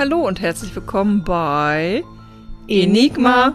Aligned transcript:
Hallo 0.00 0.26
und 0.26 0.40
herzlich 0.40 0.74
willkommen 0.74 1.24
bei 1.24 2.02
Enigma. 2.68 3.54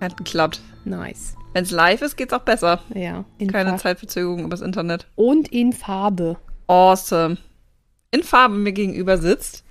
Hat 0.00 0.16
geklappt. 0.16 0.60
Nice. 0.84 1.36
Wenn 1.52 1.62
es 1.62 1.70
live 1.70 2.02
ist, 2.02 2.16
geht's 2.16 2.32
auch 2.32 2.42
besser. 2.42 2.80
Ja. 2.92 3.24
In 3.38 3.52
Keine 3.52 3.68
Farbe. 3.68 3.80
Zeitverzögerung 3.80 4.44
übers 4.46 4.62
Internet. 4.62 5.06
Und 5.14 5.46
in 5.52 5.72
Farbe. 5.72 6.38
Awesome. 6.66 7.36
In 8.10 8.24
Farbe 8.24 8.56
mir 8.56 8.72
gegenüber 8.72 9.16
sitzt 9.16 9.62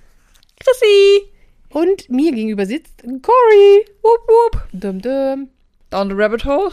Chrissy. 0.58 1.30
Und 1.68 2.08
mir 2.08 2.32
gegenüber 2.32 2.64
sitzt 2.64 3.02
Cory. 3.02 3.84
Wupp, 4.00 4.26
wupp. 4.26 4.68
Dum 4.72 5.02
dum. 5.02 5.50
Down 5.90 6.08
the 6.08 6.14
rabbit 6.14 6.46
hole. 6.46 6.70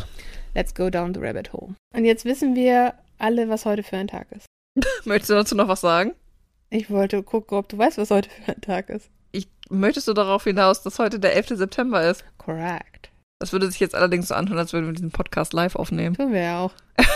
Let's 0.56 0.74
go 0.74 0.90
down 0.90 1.14
the 1.14 1.20
rabbit 1.20 1.52
hole. 1.52 1.76
Und 1.94 2.06
jetzt 2.06 2.24
wissen 2.24 2.56
wir 2.56 2.94
alle, 3.18 3.50
was 3.50 3.66
heute 3.66 3.84
für 3.84 3.98
ein 3.98 4.08
Tag 4.08 4.28
ist. 4.32 4.46
Möchtest 5.06 5.32
du 5.32 5.34
dazu 5.34 5.54
noch 5.54 5.68
was 5.68 5.82
sagen? 5.82 6.14
Ich 6.70 6.90
wollte 6.90 7.24
gucken, 7.24 7.58
ob 7.58 7.68
du 7.68 7.78
weißt, 7.78 7.98
was 7.98 8.10
heute 8.10 8.30
für 8.30 8.54
ein 8.54 8.62
Tag 8.62 8.90
ist. 8.90 9.10
Möchtest 9.70 10.08
du 10.08 10.14
darauf 10.14 10.44
hinaus, 10.46 10.82
dass 10.82 11.00
heute 11.00 11.20
der 11.20 11.36
11. 11.36 11.50
September 11.58 12.10
ist? 12.10 12.24
Correct. 12.38 13.10
Das 13.40 13.52
würde 13.52 13.70
sich 13.70 13.80
jetzt 13.80 13.96
allerdings 13.96 14.30
so 14.30 14.36
anhören, 14.36 14.58
als 14.58 14.74
würden 14.74 14.88
wir 14.88 14.94
diesen 14.94 15.12
Podcast 15.12 15.54
live 15.54 15.76
aufnehmen. 15.76 16.16
Tun 16.16 16.34
wir 16.34 16.42
ja 16.42 16.60
auch. 16.60 16.72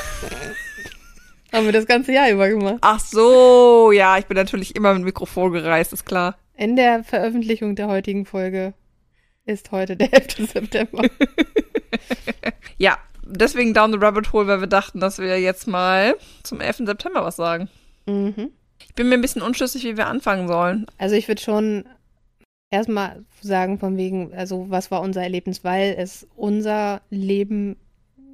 Haben 1.54 1.66
wir 1.66 1.73
das 1.73 1.86
ganze 1.86 2.14
Jahr 2.14 2.30
über 2.30 2.48
gemacht. 2.48 2.78
Ach 2.82 3.00
so, 3.00 3.92
ja, 3.92 4.18
ich 4.18 4.26
bin 4.26 4.38
natürlich 4.38 4.76
immer 4.76 4.94
mit 4.94 5.04
Mikrofon 5.04 5.52
gereist, 5.52 5.92
ist 5.94 6.06
klar. 6.06 6.38
In 6.56 6.76
der 6.76 7.04
Veröffentlichung 7.04 7.76
der 7.76 7.88
heutigen 7.88 8.26
Folge 8.26 8.73
ist 9.45 9.72
heute 9.72 9.95
der 9.98 10.14
11. 10.14 10.52
September. 10.54 11.04
Ja, 12.78 12.98
deswegen 13.23 13.76
Down 13.76 13.92
the 13.92 14.00
Rabbit 14.00 14.34
Hole, 14.34 14.47
weil 14.47 14.59
wir 14.59 14.68
dachten, 14.68 15.00
dass 15.00 15.20
wir 15.20 15.40
jetzt 15.40 15.68
mal 15.68 16.16
zum 16.42 16.62
11. 16.62 16.78
September 16.86 17.23
was 17.23 17.36
sagen. 17.36 17.70
mhm. 18.08 18.52
Ich 18.88 18.95
bin 18.95 19.08
mir 19.09 19.14
ein 19.16 19.22
bisschen 19.22 19.44
unschlüssig, 19.44 19.84
wie 19.84 19.97
wir 19.97 20.08
anfangen 20.08 20.47
sollen. 20.47 20.88
Also 20.97 21.16
ich 21.16 21.28
würde 21.28 21.42
schon 21.42 21.86
erstmal 22.72 23.23
sagen, 23.41 23.77
von 23.77 23.97
wegen, 23.97 24.33
also 24.33 24.69
was 24.69 24.89
war 24.89 25.02
unser 25.02 25.22
Erlebnis, 25.22 25.64
weil 25.64 25.95
es 25.97 26.27
unser 26.36 27.02
Leben 27.09 27.75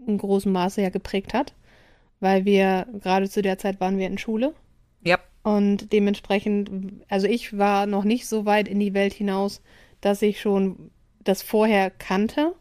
in 0.05 0.17
großem 0.17 0.51
Maße 0.51 0.81
ja 0.81 0.89
geprägt 0.89 1.33
hat. 1.33 1.53
Weil 2.19 2.45
wir, 2.45 2.87
gerade 3.01 3.29
zu 3.29 3.41
der 3.41 3.57
Zeit 3.57 3.79
waren 3.79 3.97
wir 3.97 4.07
in 4.07 4.17
Schule. 4.17 4.53
Ja. 5.03 5.19
Und 5.43 5.91
dementsprechend, 5.93 6.71
also 7.09 7.27
ich 7.27 7.57
war 7.57 7.85
noch 7.85 8.03
nicht 8.03 8.27
so 8.27 8.45
weit 8.45 8.67
in 8.67 8.79
die 8.79 8.93
Welt 8.93 9.13
hinaus, 9.13 9.61
dass 10.01 10.21
ich 10.21 10.39
schon 10.39 10.91
das 11.23 11.41
vorher 11.41 11.89
kannte, 11.89 12.53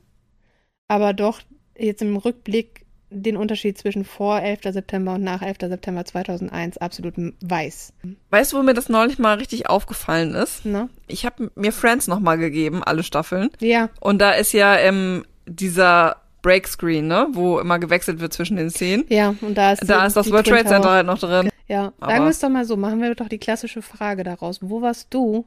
aber 0.88 1.12
doch 1.12 1.40
jetzt 1.76 2.02
im 2.02 2.16
Rückblick 2.16 2.85
den 3.10 3.36
Unterschied 3.36 3.78
zwischen 3.78 4.04
vor 4.04 4.40
11. 4.40 4.60
September 4.72 5.14
und 5.14 5.22
nach 5.22 5.42
11. 5.42 5.58
September 5.60 6.04
2001 6.04 6.78
absolut 6.78 7.14
weiß. 7.40 7.92
Weißt 8.30 8.52
du, 8.52 8.58
wo 8.58 8.62
mir 8.62 8.74
das 8.74 8.88
neulich 8.88 9.18
mal 9.18 9.36
richtig 9.38 9.68
aufgefallen 9.68 10.34
ist? 10.34 10.64
Ne? 10.66 10.88
Ich 11.06 11.24
habe 11.24 11.50
mir 11.54 11.72
Friends 11.72 12.08
nochmal 12.08 12.36
gegeben, 12.38 12.82
alle 12.82 13.02
Staffeln. 13.02 13.50
Ja, 13.60 13.90
Und 14.00 14.18
da 14.20 14.32
ist 14.32 14.52
ja 14.52 14.76
ähm, 14.76 15.24
dieser 15.46 16.16
Breakscreen, 16.42 17.06
ne? 17.06 17.28
Wo 17.32 17.58
immer 17.58 17.78
gewechselt 17.78 18.20
wird 18.20 18.32
zwischen 18.32 18.56
den 18.56 18.70
Szenen. 18.70 19.04
Ja, 19.08 19.34
und 19.40 19.54
da 19.56 19.72
ist, 19.72 19.88
Da 19.88 20.06
ist 20.06 20.16
das 20.16 20.30
World 20.30 20.46
Trade 20.46 20.64
Center 20.66 20.90
halt 20.90 21.06
noch 21.06 21.18
drin. 21.18 21.50
Ja, 21.68 21.92
Aber- 21.98 22.12
sagen 22.12 22.24
wir 22.24 22.30
es 22.30 22.38
doch 22.40 22.48
mal 22.48 22.64
so, 22.64 22.76
machen 22.76 23.00
wir 23.02 23.14
doch 23.14 23.28
die 23.28 23.38
klassische 23.38 23.82
Frage 23.82 24.22
daraus. 24.24 24.58
Wo 24.62 24.80
warst 24.82 25.12
du, 25.12 25.44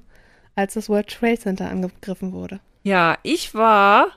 als 0.55 0.73
das 0.73 0.89
World 0.89 1.07
Trade 1.07 1.37
Center 1.39 1.69
angegriffen 1.69 2.33
wurde? 2.33 2.59
Ja, 2.83 3.17
ich 3.23 3.53
war, 3.53 4.07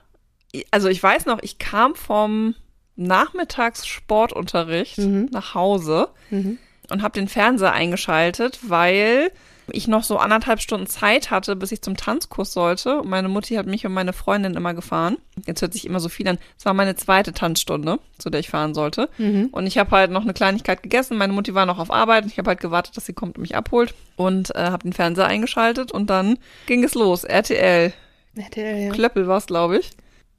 also 0.71 0.87
ich 0.89 1.01
weiß 1.01 1.25
noch, 1.25 1.39
ich 1.41 1.57
kam 1.57 1.95
vom 1.95 2.55
Nachmittagssportunterricht 2.95 4.97
Mhm. 4.97 5.29
nach 5.31 5.55
Hause 5.55 6.09
Mhm. 6.29 6.57
und 6.91 7.01
habe 7.01 7.13
den 7.19 7.27
Fernseher 7.27 7.73
eingeschaltet, 7.73 8.59
weil 8.67 9.31
ich 9.71 9.87
noch 9.87 10.03
so 10.03 10.17
anderthalb 10.17 10.59
Stunden 10.59 10.87
Zeit 10.87 11.31
hatte, 11.31 11.55
bis 11.55 11.71
ich 11.71 11.81
zum 11.81 11.95
Tanzkurs 11.95 12.51
sollte. 12.51 12.99
Und 12.99 13.09
meine 13.09 13.29
Mutti 13.29 13.55
hat 13.55 13.65
mich 13.65 13.85
und 13.85 13.93
meine 13.93 14.11
Freundin 14.11 14.55
immer 14.55 14.73
gefahren. 14.73 15.15
Jetzt 15.47 15.61
hört 15.61 15.71
sich 15.71 15.85
immer 15.85 16.01
so 16.01 16.09
viel 16.09 16.27
an. 16.27 16.37
Es 16.59 16.65
war 16.65 16.73
meine 16.73 16.97
zweite 16.97 17.31
Tanzstunde, 17.31 17.97
zu 18.17 18.29
der 18.29 18.41
ich 18.41 18.49
fahren 18.49 18.73
sollte. 18.73 19.09
Mhm. 19.17 19.47
Und 19.53 19.65
ich 19.65 19.77
habe 19.77 19.91
halt 19.91 20.11
noch 20.11 20.23
eine 20.23 20.33
Kleinigkeit 20.33 20.83
gegessen. 20.83 21.17
Meine 21.17 21.31
Mutti 21.31 21.53
war 21.53 21.65
noch 21.65 21.79
auf 21.79 21.91
Arbeit. 21.91 22.25
Ich 22.25 22.37
habe 22.37 22.49
halt 22.49 22.59
gewartet, 22.59 22.97
dass 22.97 23.05
sie 23.05 23.13
kommt 23.13 23.37
und 23.37 23.41
mich 23.41 23.55
abholt. 23.55 23.93
Und 24.17 24.53
äh, 24.53 24.65
habe 24.65 24.83
den 24.83 24.91
Fernseher 24.93 25.27
eingeschaltet. 25.27 25.93
Und 25.93 26.09
dann 26.09 26.37
ging 26.65 26.83
es 26.83 26.93
los. 26.93 27.23
RTL. 27.23 27.93
RTL, 28.35 28.87
ja. 28.87 28.91
Klöppel 28.91 29.29
war 29.29 29.37
es, 29.37 29.45
glaube 29.45 29.77
ich. 29.77 29.91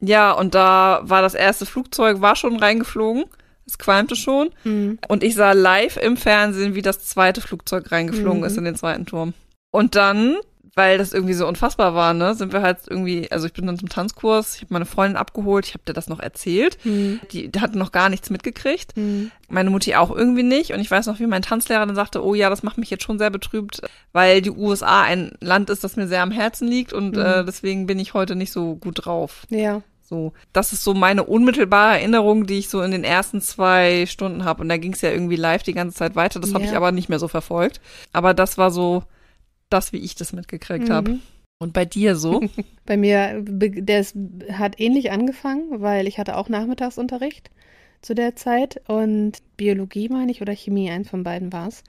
Ja, 0.06 0.32
und 0.32 0.54
da 0.54 1.00
war 1.04 1.22
das 1.22 1.34
erste 1.34 1.66
Flugzeug, 1.66 2.20
war 2.20 2.36
schon 2.36 2.56
reingeflogen. 2.56 3.24
Es 3.66 3.78
qualmte 3.78 4.14
schon. 4.16 4.50
Mhm. 4.64 4.98
Und 5.08 5.22
ich 5.22 5.34
sah 5.34 5.52
live 5.52 5.96
im 5.96 6.16
Fernsehen, 6.16 6.74
wie 6.74 6.82
das 6.82 7.06
zweite 7.06 7.40
Flugzeug 7.40 7.90
reingeflogen 7.90 8.40
Mhm. 8.40 8.44
ist 8.46 8.58
in 8.58 8.64
den 8.64 8.76
zweiten 8.76 9.06
Turm. 9.06 9.32
Und 9.70 9.94
dann, 9.96 10.36
weil 10.76 10.98
das 10.98 11.12
irgendwie 11.14 11.32
so 11.34 11.46
unfassbar 11.48 11.94
war, 11.94 12.12
ne, 12.12 12.34
sind 12.34 12.52
wir 12.52 12.60
halt 12.60 12.80
irgendwie, 12.90 13.30
also 13.32 13.46
ich 13.46 13.54
bin 13.54 13.66
dann 13.66 13.78
zum 13.78 13.88
Tanzkurs, 13.88 14.56
ich 14.56 14.62
habe 14.62 14.74
meine 14.74 14.84
Freundin 14.84 15.16
abgeholt, 15.16 15.64
ich 15.66 15.72
habe 15.72 15.84
dir 15.86 15.94
das 15.94 16.08
noch 16.08 16.20
erzählt. 16.20 16.76
Mhm. 16.84 17.20
Die, 17.32 17.48
die 17.50 17.60
hat 17.60 17.74
noch 17.74 17.90
gar 17.90 18.10
nichts 18.10 18.28
mitgekriegt. 18.28 18.94
Mhm. 18.98 19.30
Meine 19.48 19.70
Mutti 19.70 19.94
auch 19.94 20.10
irgendwie 20.14 20.42
nicht. 20.42 20.72
Und 20.74 20.80
ich 20.80 20.90
weiß 20.90 21.06
noch, 21.06 21.18
wie 21.18 21.26
mein 21.26 21.40
Tanzlehrer 21.42 21.86
dann 21.86 21.94
sagte, 21.96 22.22
oh 22.22 22.34
ja, 22.34 22.50
das 22.50 22.62
macht 22.64 22.76
mich 22.76 22.90
jetzt 22.90 23.04
schon 23.04 23.18
sehr 23.18 23.30
betrübt, 23.30 23.80
weil 24.12 24.42
die 24.42 24.50
USA 24.50 25.02
ein 25.02 25.32
Land 25.40 25.70
ist, 25.70 25.82
das 25.84 25.96
mir 25.96 26.06
sehr 26.06 26.22
am 26.22 26.32
Herzen 26.32 26.68
liegt 26.68 26.92
und 26.92 27.16
Mhm. 27.16 27.22
äh, 27.22 27.44
deswegen 27.46 27.86
bin 27.86 27.98
ich 27.98 28.12
heute 28.12 28.36
nicht 28.36 28.52
so 28.52 28.74
gut 28.76 29.06
drauf. 29.06 29.46
Ja. 29.48 29.80
So, 30.14 30.32
das 30.52 30.72
ist 30.72 30.84
so 30.84 30.94
meine 30.94 31.24
unmittelbare 31.24 31.94
Erinnerung, 31.98 32.46
die 32.46 32.58
ich 32.60 32.68
so 32.68 32.82
in 32.82 32.92
den 32.92 33.02
ersten 33.02 33.40
zwei 33.40 34.06
Stunden 34.06 34.44
habe. 34.44 34.62
Und 34.62 34.68
da 34.68 34.76
ging 34.76 34.92
es 34.92 35.00
ja 35.00 35.10
irgendwie 35.10 35.34
live 35.34 35.64
die 35.64 35.72
ganze 35.74 35.96
Zeit 35.96 36.14
weiter. 36.14 36.38
Das 36.38 36.54
habe 36.54 36.62
Ja. 36.62 36.70
ich 36.70 36.76
aber 36.76 36.92
nicht 36.92 37.08
mehr 37.08 37.18
so 37.18 37.26
verfolgt. 37.26 37.80
Aber 38.12 38.32
das 38.32 38.56
war 38.56 38.70
so 38.70 39.02
das, 39.70 39.92
wie 39.92 39.96
ich 39.98 40.14
das 40.14 40.32
mitgekriegt 40.32 40.88
habe. 40.88 41.10
Mhm. 41.12 41.20
Und 41.58 41.72
bei 41.72 41.84
dir 41.84 42.14
so? 42.14 42.42
Bei 42.86 42.96
mir, 42.96 43.42
das 43.44 44.14
hat 44.52 44.78
ähnlich 44.78 45.10
angefangen, 45.10 45.80
weil 45.80 46.06
ich 46.06 46.18
hatte 46.18 46.36
auch 46.36 46.48
Nachmittagsunterricht 46.48 47.50
zu 48.00 48.14
der 48.14 48.36
Zeit 48.36 48.82
und 48.86 49.38
Biologie, 49.56 50.08
meine 50.08 50.30
ich, 50.30 50.42
oder 50.42 50.54
Chemie, 50.54 50.90
eins 50.90 51.08
von 51.10 51.24
beiden 51.24 51.52
war 51.52 51.66
es. 51.68 51.82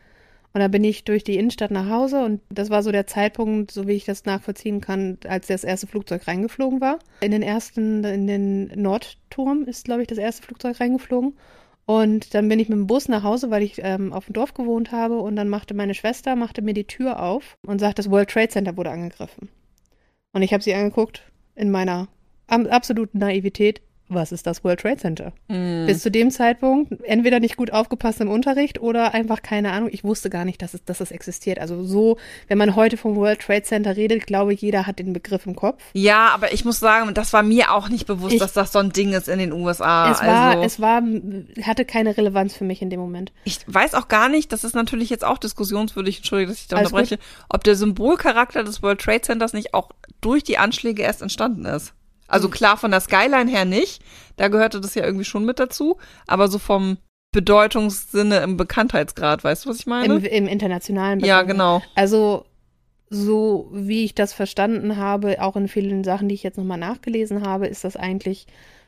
Und 0.55 0.61
da 0.61 0.69
bin 0.69 0.85
ich 0.85 1.03
durch 1.03 1.25
die 1.25 1.35
Innenstadt 1.35 1.71
nach 1.71 1.89
Hause 1.89 2.23
und 2.23 2.39
das 2.47 2.69
war 2.69 2.81
so 2.81 2.93
der 2.93 3.05
Zeitpunkt, 3.07 3.71
so 3.71 3.89
wie 3.89 3.91
ich 3.91 4.05
das 4.05 4.23
nachvollziehen 4.23 4.79
kann, 4.79 5.17
als 5.27 5.47
das 5.47 5.65
erste 5.65 5.85
Flugzeug 5.85 6.25
reingeflogen 6.29 6.79
war. 6.79 6.99
In 7.19 7.31
den 7.31 7.41
ersten, 7.41 8.05
in 8.05 8.25
den 8.25 8.67
Nordturm 8.81 9.65
ist, 9.65 9.83
glaube 9.83 10.03
ich, 10.03 10.07
das 10.07 10.17
erste 10.17 10.43
Flugzeug 10.43 10.79
reingeflogen. 10.79 11.33
Und 11.85 12.33
dann 12.33 12.47
bin 12.47 12.61
ich 12.61 12.69
mit 12.69 12.77
dem 12.77 12.87
Bus 12.87 13.09
nach 13.09 13.23
Hause, 13.23 13.51
weil 13.51 13.63
ich 13.63 13.81
ähm, 13.83 14.13
auf 14.13 14.27
dem 14.27 14.33
Dorf 14.33 14.53
gewohnt 14.53 14.93
habe. 14.93 15.17
Und 15.17 15.35
dann 15.35 15.49
machte 15.49 15.73
meine 15.73 15.93
Schwester, 15.93 16.37
machte 16.37 16.61
mir 16.61 16.73
die 16.73 16.87
Tür 16.87 17.21
auf 17.21 17.57
und 17.67 17.79
sagte, 17.79 17.95
das 17.95 18.09
World 18.09 18.29
Trade 18.29 18.47
Center 18.47 18.77
wurde 18.77 18.91
angegriffen. 18.91 19.49
Und 20.31 20.41
ich 20.41 20.53
habe 20.53 20.63
sie 20.63 20.73
angeguckt 20.73 21.21
in 21.55 21.69
meiner 21.69 22.07
absoluten 22.47 23.17
Naivität. 23.17 23.81
Was 24.07 24.31
ist 24.31 24.45
das 24.45 24.63
World 24.63 24.81
Trade 24.81 24.97
Center? 24.97 25.33
Hm. 25.49 25.85
Bis 25.87 26.01
zu 26.03 26.11
dem 26.11 26.29
Zeitpunkt 26.29 26.93
entweder 27.05 27.39
nicht 27.39 27.57
gut 27.57 27.73
aufgepasst 27.73 28.21
im 28.21 28.29
Unterricht 28.29 28.79
oder 28.79 29.15
einfach 29.15 29.41
keine 29.41 29.71
Ahnung. 29.71 29.89
Ich 29.91 30.03
wusste 30.03 30.29
gar 30.29 30.45
nicht, 30.45 30.61
dass 30.61 30.75
es, 30.75 30.83
dass 30.85 30.99
es 31.01 31.09
existiert. 31.09 31.57
Also 31.57 31.83
so, 31.83 32.17
wenn 32.47 32.59
man 32.59 32.75
heute 32.75 32.97
vom 32.97 33.15
World 33.15 33.39
Trade 33.41 33.63
Center 33.63 33.97
redet, 33.97 34.27
glaube 34.27 34.53
ich, 34.53 34.61
jeder 34.61 34.85
hat 34.85 34.99
den 34.99 35.11
Begriff 35.13 35.47
im 35.47 35.55
Kopf. 35.55 35.81
Ja, 35.93 36.29
aber 36.35 36.53
ich 36.53 36.63
muss 36.65 36.79
sagen, 36.79 37.13
das 37.15 37.33
war 37.33 37.41
mir 37.41 37.73
auch 37.73 37.89
nicht 37.89 38.05
bewusst, 38.05 38.33
Ich- 38.33 38.39
dass 38.39 38.53
das 38.53 38.71
so 38.71 38.79
ein 38.79 38.91
Ding 38.91 39.13
ist 39.13 39.27
in 39.27 39.39
den 39.39 39.51
USA. 39.51 40.11
es 40.11 40.21
war, 40.21 40.51
also, 40.51 40.63
es 40.63 40.79
war, 40.79 41.01
hatte 41.63 41.83
keine 41.85 42.15
Relevanz 42.15 42.53
für 42.55 42.63
mich 42.63 42.83
in 42.83 42.91
dem 42.91 42.99
Moment. 42.99 43.31
ich 43.43 43.57
weiß 43.65 43.95
auch 43.95 44.07
gar 44.07 44.29
nicht, 44.29 44.51
das 44.51 44.63
ist 44.63 44.75
natürlich 44.75 45.09
jetzt 45.09 45.25
auch 45.25 45.39
diskussionswürdig, 45.39 46.17
entschuldige, 46.17 46.49
dass 46.51 46.59
ich 46.61 46.67
da 46.67 46.77
Alles 46.77 46.91
unterbreche, 46.91 47.17
ob 47.49 47.63
der 47.63 47.75
Symbolcharakter 47.75 48.63
des 48.63 48.83
World 48.83 49.01
Trade 49.01 49.21
Centers 49.21 49.53
nicht 49.53 49.73
auch 49.73 49.89
durch 50.21 50.43
die 50.43 50.59
Anschläge 50.59 51.01
erst 51.01 51.21
entstanden 51.23 51.65
ist. 51.65 51.93
Also 52.27 52.49
klar, 52.49 52.77
von 52.77 52.91
der 52.91 53.01
Skyline 53.01 53.49
her 53.49 53.65
nicht. 53.65 54.01
Da 54.37 54.47
gehörte 54.47 54.81
das 54.81 54.95
ja 54.95 55.05
irgendwie 55.05 55.25
schon 55.25 55.45
mit 55.45 55.59
dazu. 55.59 55.97
Aber 56.27 56.47
so 56.47 56.59
vom 56.59 56.97
Bedeutungssinne 57.31 58.37
im 58.37 58.57
Bekanntheitsgrad, 58.57 59.43
weißt 59.43 59.65
du, 59.65 59.69
was 59.69 59.79
ich 59.79 59.87
meine? 59.87 60.15
Im, 60.15 60.23
im 60.23 60.47
internationalen 60.47 61.19
ja, 61.19 61.41
Bereich. 61.41 61.51
genau. 61.51 61.81
Also, 61.95 62.45
so 63.09 63.69
wie 63.71 64.05
ich 64.05 64.15
das 64.15 64.33
verstanden 64.33 64.97
habe, 64.97 65.41
auch 65.41 65.55
in 65.55 65.67
vielen 65.67 66.03
Sachen, 66.03 66.29
die 66.29 66.35
ich 66.35 66.43
jetzt 66.43 66.57
nochmal 66.57 66.77
nachgelesen 66.77 67.45
habe, 67.45 67.67
ist 67.67 67.83
das 67.83 67.97
eigentlich, 67.97 68.47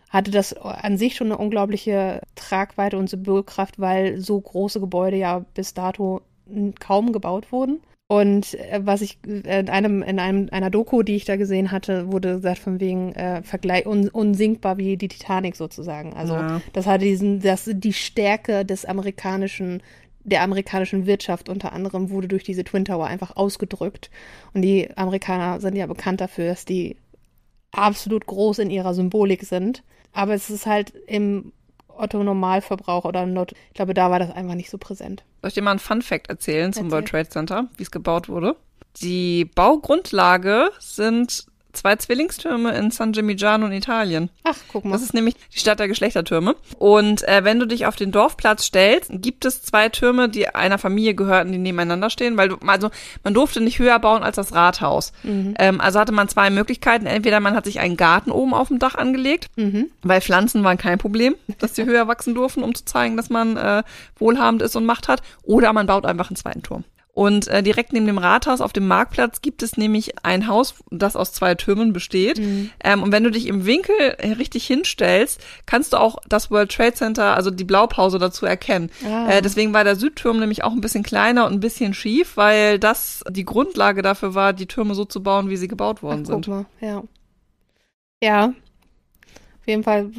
hatte 0.09 0.31
das 0.31 0.53
an 0.53 0.97
sich 0.97 1.15
schon 1.15 1.27
eine 1.27 1.37
unglaubliche 1.37 2.21
Tragweite 2.35 2.97
und 2.97 3.09
Symbolkraft, 3.09 3.79
weil 3.79 4.19
so 4.19 4.39
große 4.39 4.79
Gebäude 4.79 5.17
ja 5.17 5.39
bis 5.53 5.73
dato 5.73 6.21
kaum 6.79 7.11
gebaut 7.11 7.51
wurden. 7.51 7.81
Und 8.07 8.53
äh, 8.53 8.79
was 8.83 9.01
ich 9.01 9.19
äh, 9.27 9.59
in 9.59 9.69
einem, 9.69 10.01
in 10.01 10.19
einem, 10.19 10.47
einer 10.51 10.69
Doku, 10.69 11.03
die 11.03 11.15
ich 11.15 11.25
da 11.25 11.35
gesehen 11.35 11.71
hatte, 11.71 12.11
wurde 12.11 12.35
gesagt 12.35 12.59
von 12.59 12.79
wegen 12.79 13.13
äh, 13.13 13.43
Vergleich 13.43 13.85
un, 13.85 14.07
unsinkbar 14.07 14.77
wie 14.77 14.95
die 14.95 15.09
Titanic 15.09 15.55
sozusagen. 15.57 16.13
Also 16.13 16.33
Ja. 16.35 16.61
das 16.73 16.85
hatte 16.87 17.03
diesen, 17.03 17.41
das 17.41 17.69
die 17.71 17.93
Stärke 17.93 18.63
des 18.63 18.85
amerikanischen, 18.85 19.83
der 20.23 20.41
amerikanischen 20.41 21.05
Wirtschaft 21.05 21.49
unter 21.49 21.73
anderem 21.73 22.09
wurde 22.09 22.29
durch 22.29 22.43
diese 22.43 22.63
Twin 22.63 22.85
Tower 22.85 23.07
einfach 23.07 23.35
ausgedrückt. 23.35 24.09
Und 24.53 24.61
die 24.61 24.89
Amerikaner 24.95 25.59
sind 25.59 25.75
ja 25.75 25.85
bekannt 25.85 26.21
dafür, 26.21 26.47
dass 26.47 26.63
die 26.63 26.95
absolut 27.71 28.25
groß 28.25 28.59
in 28.59 28.69
ihrer 28.69 28.93
Symbolik 28.93 29.43
sind. 29.43 29.83
Aber 30.13 30.33
es 30.33 30.49
ist 30.49 30.65
halt 30.65 30.93
im 31.07 31.51
Otto 31.99 32.23
Normalverbraucher 32.23 33.09
oder 33.09 33.25
Not, 33.25 33.53
ich 33.69 33.73
glaube, 33.73 33.93
da 33.93 34.11
war 34.11 34.19
das 34.19 34.31
einfach 34.31 34.55
nicht 34.55 34.69
so 34.69 34.77
präsent. 34.77 35.23
Soll 35.41 35.49
ich 35.49 35.53
dir 35.53 35.61
mal 35.61 35.71
einen 35.71 35.79
Fun 35.79 36.01
Fact 36.01 36.29
erzählen 36.29 36.73
zum 36.73 36.85
Erzähl. 36.85 36.91
World 36.91 37.07
Trade 37.09 37.29
Center, 37.29 37.67
wie 37.77 37.83
es 37.83 37.91
gebaut 37.91 38.29
wurde? 38.29 38.55
Die 39.01 39.45
Baugrundlage 39.45 40.71
sind 40.79 41.45
zwei 41.77 41.95
Zwillingstürme 41.95 42.71
in 42.75 42.91
San 42.91 43.11
Gimignano 43.11 43.65
in 43.67 43.71
Italien. 43.71 44.29
Ach, 44.43 44.55
guck 44.71 44.85
mal. 44.85 44.91
Das 44.91 45.01
ist 45.01 45.13
nämlich 45.13 45.35
die 45.53 45.59
Stadt 45.59 45.79
der 45.79 45.87
Geschlechtertürme. 45.87 46.55
Und 46.77 47.27
äh, 47.27 47.43
wenn 47.43 47.59
du 47.59 47.65
dich 47.65 47.85
auf 47.85 47.95
den 47.95 48.11
Dorfplatz 48.11 48.65
stellst, 48.65 49.09
gibt 49.13 49.45
es 49.45 49.61
zwei 49.61 49.89
Türme, 49.89 50.29
die 50.29 50.47
einer 50.49 50.77
Familie 50.77 51.13
gehörten, 51.15 51.51
die 51.51 51.57
nebeneinander 51.57 52.09
stehen, 52.09 52.37
weil 52.37 52.49
du, 52.49 52.57
also 52.65 52.89
man 53.23 53.33
durfte 53.33 53.61
nicht 53.61 53.79
höher 53.79 53.99
bauen 53.99 54.23
als 54.23 54.35
das 54.35 54.53
Rathaus. 54.53 55.13
Mhm. 55.23 55.53
Ähm, 55.59 55.79
also 55.81 55.99
hatte 55.99 56.11
man 56.11 56.27
zwei 56.29 56.49
Möglichkeiten. 56.49 57.05
Entweder 57.05 57.39
man 57.39 57.55
hat 57.55 57.65
sich 57.65 57.79
einen 57.79 57.97
Garten 57.97 58.31
oben 58.31 58.53
auf 58.53 58.67
dem 58.69 58.79
Dach 58.79 58.95
angelegt, 58.95 59.47
Mhm. 59.55 59.89
weil 60.03 60.21
Pflanzen 60.21 60.63
waren 60.63 60.77
kein 60.77 60.97
Problem, 60.97 61.35
dass 61.59 61.75
sie 61.75 61.85
höher 61.85 62.07
wachsen 62.07 62.35
durften, 62.35 62.63
um 62.63 62.75
zu 62.75 62.85
zeigen, 62.85 63.17
dass 63.17 63.29
man 63.29 63.57
äh, 63.57 63.83
wohlhabend 64.17 64.61
ist 64.61 64.75
und 64.75 64.85
Macht 64.85 65.07
hat. 65.07 65.21
Oder 65.43 65.73
man 65.73 65.87
baut 65.87 66.05
einfach 66.05 66.29
einen 66.29 66.35
zweiten 66.37 66.63
Turm. 66.63 66.83
Und 67.17 67.47
äh, 67.47 67.63
direkt 67.63 67.93
neben 67.93 68.05
dem 68.05 68.19
Rathaus 68.19 68.61
auf 68.61 68.73
dem 68.73 68.87
Marktplatz 68.87 69.41
gibt 69.41 69.63
es 69.63 69.75
nämlich 69.75 70.23
ein 70.23 70.47
Haus, 70.47 70.75
das 70.91 71.15
aus 71.15 71.33
zwei 71.33 71.55
Türmen 71.55 71.91
besteht. 71.91 72.37
Mhm. 72.37 72.69
Ähm, 72.83 73.01
und 73.01 73.11
wenn 73.11 73.23
du 73.23 73.31
dich 73.31 73.47
im 73.47 73.65
Winkel 73.65 73.95
äh, 74.19 74.33
richtig 74.33 74.67
hinstellst, 74.67 75.41
kannst 75.65 75.93
du 75.93 75.97
auch 75.97 76.17
das 76.29 76.51
World 76.51 76.71
Trade 76.71 76.93
Center, 76.93 77.35
also 77.35 77.49
die 77.49 77.63
Blaupause 77.63 78.19
dazu 78.19 78.45
erkennen. 78.45 78.91
Ah. 79.03 79.31
Äh, 79.31 79.41
deswegen 79.41 79.73
war 79.73 79.83
der 79.83 79.95
Südturm 79.95 80.39
nämlich 80.39 80.63
auch 80.63 80.73
ein 80.73 80.79
bisschen 80.79 81.01
kleiner 81.01 81.47
und 81.47 81.53
ein 81.53 81.59
bisschen 81.59 81.95
schief, 81.95 82.37
weil 82.37 82.77
das 82.77 83.23
die 83.27 83.45
Grundlage 83.45 84.03
dafür 84.03 84.35
war, 84.35 84.53
die 84.53 84.67
Türme 84.67 84.93
so 84.93 85.03
zu 85.03 85.23
bauen, 85.23 85.49
wie 85.49 85.57
sie 85.57 85.67
gebaut 85.67 85.97
Ach, 85.97 86.03
worden 86.03 86.23
guck 86.23 86.45
sind. 86.45 86.47
mal, 86.49 86.65
ja. 86.81 87.03
Ja. 88.21 88.45
Auf 88.45 89.67
jeden 89.67 89.83
Fall 89.83 90.11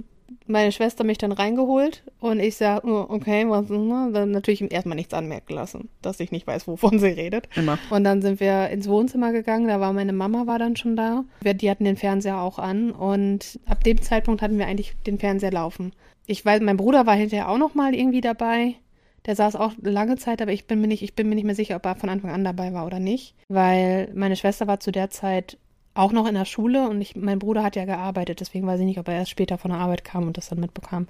meine 0.49 0.73
Schwester 0.73 1.05
mich 1.05 1.19
dann 1.19 1.33
reingeholt 1.33 2.03
und 2.21 2.41
ich 2.41 2.57
sag, 2.57 2.85
oh, 2.85 3.07
okay, 3.09 3.49
was, 3.49 3.69
ne? 3.69 4.11
dann 4.13 4.31
natürlich 4.31 4.71
erstmal 4.73 4.97
nichts 4.97 5.15
anmerken 5.15 5.55
lassen, 5.55 5.89
dass 6.03 6.21
ich 6.21 6.33
nicht 6.33 6.47
weiß, 6.47 6.67
wovon 6.67 6.99
sie 6.99 7.09
redet. 7.09 7.49
Immer. 7.57 7.79
Und 7.91 8.05
dann 8.05 8.23
sind 8.23 8.41
wir 8.41 8.69
ins 8.71 8.89
Wohnzimmer 8.89 9.33
gegangen, 9.33 9.69
da 9.69 9.81
war 9.81 9.93
meine 9.93 10.13
Mama 10.13 10.47
war 10.47 10.59
dann 10.59 10.77
schon 10.77 10.97
da. 10.97 11.25
Wir, 11.41 11.55
die 11.55 11.71
hatten 11.71 11.85
den 11.85 11.97
Fernseher 11.97 12.41
auch 12.41 12.59
an 12.59 12.91
und 12.91 13.61
ab 13.67 13.85
dem 13.85 14.01
Zeitpunkt 14.03 14.43
hatten 14.43 14.59
wir 14.59 14.67
eigentlich 14.67 14.95
den 15.07 15.19
Fernseher 15.19 15.53
laufen. 15.53 15.93
Ich 16.27 16.45
weiß, 16.45 16.61
mein 16.61 16.77
Bruder 16.77 17.07
war 17.07 17.15
hinterher 17.15 17.49
auch 17.49 17.59
noch 17.59 17.75
mal 17.75 17.95
irgendwie 17.95 18.21
dabei. 18.21 18.75
Der 19.27 19.37
saß 19.37 19.57
auch 19.57 19.73
lange 19.83 20.17
Zeit, 20.17 20.41
aber 20.41 20.53
ich 20.53 20.67
bin 20.67 20.81
mir 20.81 20.87
nicht, 20.87 21.03
ich 21.03 21.15
bin 21.15 21.29
mir 21.29 21.35
nicht 21.35 21.45
mehr 21.45 21.55
sicher, 21.55 21.77
ob 21.77 21.85
er 21.85 21.97
von 21.97 22.09
Anfang 22.09 22.31
an 22.31 22.45
dabei 22.45 22.73
war 22.73 22.87
oder 22.87 22.99
nicht, 22.99 23.35
weil 23.49 24.11
meine 24.15 24.37
Schwester 24.37 24.67
war 24.67 24.81
zu 24.81 24.91
der 24.93 25.11
Zeit 25.11 25.59
auch 25.99 26.13
noch 26.13 26.27
in 26.27 26.35
der 26.35 26.45
Schule 26.45 26.89
und 26.89 27.01
ich, 27.01 27.17
mein 27.17 27.39
Bruder 27.39 27.63
hat 27.63 27.77
ja 27.77 27.85
gearbeitet, 27.85 28.41
deswegen 28.41 28.67
weiß 28.67 28.81
ich 28.81 28.87
nicht, 28.87 28.99
ob 28.99 29.09
er 29.09 29.15
erst 29.15 29.31
später 29.31 29.59
von 29.59 29.71
der 29.71 29.81
Arbeit 29.81 30.05
kam 30.05 30.27
und 30.27 30.37
das 30.37 30.49
dann 30.49 30.61
mitbekam. 30.61 31.09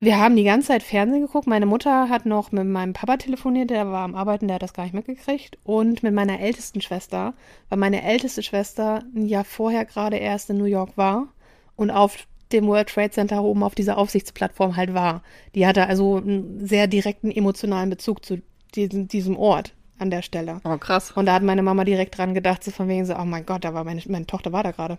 Wir 0.00 0.18
haben 0.18 0.36
die 0.36 0.44
ganze 0.44 0.68
Zeit 0.68 0.84
Fernsehen 0.84 1.22
geguckt. 1.22 1.48
Meine 1.48 1.66
Mutter 1.66 2.08
hat 2.08 2.24
noch 2.24 2.52
mit 2.52 2.66
meinem 2.66 2.92
Papa 2.92 3.16
telefoniert, 3.16 3.70
der 3.70 3.90
war 3.90 4.04
am 4.04 4.14
Arbeiten, 4.14 4.46
der 4.46 4.54
hat 4.54 4.62
das 4.62 4.72
gar 4.72 4.84
nicht 4.84 4.94
mitgekriegt. 4.94 5.58
Und 5.64 6.04
mit 6.04 6.14
meiner 6.14 6.38
ältesten 6.38 6.80
Schwester, 6.80 7.34
weil 7.68 7.78
meine 7.78 8.04
älteste 8.04 8.44
Schwester 8.44 9.02
ein 9.14 9.26
Jahr 9.26 9.44
vorher 9.44 9.84
gerade 9.84 10.16
erst 10.16 10.50
in 10.50 10.58
New 10.58 10.66
York 10.66 10.96
war 10.96 11.26
und 11.74 11.90
auf 11.90 12.28
dem 12.52 12.68
World 12.68 12.88
Trade 12.88 13.10
Center 13.10 13.42
oben 13.42 13.64
auf 13.64 13.74
dieser 13.74 13.98
Aufsichtsplattform 13.98 14.76
halt 14.76 14.94
war. 14.94 15.22
Die 15.56 15.66
hatte 15.66 15.86
also 15.86 16.16
einen 16.16 16.64
sehr 16.64 16.86
direkten 16.86 17.32
emotionalen 17.32 17.90
Bezug 17.90 18.24
zu 18.24 18.40
diesem, 18.76 19.08
diesem 19.08 19.36
Ort 19.36 19.74
an 19.98 20.10
der 20.10 20.22
Stelle. 20.22 20.60
Oh, 20.64 20.76
krass. 20.78 21.12
Und 21.12 21.26
da 21.26 21.34
hat 21.34 21.42
meine 21.42 21.62
Mama 21.62 21.84
direkt 21.84 22.16
dran 22.18 22.34
gedacht, 22.34 22.64
so 22.64 22.70
von 22.70 22.88
wegen 22.88 23.06
so, 23.06 23.16
oh 23.16 23.24
mein 23.24 23.46
Gott, 23.46 23.64
da 23.64 23.74
war 23.74 23.84
meine, 23.84 24.00
meine 24.08 24.26
Tochter 24.26 24.52
war 24.52 24.62
da 24.62 24.70
gerade. 24.70 24.98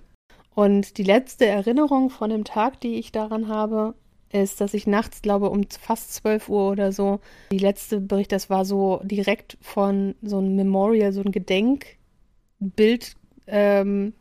Und 0.55 0.97
die 0.97 1.03
letzte 1.03 1.45
Erinnerung 1.45 2.09
von 2.09 2.29
dem 2.29 2.43
Tag, 2.43 2.81
die 2.81 2.95
ich 2.95 3.11
daran 3.11 3.47
habe, 3.47 3.95
ist, 4.31 4.61
dass 4.61 4.73
ich 4.73 4.87
nachts, 4.87 5.21
glaube 5.21 5.49
um 5.49 5.63
fast 5.69 6.13
12 6.15 6.49
Uhr 6.49 6.71
oder 6.71 6.91
so, 6.91 7.19
die 7.51 7.57
letzte 7.57 7.99
Bericht, 7.99 8.31
das 8.31 8.49
war 8.49 8.65
so 8.65 9.01
direkt 9.03 9.57
von 9.61 10.15
so 10.21 10.37
einem 10.37 10.55
Memorial, 10.55 11.13
so 11.13 11.21
ein 11.21 11.31
Gedenkbild, 11.31 13.15
ähm, 13.47 14.13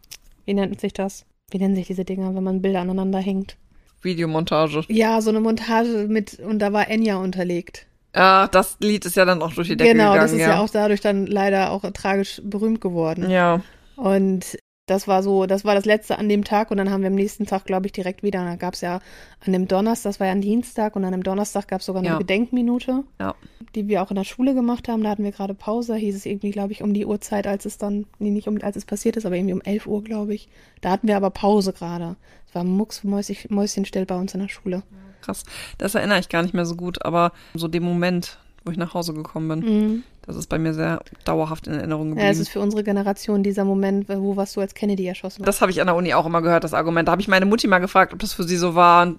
wie 0.45 0.55
nennt 0.55 0.81
sich 0.81 0.93
das? 0.93 1.27
Wie 1.51 1.59
nennen 1.59 1.75
sich 1.75 1.87
diese 1.87 2.05
Dinger, 2.05 2.35
wenn 2.35 2.45
man 2.45 2.63
Bilder 2.63 2.81
aneinander 2.81 3.19
hängt? 3.19 3.57
Videomontage. 4.01 4.85
Ja, 4.89 5.21
so 5.21 5.31
eine 5.31 5.41
Montage 5.41 6.07
mit, 6.09 6.39
und 6.39 6.61
da 6.61 6.73
war 6.73 6.89
Enya 6.89 7.17
unterlegt. 7.17 7.88
Ah, 8.13 8.49
das 8.49 8.77
Lied 8.81 9.05
ist 9.05 9.17
ja 9.17 9.25
dann 9.25 9.43
auch 9.43 9.53
durch 9.53 9.69
die 9.69 9.77
Decke 9.77 9.93
genau, 9.93 10.13
gegangen. 10.13 10.23
das 10.23 10.33
ist 10.33 10.41
ja. 10.41 10.61
auch 10.61 10.71
dadurch 10.71 11.01
dann 11.01 11.27
leider 11.27 11.71
auch 11.71 11.83
tragisch 11.93 12.41
berühmt 12.45 12.81
geworden. 12.81 13.31
Ja. 13.31 13.61
Und 13.97 14.57
das 14.87 15.07
war 15.07 15.23
so, 15.23 15.45
das 15.45 15.67
war 15.67 15.75
das 15.75 15.85
letzte 15.85 16.19
an 16.19 16.31
dem 16.31 16.45
Tag 16.45 16.71
und 16.71 16.79
dann 16.79 16.91
haben 16.91 17.03
wir 17.03 17.09
am 17.09 17.15
nächsten 17.15 17.45
Tag, 17.45 17.67
glaube 17.67 17.85
ich, 17.87 17.93
direkt 17.93 18.23
wieder. 18.23 18.41
Und 18.41 18.47
da 18.47 18.57
gab 18.57 18.73
es 18.73 18.81
ja 18.81 19.01
an 19.45 19.53
dem 19.53 19.69
Donnerstag, 19.69 20.11
das 20.13 20.21
war 20.21 20.29
ja 20.29 20.33
ein 20.33 20.41
Dienstag 20.41 20.97
und 20.97 21.05
an 21.05 21.13
dem 21.13 21.23
Donnerstag 21.23 21.69
gab 21.69 21.81
es 21.81 21.87
sogar 21.87 22.01
eine 22.01 22.09
Ja. 22.13 22.19
Gedenkminute, 22.19 23.05
Ja. 23.21 23.35
die 23.75 23.87
wir 23.87 24.03
auch 24.03 24.11
in 24.11 24.17
der 24.17 24.25
Schule 24.25 24.55
gemacht 24.55 24.89
haben. 24.89 25.03
Da 25.03 25.11
hatten 25.11 25.25
wir 25.25 25.33
gerade 25.33 25.53
Pause, 25.53 25.95
hieß 25.95 26.17
es 26.17 26.25
irgendwie, 26.25 26.51
glaube 26.53 26.73
ich, 26.73 26.83
um 26.83 26.95
die 26.95 27.05
Uhrzeit, 27.05 27.47
als 27.47 27.67
es 27.67 27.77
dann, 27.77 28.07
nee, 28.19 28.31
nicht 28.31 28.49
um, 28.49 28.57
als 28.63 28.77
es 28.77 28.87
passiert 28.87 29.19
ist, 29.19 29.27
aber 29.27 29.37
irgendwie 29.37 29.53
um 29.55 29.61
11 29.61 29.87
Uhr, 29.87 30.03
glaube 30.03 30.33
ich. 30.35 30.49
Da 30.81 30.91
hatten 30.91 31.07
wir 31.07 31.17
aber 31.19 31.29
Pause 31.31 31.75
gerade. 31.75 32.17
Es 32.49 32.55
war 32.55 32.65
mucksmäuschen 32.65 33.55
mäuschenstill 33.55 34.07
bei 34.07 34.17
uns 34.17 34.33
in 34.33 34.41
der 34.41 34.49
Schule. 34.49 34.83
Krass. 35.23 35.45
Das 35.79 35.95
erinnere 35.95 36.19
ich 36.21 36.29
gar 36.29 36.43
nicht 36.43 36.55
mehr 36.55 36.67
so 36.67 36.75
gut, 36.77 37.05
aber 37.05 37.33
so 37.55 37.69
den 37.69 37.83
Moment, 37.83 38.39
wo 38.65 38.71
ich 38.71 38.77
nach 38.79 38.95
Hause 38.95 39.15
gekommen 39.15 39.49
bin, 39.49 39.59
Mhm. 39.89 40.03
das 40.27 40.37
ist 40.37 40.49
bei 40.49 40.59
mir 40.59 40.75
sehr 40.75 41.01
dauerhaft 41.25 41.67
in 41.67 41.75
Erinnerung 41.75 42.09
geblieben. 42.11 42.27
Ja, 42.27 42.31
es 42.33 42.39
ist 42.39 42.49
für 42.51 42.61
unsere 42.61 42.85
Generation 42.85 43.43
dieser 43.43 43.65
Moment, 43.65 44.09
wo 44.09 44.37
warst 44.37 44.57
du 44.57 44.61
als 44.61 44.75
Kennedy 44.75 45.07
erschossen 45.07 45.43
das 45.43 45.61
habe 45.61 45.71
ich 45.71 45.81
an 45.81 45.87
der 45.87 45.97
Uni 45.97 46.13
auch 46.15 46.27
immer 46.27 46.43
gehört, 46.43 46.65
das 46.65 46.75
Argument. 46.75 47.09
Da 47.09 47.13
habe 47.13 47.23
ich 47.23 47.29
meine 47.29 47.47
Mutti 47.47 47.67
mal 47.69 47.79
gefragt, 47.79 48.13
ob 48.13 48.19
das 48.19 48.33
für 48.33 48.45
sie 48.45 48.57
so 48.57 48.75
war. 48.75 49.15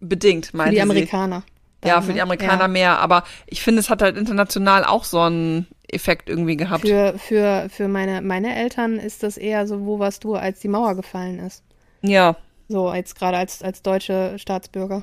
Bedingt, 0.00 0.46
Für 0.46 0.56
meinte 0.58 0.72
die 0.72 0.76
sie. 0.76 0.82
Amerikaner. 0.82 1.42
Ja, 1.84 1.94
Dann, 1.94 2.02
für 2.04 2.12
die 2.12 2.18
ne? 2.18 2.22
Amerikaner 2.22 2.62
Ja. 2.62 2.68
mehr. 2.68 2.98
Aber 3.00 3.24
ich 3.46 3.62
finde, 3.62 3.80
es 3.80 3.90
hat 3.90 4.02
halt 4.02 4.16
international 4.16 4.84
auch 4.84 5.04
so 5.04 5.18
einen 5.20 5.66
Effekt 5.88 6.28
irgendwie 6.28 6.56
gehabt. 6.56 6.86
Für, 6.86 7.14
für, 7.18 7.68
für 7.70 7.88
meine, 7.88 8.22
meine 8.22 8.54
Eltern 8.54 8.98
ist 8.98 9.22
das 9.22 9.36
eher 9.36 9.66
so, 9.66 9.84
wo 9.84 9.98
warst 9.98 10.24
du, 10.24 10.34
als 10.34 10.60
die 10.60 10.68
Mauer 10.68 10.94
gefallen 10.94 11.38
ist? 11.40 11.62
ja. 12.02 12.36
So, 12.68 12.88
als 12.88 13.14
gerade 13.14 13.36
als, 13.36 13.60
als 13.62 13.82
deutsche 13.82 14.38
Staatsbürger. 14.38 15.02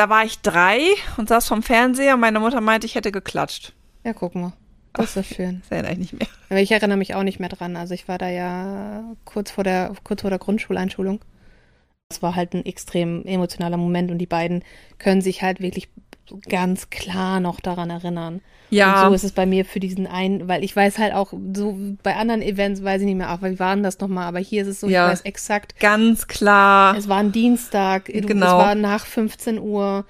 Da 0.00 0.08
war 0.08 0.24
ich 0.24 0.38
drei 0.40 0.80
und 1.18 1.28
saß 1.28 1.46
vom 1.46 1.62
Fernseher 1.62 2.14
und 2.14 2.20
meine 2.20 2.40
Mutter 2.40 2.62
meinte, 2.62 2.86
ich 2.86 2.94
hätte 2.94 3.12
geklatscht. 3.12 3.74
Ja, 4.02 4.14
guck 4.14 4.34
mal. 4.34 4.54
Das 4.94 5.14
ist 5.14 5.34
schön. 5.34 5.60
Das 5.60 5.72
erinnere 5.72 5.92
ich 5.92 5.98
nicht 5.98 6.12
mehr. 6.14 6.26
Aber 6.48 6.58
ich 6.58 6.72
erinnere 6.72 6.96
mich 6.96 7.14
auch 7.14 7.22
nicht 7.22 7.38
mehr 7.38 7.50
dran. 7.50 7.76
Also 7.76 7.92
ich 7.92 8.08
war 8.08 8.16
da 8.16 8.30
ja 8.30 9.04
kurz 9.26 9.50
vor 9.50 9.62
der, 9.62 9.92
kurz 10.02 10.22
vor 10.22 10.30
der 10.30 10.38
Grundschuleinschulung. 10.38 11.20
Das 12.08 12.22
war 12.22 12.34
halt 12.34 12.54
ein 12.54 12.64
extrem 12.64 13.26
emotionaler 13.26 13.76
Moment 13.76 14.10
und 14.10 14.16
die 14.16 14.26
beiden 14.26 14.64
können 14.96 15.20
sich 15.20 15.42
halt 15.42 15.60
wirklich 15.60 15.90
ganz 16.48 16.90
klar 16.90 17.40
noch 17.40 17.60
daran 17.60 17.90
erinnern. 17.90 18.40
Ja. 18.70 19.02
Und 19.02 19.08
so 19.08 19.14
ist 19.14 19.24
es 19.24 19.32
bei 19.32 19.46
mir 19.46 19.64
für 19.64 19.80
diesen 19.80 20.06
einen, 20.06 20.46
weil 20.46 20.62
ich 20.62 20.74
weiß 20.76 20.98
halt 20.98 21.12
auch, 21.12 21.32
so 21.54 21.76
bei 22.02 22.14
anderen 22.16 22.40
Events 22.42 22.84
weiß 22.84 23.00
ich 23.00 23.06
nicht 23.06 23.16
mehr, 23.16 23.28
ach, 23.28 23.42
wie 23.42 23.58
war 23.58 23.74
denn 23.74 23.82
das 23.82 23.98
nochmal? 23.98 24.26
Aber 24.28 24.38
hier 24.38 24.62
ist 24.62 24.68
es 24.68 24.80
so, 24.80 24.88
Ja. 24.88 25.06
ich 25.06 25.12
weiß 25.12 25.20
exakt, 25.22 25.78
Ganz 25.80 26.28
klar. 26.28 26.96
Es 26.96 27.08
war 27.08 27.18
ein 27.18 27.32
Dienstag, 27.32 28.08
es 28.08 28.26
Genau. 28.26 28.58
war 28.58 28.74
nach 28.76 29.06
15 29.06 29.58
Uhr, 29.58 30.04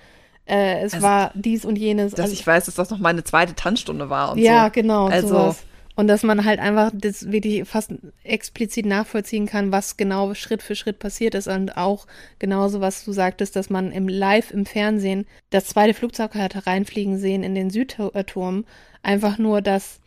äh, 0.46 0.82
es 0.82 0.94
Also, 0.94 1.06
war 1.06 1.30
dies 1.34 1.64
und 1.64 1.76
jenes. 1.76 2.12
Dass 2.12 2.20
Also- 2.24 2.32
ich 2.34 2.46
weiß, 2.46 2.66
dass 2.66 2.74
das 2.74 2.90
noch 2.90 2.98
meine 2.98 3.24
zweite 3.24 3.54
Tanzstunde 3.54 4.10
war 4.10 4.32
und 4.32 4.38
ja, 4.38 4.66
so. 4.66 4.72
genau, 4.72 5.06
Also- 5.06 5.28
sowas. 5.28 5.62
Und 6.00 6.06
dass 6.06 6.22
man 6.22 6.46
halt 6.46 6.60
einfach 6.60 6.90
das 6.94 7.30
wirklich 7.30 7.68
fast 7.68 7.92
explizit 8.24 8.86
nachvollziehen 8.86 9.44
kann, 9.44 9.70
was 9.70 9.98
genau 9.98 10.32
Schritt 10.32 10.62
für 10.62 10.74
Schritt 10.74 10.98
passiert 10.98 11.34
ist. 11.34 11.46
Und 11.46 11.76
auch 11.76 12.06
genauso, 12.38 12.80
was 12.80 13.04
du 13.04 13.12
sagtest, 13.12 13.54
dass 13.54 13.68
man 13.68 13.92
im 13.92 14.08
Live 14.08 14.50
im 14.50 14.64
Fernsehen 14.64 15.26
das 15.50 15.66
zweite 15.66 15.92
Flugzeug 15.92 16.36
hat 16.36 16.66
reinfliegen 16.66 17.18
sehen 17.18 17.42
in 17.42 17.54
den 17.54 17.68
Südturm. 17.68 18.64
Einfach 19.02 19.36
nur, 19.36 19.60
dass 19.60 20.00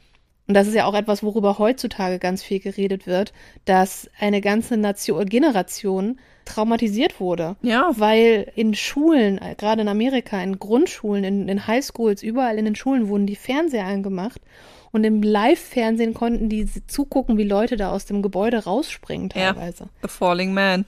und 0.48 0.56
das 0.56 0.68
ist 0.68 0.74
ja 0.74 0.86
auch 0.86 0.96
etwas, 0.96 1.22
worüber 1.22 1.60
heutzutage 1.60 2.18
ganz 2.18 2.42
viel 2.42 2.60
geredet 2.60 3.06
wird, 3.06 3.32
dass 3.66 4.10
eine 4.20 4.42
ganze 4.42 4.78
Nation, 4.78 5.24
Generation 5.28 6.20
traumatisiert 6.46 7.20
wurde. 7.20 7.56
Ja. 7.62 7.92
Weil 7.96 8.52
in 8.56 8.74
Schulen, 8.74 9.40
gerade 9.58 9.84
in 9.84 9.88
Amerika, 9.88 10.42
in 10.42 10.58
Grundschulen, 10.58 11.24
in, 11.24 11.48
in 11.48 11.68
Highschools, 11.68 12.24
überall 12.24 12.58
in 12.58 12.66
den 12.66 12.76
Schulen 12.76 13.10
wurden 13.10 13.28
die 13.28 13.36
Fernseher 13.36 13.86
angemacht 13.86 14.42
und 14.94 15.04
im 15.04 15.22
Live-Fernsehen 15.22 16.14
konnten 16.14 16.48
die 16.50 16.70
zugucken, 16.88 17.38
wie 17.38 17.44
Leute 17.44 17.76
da 17.76 17.92
aus 17.92 18.06
dem 18.06 18.22
Gebäude 18.22 18.64
rausspringen 18.64 19.30
teilweise. 19.30 19.90
The 20.02 20.08
Falling 20.08 20.54
Man. 20.54 20.86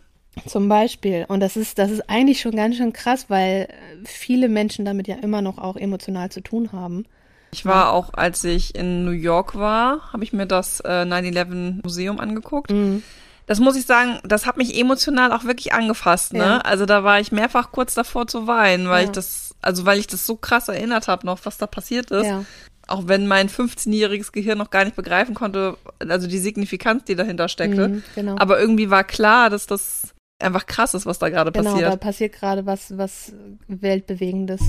Zum 0.48 0.70
Beispiel. 0.70 1.26
Und 1.28 1.40
das 1.40 1.56
ist, 1.58 1.80
das 1.80 1.90
ist 1.92 2.10
eigentlich 2.10 2.40
schon 2.42 2.56
ganz 2.56 2.76
schön 2.78 2.94
krass, 2.94 3.26
weil 3.30 3.68
viele 4.04 4.48
Menschen 4.48 4.86
damit 4.86 5.08
ja 5.08 5.16
immer 5.16 5.42
noch 5.42 5.58
auch 5.58 5.76
emotional 5.76 6.30
zu 6.30 6.42
tun 6.42 6.72
haben. 6.72 7.06
Ich 7.52 7.66
war 7.66 7.94
auch, 7.94 8.14
als 8.14 8.44
ich 8.44 8.76
in 8.76 9.06
New 9.06 9.12
York 9.12 9.56
war, 9.56 10.12
habe 10.12 10.24
ich 10.24 10.34
mir 10.34 10.46
das 10.46 10.82
äh, 10.82 11.04
9-11 11.04 11.80
Museum 11.84 12.20
angeguckt. 12.20 12.70
Mhm. 12.72 13.02
Das 13.48 13.60
muss 13.60 13.76
ich 13.78 13.86
sagen, 13.86 14.20
das 14.24 14.46
hat 14.46 14.58
mich 14.58 14.78
emotional 14.78 15.32
auch 15.32 15.46
wirklich 15.46 15.72
angefasst, 15.74 16.34
ne? 16.34 16.40
Ja. 16.40 16.58
Also 16.60 16.86
da 16.86 17.04
war 17.04 17.20
ich 17.20 17.32
mehrfach 17.32 17.72
kurz 17.72 17.94
davor 17.94 18.28
zu 18.28 18.46
weinen, 18.48 18.90
weil 18.90 19.04
Ja. 19.04 19.06
ich 19.06 19.12
das, 19.12 19.56
also 19.62 19.86
weil 19.86 20.00
ich 20.00 20.08
das 20.08 20.26
so 20.26 20.36
krass 20.36 20.68
erinnert 20.68 21.08
habe 21.08 21.26
noch, 21.26 21.40
was 21.46 21.58
da 21.58 21.66
passiert 21.68 22.12
ist. 22.12 22.26
Ja. 22.26 22.44
Auch 22.88 23.08
wenn 23.08 23.28
mein 23.28 23.50
15-jähriges 23.50 24.32
Gehirn 24.32 24.58
noch 24.58 24.70
gar 24.70 24.84
nicht 24.84 24.96
begreifen 24.96 25.34
konnte, 25.34 25.78
also 26.00 26.28
die 26.28 26.38
Signifikanz, 26.38 27.06
die 27.06 27.16
dahinter 27.16 27.48
steckte. 27.48 27.88
Mhm, 27.88 28.04
genau. 28.14 28.36
Aber 28.38 28.60
irgendwie 28.60 28.90
war 28.90 29.04
klar, 29.04 29.50
dass 29.50 29.68
das 29.68 30.14
einfach 30.40 30.66
krass 30.66 30.94
ist, 30.94 31.06
was 31.06 31.20
da 31.20 31.30
gerade 31.30 31.52
genau, 31.52 31.72
passiert. 31.72 31.92
da 31.92 31.96
passiert 31.96 32.34
gerade 32.34 32.66
was, 32.66 32.98
was 32.98 33.34
Weltbewegendes. 33.68 34.62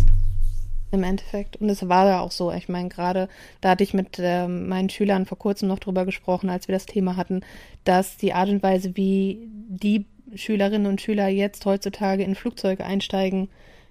im 0.93 1.03
Endeffekt. 1.03 1.57
Und 1.57 1.69
es 1.69 1.89
war 1.89 2.07
ja 2.07 2.21
auch 2.21 2.31
so. 2.31 2.53
Ich 2.53 2.69
meine, 2.69 2.89
gerade 2.89 3.29
da 3.61 3.71
hatte 3.71 3.85
ich 3.85 3.93
mit 3.93 4.19
äh, 4.19 4.47
meinen 4.47 4.89
Schülern 4.89 5.27
vor 5.27 5.39
kurzem 5.39 5.69
noch 5.69 5.79
drüber 5.79 6.05
gesprochen, 6.05 6.49
als 6.49 6.69
wir 6.69 6.75
das 6.75 6.87
Thema 6.87 7.17
hatten, 7.17 7.43
dass 7.85 8.17
die 8.17 8.33
Art 8.33 8.49
und 8.49 8.63
Weise, 8.63 8.97
wie 8.97 9.49
die 9.69 10.07
Schülerinnen 10.35 10.87
und 10.87 11.01
Schüler 11.01 11.29
jetzt 11.29 11.65
heutzutage 11.67 12.23
in 12.23 12.35
Flugzeuge 12.35 12.85
einsteigen, 12.85 13.49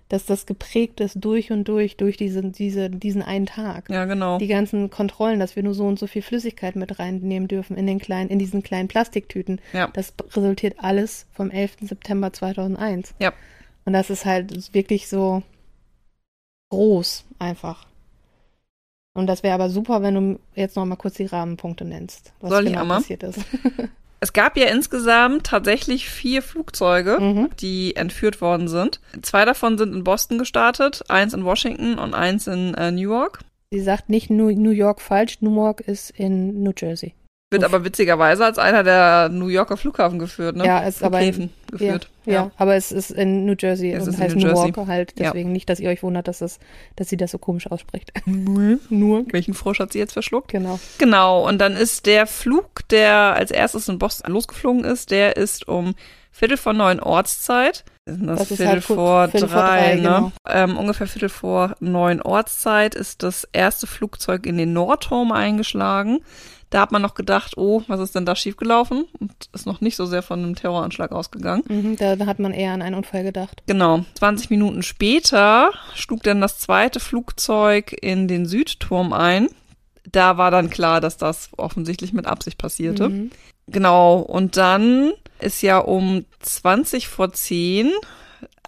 dass 0.09 0.25
das 0.25 0.45
geprägt 0.45 1.00
ist 1.00 1.15
durch 1.15 1.51
und 1.51 1.67
durch, 1.67 1.97
durch 1.97 2.15
diese, 2.17 2.43
diese, 2.43 2.89
diesen 2.89 3.24
einen 3.24 3.47
Tag. 3.47 3.89
Ja, 3.89 4.05
genau. 4.05 4.38
Die 4.38 4.47
ganzen 4.47 4.89
Kontrollen, 4.89 5.39
dass 5.39 5.55
wir 5.55 5.63
nur 5.63 5.74
so 5.74 5.85
und 5.85 5.97
so 5.97 6.05
viel 6.05 6.21
Flüssigkeit 6.21 6.75
mit 6.75 7.00
reinnehmen 7.00 7.47
dürfen 7.47 7.75
in 7.75 7.88
den 7.88 8.00
kleinen, 8.00 8.29
in 8.29 8.38
diesen 8.38 8.62
kleinen 8.62 8.88
Plastiktüten. 8.88 9.59
Ja. 9.74 9.89
Das 9.93 10.13
resultiert 10.33 10.75
alles 10.77 11.25
vom 11.33 11.50
11. 11.50 11.77
September 11.81 12.31
2001. 12.31 13.15
Ja. 13.19 13.33
Und 13.85 13.93
das 13.93 14.09
ist 14.09 14.25
halt 14.25 14.74
wirklich 14.74 15.07
so 15.07 15.41
groß 16.69 17.25
einfach. 17.39 17.88
Und 19.13 19.27
das 19.27 19.43
wäre 19.43 19.55
aber 19.55 19.69
super, 19.69 20.01
wenn 20.01 20.15
du 20.15 20.39
jetzt 20.55 20.75
noch 20.75 20.85
mal 20.85 20.97
kurz 20.97 21.15
die 21.15 21.25
Rahmenpunkte 21.25 21.85
nennst, 21.85 22.33
was 22.41 22.51
Soll 22.51 22.65
genau 22.65 22.85
passiert 22.85 23.24
ist. 23.24 23.39
Es 24.19 24.34
gab 24.34 24.57
ja 24.57 24.67
insgesamt 24.67 25.45
tatsächlich 25.45 26.10
vier 26.10 26.41
Flugzeuge, 26.41 27.19
Mhm. 27.19 27.50
die 27.60 27.95
entführt 27.95 28.41
worden 28.41 28.67
sind. 28.67 29.00
Zwei 29.22 29.45
davon 29.45 29.77
sind 29.77 29.93
in 29.93 30.03
Boston 30.03 30.38
gestartet, 30.38 31.03
eins 31.10 31.34
in 31.34 31.43
Washington 31.45 32.00
und 32.00 32.13
eins 32.13 32.48
in 32.48 32.74
äh, 32.75 32.91
Newark. 32.91 33.39
Sie 33.72 33.81
sagt 33.81 34.10
nicht 34.10 34.29
New, 34.29 34.51
New 34.51 34.69
York 34.72 35.01
falsch, 35.01 35.41
Newark 35.41 35.81
ist 35.81 36.12
in 36.12 36.63
New 36.63 36.72
Jersey. 36.75 37.13
Wird 37.62 37.63
aber 37.63 37.83
witzigerweise 37.83 38.45
als 38.45 38.57
einer 38.57 38.83
der 38.83 39.29
New 39.29 39.47
Yorker 39.47 39.77
Flughafen 39.77 40.19
geführt, 40.19 40.55
ne? 40.55 40.65
Ja, 40.65 40.79
ist 40.79 41.03
aber 41.03 41.21
in- 41.21 41.50
geführt. 41.71 42.09
Ja, 42.25 42.33
ja, 42.33 42.51
aber 42.57 42.75
es 42.75 42.91
ist 42.91 43.12
in 43.12 43.45
New 43.45 43.55
Jersey 43.59 43.91
Es 43.91 44.07
und 44.07 44.17
heißt 44.17 44.35
New 44.35 44.41
Jersey. 44.47 44.71
Newark 44.71 44.88
halt. 44.88 45.13
Ja. 45.19 45.25
Deswegen 45.31 45.51
nicht, 45.51 45.69
dass 45.69 45.79
ihr 45.79 45.89
euch 45.89 46.01
wundert, 46.03 46.27
dass, 46.27 46.39
das, 46.39 46.59
dass 46.95 47.09
sie 47.09 47.17
das 47.17 47.31
so 47.31 47.38
komisch 47.38 47.69
ausspricht. 47.69 48.12
Nur. 48.25 48.79
Nur. 48.89 49.25
Welchen 49.31 49.53
Frosch 49.53 49.79
hat 49.79 49.93
sie 49.93 50.00
jetzt 50.00 50.13
verschluckt? 50.13 50.51
Genau. 50.51 50.79
Genau, 50.97 51.47
und 51.47 51.59
dann 51.59 51.74
ist 51.75 52.05
der 52.05 52.27
Flug, 52.27 52.88
der 52.89 53.13
als 53.35 53.51
erstes 53.51 53.88
in 53.89 54.00
Boston 54.00 54.31
losgeflogen 54.33 54.83
ist, 54.83 55.12
der 55.12 55.38
ist 55.38 55.67
um 55.67 55.95
Viertel 56.36 56.58
vor 56.58 56.74
neun 56.74 57.00
Ortszeit. 57.00 57.86
Das 58.04 58.18
ist 58.18 58.27
Das 58.27 58.48
Viertel, 58.50 58.68
halt 58.68 58.84
vor 58.84 59.30
Viertel 59.30 59.48
vor 59.48 59.62
drei, 59.62 59.77
drei, 59.77 59.96
ne? 59.96 60.01
genau. 60.01 60.32
Ähm, 60.46 60.77
ungefähr 60.77 61.08
Viertel 61.08 61.30
vor 61.30 61.77
neun 61.80 62.22
Ortszeit 62.22 62.94
ist 62.94 63.24
das 63.24 63.48
erste 63.54 63.88
Flugzeug 63.88 64.46
in 64.46 64.58
den 64.58 64.74
Nordturm 64.74 65.32
eingeschlagen. 65.32 66.20
Da 66.72 66.82
hat 66.82 66.92
man 66.92 67.01
noch 67.01 67.13
gedacht, 67.13 67.54
oh, 67.56 67.84
was 67.88 68.01
ist 68.01 68.15
denn 68.15 68.25
da 68.25 68.36
schiefgelaufen? 68.36 69.06
Und 69.18 69.32
ist 69.54 69.65
noch 69.65 69.80
nicht 69.80 69.96
so 69.96 70.06
sehr 70.06 70.22
von 70.22 70.39
einem 70.44 70.56
Terroranschlag 70.56 71.13
ausgegangen. 71.13 71.63
Mhm, 71.70 71.96
da, 71.96 72.18
da 72.18 72.25
hat 72.25 72.39
man 72.39 72.51
eher 72.51 72.74
an 72.74 72.82
einen 72.82 72.96
Unfall 72.96 73.24
gedacht. 73.24 73.63
Genau. 73.65 74.04
20 74.15 74.50
Minuten 74.50 74.84
später 74.84 75.72
schlug 75.94 76.22
dann 76.24 76.42
das 76.42 76.60
zweite 76.60 77.00
Flugzeug 77.00 77.96
in 78.01 78.27
den 78.27 78.46
Südturm 78.46 79.13
ein. 79.13 79.48
Da 80.12 80.36
war 80.36 80.51
dann 80.51 80.70
klar, 80.70 81.00
dass 81.00 81.15
das 81.15 81.50
offensichtlich 81.56 82.12
mit 82.12 82.25
Absicht 82.25 82.58
passierte. 82.58 83.08
Mhm. 83.08 83.32
Genau. 83.68 84.18
Und 84.18 84.58
dann 84.58 85.13
ist 85.39 85.62
ja 85.62 85.77
um 85.80 86.25
20 86.42 87.08
vor 87.08 87.32
10 87.34 87.92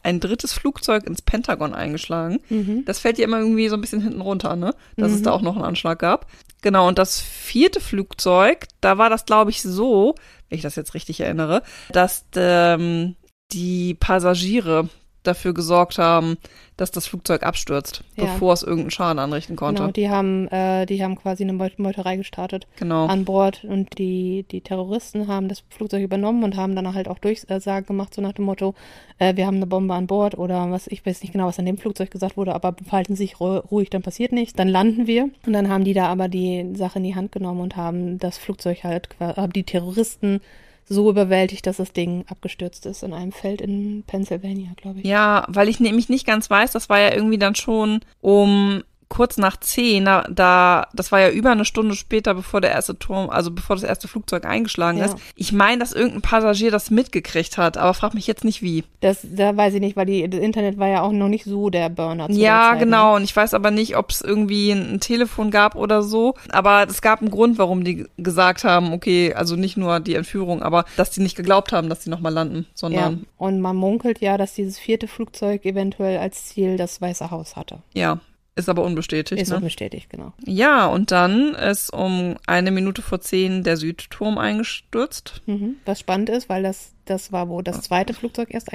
ein 0.03 0.19
drittes 0.19 0.53
Flugzeug 0.53 1.05
ins 1.05 1.21
Pentagon 1.21 1.73
eingeschlagen. 1.73 2.39
Mhm. 2.49 2.85
Das 2.85 2.99
fällt 2.99 3.17
ja 3.17 3.25
immer 3.25 3.39
irgendwie 3.39 3.67
so 3.67 3.75
ein 3.75 3.81
bisschen 3.81 4.01
hinten 4.01 4.21
runter, 4.21 4.55
ne? 4.55 4.73
Dass 4.95 5.11
es 5.11 5.19
Mhm. 5.19 5.23
da 5.23 5.31
auch 5.31 5.41
noch 5.41 5.55
einen 5.55 5.65
Anschlag 5.65 5.99
gab. 5.99 6.27
Genau, 6.61 6.87
und 6.87 6.97
das 6.97 7.19
vierte 7.19 7.79
Flugzeug, 7.81 8.67
da 8.81 8.97
war 8.97 9.09
das, 9.09 9.25
glaube 9.25 9.51
ich, 9.51 9.61
so, 9.61 10.15
wenn 10.49 10.55
ich 10.57 10.63
das 10.63 10.75
jetzt 10.75 10.93
richtig 10.93 11.19
erinnere, 11.19 11.61
dass 11.91 12.25
ähm, 12.35 13.15
die 13.51 13.95
Passagiere 13.95 14.89
dafür 15.27 15.53
gesorgt 15.53 15.97
haben, 15.97 16.37
dass 16.77 16.91
das 16.91 17.07
Flugzeug 17.07 17.43
abstürzt, 17.43 18.03
Ja. 18.15 18.25
bevor 18.25 18.53
es 18.53 18.61
irgendeinen 18.61 18.91
Schaden 18.91 19.19
anrichten 19.19 19.55
konnte. 19.55 19.81
Genau, 19.81 19.91
die 19.91 20.09
haben, 20.09 20.47
äh, 20.49 20.85
die 20.85 21.03
haben 21.03 21.15
quasi 21.15 21.43
eine 21.43 21.53
Meut- 21.53 21.79
Meuterei 21.79 22.17
gestartet 22.17 22.67
Genau. 22.77 23.07
an 23.07 23.25
Bord 23.25 23.63
und 23.63 23.97
die, 23.97 24.45
die 24.51 24.61
Terroristen 24.61 25.27
haben 25.27 25.47
das 25.47 25.63
Flugzeug 25.69 26.03
übernommen 26.03 26.43
und 26.43 26.55
haben 26.55 26.75
dann 26.75 26.93
halt 26.93 27.07
auch 27.07 27.17
Durchsagen 27.19 27.85
gemacht, 27.87 28.13
so 28.13 28.21
nach 28.21 28.33
dem 28.33 28.45
Motto, 28.45 28.75
äh, 29.17 29.35
wir 29.35 29.47
haben 29.47 29.55
eine 29.57 29.65
Bombe 29.67 29.93
an 29.95 30.05
Bord 30.07 30.37
oder 30.37 30.69
was, 30.69 30.85
ich 30.87 31.03
weiß 31.05 31.21
nicht 31.21 31.31
genau, 31.33 31.47
was 31.47 31.57
an 31.59 31.65
dem 31.65 31.77
Flugzeug 31.77 32.11
gesagt 32.11 32.37
wurde, 32.37 32.53
aber 32.53 32.75
verhalten 32.83 33.15
Sie 33.15 33.23
sich 33.23 33.35
ru- 33.37 33.65
ruhig, 33.71 33.89
dann 33.89 34.03
passiert 34.03 34.31
nichts. 34.31 34.53
Dann 34.53 34.67
landen 34.67 35.07
wir 35.07 35.29
und 35.45 35.53
dann 35.53 35.69
haben 35.69 35.83
die 35.83 35.93
da 35.93 36.07
aber 36.07 36.27
die 36.27 36.73
Sache 36.75 36.99
in 36.99 37.03
die 37.05 37.15
Hand 37.15 37.31
genommen 37.31 37.61
und 37.61 37.75
haben 37.75 38.19
das 38.19 38.37
Flugzeug 38.37 38.83
halt, 38.83 39.09
haben 39.19 39.51
die 39.53 39.63
Terroristen 39.63 40.41
so 40.89 41.09
überwältigt, 41.09 41.67
dass 41.67 41.77
das 41.77 41.91
Ding 41.91 42.25
abgestürzt 42.27 42.85
ist 42.85 43.03
in 43.03 43.13
einem 43.13 43.31
Feld 43.31 43.61
in 43.61 44.03
Pennsylvania, 44.07 44.71
glaube 44.77 44.99
ich. 44.99 45.05
Ja, 45.05 45.45
weil 45.49 45.67
ich 45.67 45.79
nämlich 45.79 46.09
nicht 46.09 46.25
ganz 46.25 46.49
weiß, 46.49 46.71
das 46.71 46.89
war 46.89 46.99
ja 46.99 47.13
irgendwie 47.13 47.37
dann 47.37 47.55
schon 47.55 48.01
um 48.21 48.83
kurz 49.09 49.37
nach 49.37 49.57
zehn, 49.57 50.05
da, 50.05 50.23
da, 50.29 50.87
das 50.93 51.11
war 51.11 51.19
ja 51.21 51.29
über 51.29 51.51
eine 51.51 51.65
Stunde 51.65 51.95
später, 51.95 52.33
bevor 52.33 52.59
der 52.61 52.71
erste 52.71 52.97
Turm, 52.99 53.29
also 53.29 53.51
bevor 53.51 53.75
das 53.75 53.83
erste 53.83 54.07
Flugzeug 54.07 54.45
eingeschlagen 54.45 54.97
Ja. 54.97 55.05
ist. 55.05 55.15
Ich 55.35 55.51
meine, 55.53 55.79
dass 55.79 55.93
irgendein 55.93 56.21
Passagier 56.21 56.71
das 56.71 56.91
mitgekriegt 56.91 57.57
hat, 57.57 57.77
aber 57.77 57.93
frag 57.93 58.13
mich 58.13 58.27
jetzt 58.27 58.43
nicht 58.43 58.61
wie. 58.61 58.83
Das, 58.99 59.19
da 59.23 59.55
weiß 59.55 59.73
ich 59.75 59.79
nicht, 59.79 59.95
weil 59.95 60.05
die, 60.07 60.29
das 60.29 60.39
Internet 60.41 60.77
war 60.77 60.87
ja 60.89 61.01
auch 61.01 61.11
noch 61.13 61.29
nicht 61.29 61.45
so 61.45 61.69
der 61.69 61.89
Burner. 61.89 62.27
Zu 62.27 62.33
ja, 62.33 62.59
der 62.59 62.69
Zeit, 62.71 62.79
ne? 62.79 62.85
genau. 62.85 63.15
Und 63.15 63.23
ich 63.23 63.35
weiß 63.35 63.53
aber 63.53 63.71
nicht, 63.71 63.95
ob 63.95 64.09
es 64.11 64.21
irgendwie 64.21 64.71
ein, 64.71 64.95
ein 64.95 64.99
Telefon 64.99 65.51
gab 65.51 65.75
oder 65.75 66.03
so. 66.03 66.33
Aber 66.49 66.85
es 66.89 67.01
gab 67.01 67.21
einen 67.21 67.31
Grund, 67.31 67.57
warum 67.57 67.83
die 67.83 68.05
gesagt 68.17 68.63
haben, 68.65 68.91
okay, 68.91 69.33
also 69.33 69.55
nicht 69.55 69.77
nur 69.77 69.99
die 69.99 70.15
Entführung, 70.15 70.61
aber 70.63 70.85
dass 70.97 71.11
die 71.11 71.21
nicht 71.21 71.37
geglaubt 71.37 71.71
haben, 71.71 71.87
dass 71.89 72.01
die 72.01 72.09
nochmal 72.09 72.33
landen, 72.33 72.65
Ja, 72.65 72.65
sondern 72.75 73.25
und 73.37 73.61
man 73.61 73.75
munkelt 73.75 74.19
ja, 74.19 74.37
dass 74.37 74.53
dieses 74.53 74.77
vierte 74.77 75.07
Flugzeug 75.07 75.63
eventuell 75.65 76.17
als 76.19 76.45
Ziel 76.47 76.75
das 76.77 76.99
Weiße 77.01 77.31
Haus 77.31 77.55
hatte. 77.55 77.79
ja. 77.93 78.19
Ist 78.57 78.69
aber 78.69 78.83
unbestätigt. 78.83 79.39
Ist 79.39 79.49
ne? 79.49 79.57
unbestätigt, 79.57 80.09
genau. 80.09 80.33
Ja, 80.43 80.87
und 80.87 81.11
dann 81.11 81.53
ist 81.53 81.93
um 81.93 82.37
eine 82.47 82.71
Minute 82.71 83.03
vor 83.03 83.21
zehn 83.21 83.63
der 83.63 83.77
Südturm 83.77 84.39
eingestürzt. 84.39 85.43
Mhm. 85.45 85.75
Was 85.85 85.99
spannend 85.99 86.29
ist, 86.29 86.49
weil 86.49 86.63
das, 86.63 86.93
das 87.05 87.31
war, 87.31 87.49
wo 87.49 87.61
das 87.61 87.81
zweite 87.81 88.15
Flugzeug 88.15 88.49
erst 88.49 88.71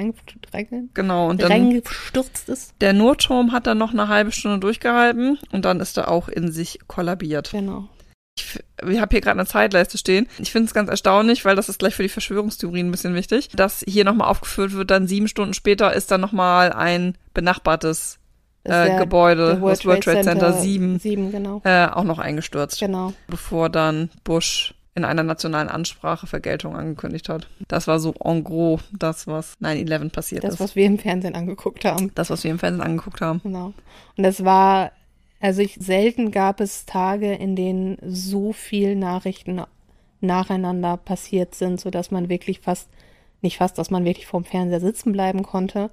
Genau, 0.93 1.29
und 1.29 1.41
dann 1.41 1.51
reingestürzt 1.51 2.47
ist. 2.47 2.73
der 2.79 2.93
Nordturm 2.93 3.51
hat 3.51 3.67
dann 3.67 3.77
noch 3.77 3.91
eine 3.91 4.07
halbe 4.07 4.31
Stunde 4.31 4.59
durchgehalten 4.59 5.37
und 5.51 5.65
dann 5.65 5.81
ist 5.81 5.97
er 5.97 6.09
auch 6.09 6.29
in 6.29 6.49
sich 6.49 6.79
kollabiert. 6.87 7.51
Genau. 7.51 7.89
Ich, 8.37 8.59
ich 8.87 8.99
habe 9.01 9.11
hier 9.11 9.21
gerade 9.21 9.39
eine 9.39 9.47
Zeitleiste 9.47 9.97
stehen. 9.97 10.27
Ich 10.39 10.51
finde 10.51 10.67
es 10.67 10.73
ganz 10.73 10.89
erstaunlich, 10.89 11.43
weil 11.43 11.57
das 11.57 11.67
ist 11.67 11.79
gleich 11.79 11.93
für 11.93 12.03
die 12.03 12.09
Verschwörungstheorien 12.09 12.87
ein 12.87 12.91
bisschen 12.91 13.15
wichtig, 13.15 13.49
dass 13.53 13.83
hier 13.85 14.05
nochmal 14.05 14.29
aufgeführt 14.29 14.71
wird, 14.71 14.91
dann 14.91 15.07
sieben 15.07 15.27
Stunden 15.27 15.53
später 15.53 15.93
ist 15.93 16.09
dann 16.09 16.21
nochmal 16.21 16.71
ein 16.71 17.17
benachbartes 17.33 18.19
äh, 18.63 18.97
Gebäude, 18.97 19.59
der 19.59 19.69
das 19.69 19.85
World 19.85 20.03
Trade 20.03 20.21
Center 20.21 20.53
7, 20.53 20.99
Sieben, 20.99 21.31
genau. 21.31 21.61
äh, 21.63 21.87
auch 21.87 22.03
noch 22.03 22.19
eingestürzt. 22.19 22.79
Genau. 22.79 23.13
bevor 23.27 23.69
dann 23.69 24.09
Bush 24.23 24.73
in 24.95 25.05
einer 25.05 25.23
nationalen 25.23 25.69
Ansprache 25.69 26.27
Vergeltung 26.27 26.75
angekündigt 26.75 27.27
hat. 27.27 27.47
Das 27.67 27.87
war 27.87 27.99
so 27.99 28.13
en 28.23 28.43
gros 28.43 28.81
das, 28.97 29.25
was 29.25 29.57
9-11 29.59 30.11
passiert 30.11 30.43
Das, 30.43 30.55
ist. 30.55 30.59
was 30.59 30.75
wir 30.75 30.85
im 30.85 30.99
Fernsehen 30.99 31.35
angeguckt 31.35 31.83
haben. 31.83 32.11
das, 32.15 32.29
was 32.29 32.43
wir 32.43 32.51
im 32.51 32.59
Fernsehen 32.59 32.83
angeguckt 32.83 33.19
haben. 33.19 33.41
Genau. 33.41 33.73
Und 34.15 34.23
das 34.23 34.45
war, 34.45 34.91
also 35.39 35.61
ich, 35.61 35.75
selten 35.79 36.31
gab 36.31 36.61
es 36.61 36.85
Tage, 36.85 37.33
in 37.33 37.55
denen 37.55 37.97
so 38.05 38.53
viel 38.53 38.95
Nachrichten 38.95 39.61
nacheinander 40.21 40.97
passiert 40.97 41.55
sind, 41.55 41.81
sodass 41.81 42.11
man 42.11 42.29
wirklich 42.29 42.59
fast, 42.59 42.87
nicht 43.41 43.57
fast, 43.57 43.77
dass 43.79 43.89
man 43.89 44.05
wirklich 44.05 44.27
vorm 44.27 44.45
Fernseher 44.45 44.79
sitzen 44.79 45.11
bleiben 45.11 45.41
konnte 45.43 45.89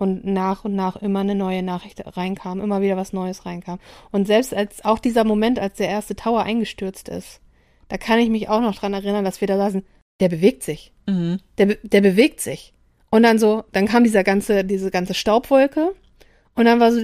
und 0.00 0.24
nach 0.24 0.64
und 0.64 0.74
nach 0.74 0.96
immer 0.96 1.20
eine 1.20 1.34
neue 1.34 1.62
Nachricht 1.62 2.02
reinkam, 2.16 2.60
immer 2.60 2.80
wieder 2.80 2.96
was 2.96 3.12
Neues 3.12 3.44
reinkam. 3.46 3.78
Und 4.10 4.26
selbst 4.26 4.54
als 4.54 4.84
auch 4.84 4.98
dieser 4.98 5.24
Moment, 5.24 5.58
als 5.58 5.76
der 5.76 5.88
erste 5.88 6.16
Tower 6.16 6.42
eingestürzt 6.42 7.08
ist, 7.08 7.40
da 7.88 7.98
kann 7.98 8.18
ich 8.18 8.30
mich 8.30 8.48
auch 8.48 8.60
noch 8.60 8.74
dran 8.76 8.94
erinnern, 8.94 9.24
dass 9.24 9.40
wir 9.40 9.48
da 9.48 9.56
saßen, 9.56 9.84
der 10.20 10.28
bewegt 10.28 10.62
sich. 10.62 10.92
Mhm. 11.06 11.38
Der, 11.58 11.76
der 11.82 12.00
bewegt 12.00 12.40
sich. 12.40 12.72
Und 13.10 13.22
dann 13.24 13.38
so, 13.38 13.64
dann 13.72 13.86
kam 13.86 14.04
dieser 14.04 14.24
ganze, 14.24 14.64
diese 14.64 14.90
ganze 14.90 15.14
Staubwolke 15.14 15.92
und 16.54 16.64
dann 16.64 16.80
war 16.80 16.92
so, 16.92 17.02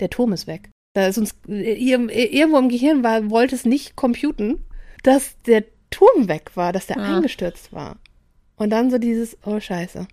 der 0.00 0.10
Turm 0.10 0.32
ist 0.32 0.46
weg. 0.46 0.70
Da 0.94 1.06
ist 1.06 1.18
uns, 1.18 1.34
ir- 1.46 2.10
irgendwo 2.10 2.58
im 2.58 2.68
Gehirn 2.68 3.02
war, 3.02 3.30
wollte 3.30 3.54
es 3.54 3.64
nicht 3.64 3.96
computen, 3.96 4.64
dass 5.02 5.40
der 5.42 5.64
Turm 5.90 6.28
weg 6.28 6.50
war, 6.54 6.72
dass 6.72 6.86
der 6.86 6.98
Ja. 6.98 7.16
eingestürzt 7.16 7.72
war. 7.72 7.96
Und 8.56 8.70
dann 8.70 8.90
so 8.90 8.98
dieses, 8.98 9.38
oh 9.46 9.58
Scheiße. 9.58 10.06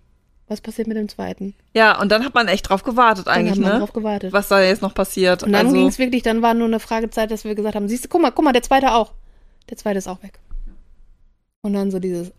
Was 0.48 0.60
passiert 0.60 0.86
mit 0.86 0.96
dem 0.96 1.08
zweiten? 1.08 1.54
Ja, 1.74 2.00
und 2.00 2.12
dann 2.12 2.24
hat 2.24 2.34
man 2.34 2.46
echt 2.46 2.68
drauf 2.68 2.84
gewartet 2.84 3.26
Dann 3.26 3.34
eigentlich, 3.34 3.52
hat 3.52 3.58
man 3.58 3.72
ne? 3.72 3.78
drauf 3.80 3.92
gewartet. 3.92 4.32
Was 4.32 4.46
da 4.48 4.60
jetzt 4.60 4.80
noch 4.82 4.94
passiert. 4.94 5.42
Und 5.42 5.52
dann 5.52 5.66
also, 5.66 5.76
ging 5.76 5.88
es 5.88 5.98
wirklich, 5.98 6.22
dann 6.22 6.40
war 6.40 6.54
nur 6.54 6.68
eine 6.68 6.78
Fragezeit, 6.78 7.30
dass 7.32 7.44
wir 7.44 7.54
gesagt 7.56 7.74
haben, 7.74 7.88
siehst 7.88 8.04
du, 8.04 8.08
guck 8.08 8.22
mal, 8.22 8.30
guck 8.30 8.44
mal, 8.44 8.52
der 8.52 8.62
zweite 8.62 8.92
auch. 8.92 9.12
Der 9.70 9.76
zweite 9.76 9.98
ist 9.98 10.06
auch 10.06 10.22
weg. 10.22 10.38
Und 11.62 11.72
dann 11.72 11.90
so 11.90 11.98
dieses, 11.98 12.32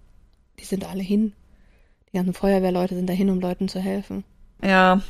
die 0.59 0.63
sind 0.63 0.85
alle 0.89 1.03
hin. 1.03 1.33
Die 2.11 2.15
ganzen 2.15 2.33
Feuerwehrleute 2.33 2.95
sind 2.95 3.07
da 3.09 3.13
hin, 3.13 3.29
um 3.29 3.41
Leuten 3.41 3.67
zu 3.67 3.79
helfen. 3.81 4.23
ja, 4.63 5.01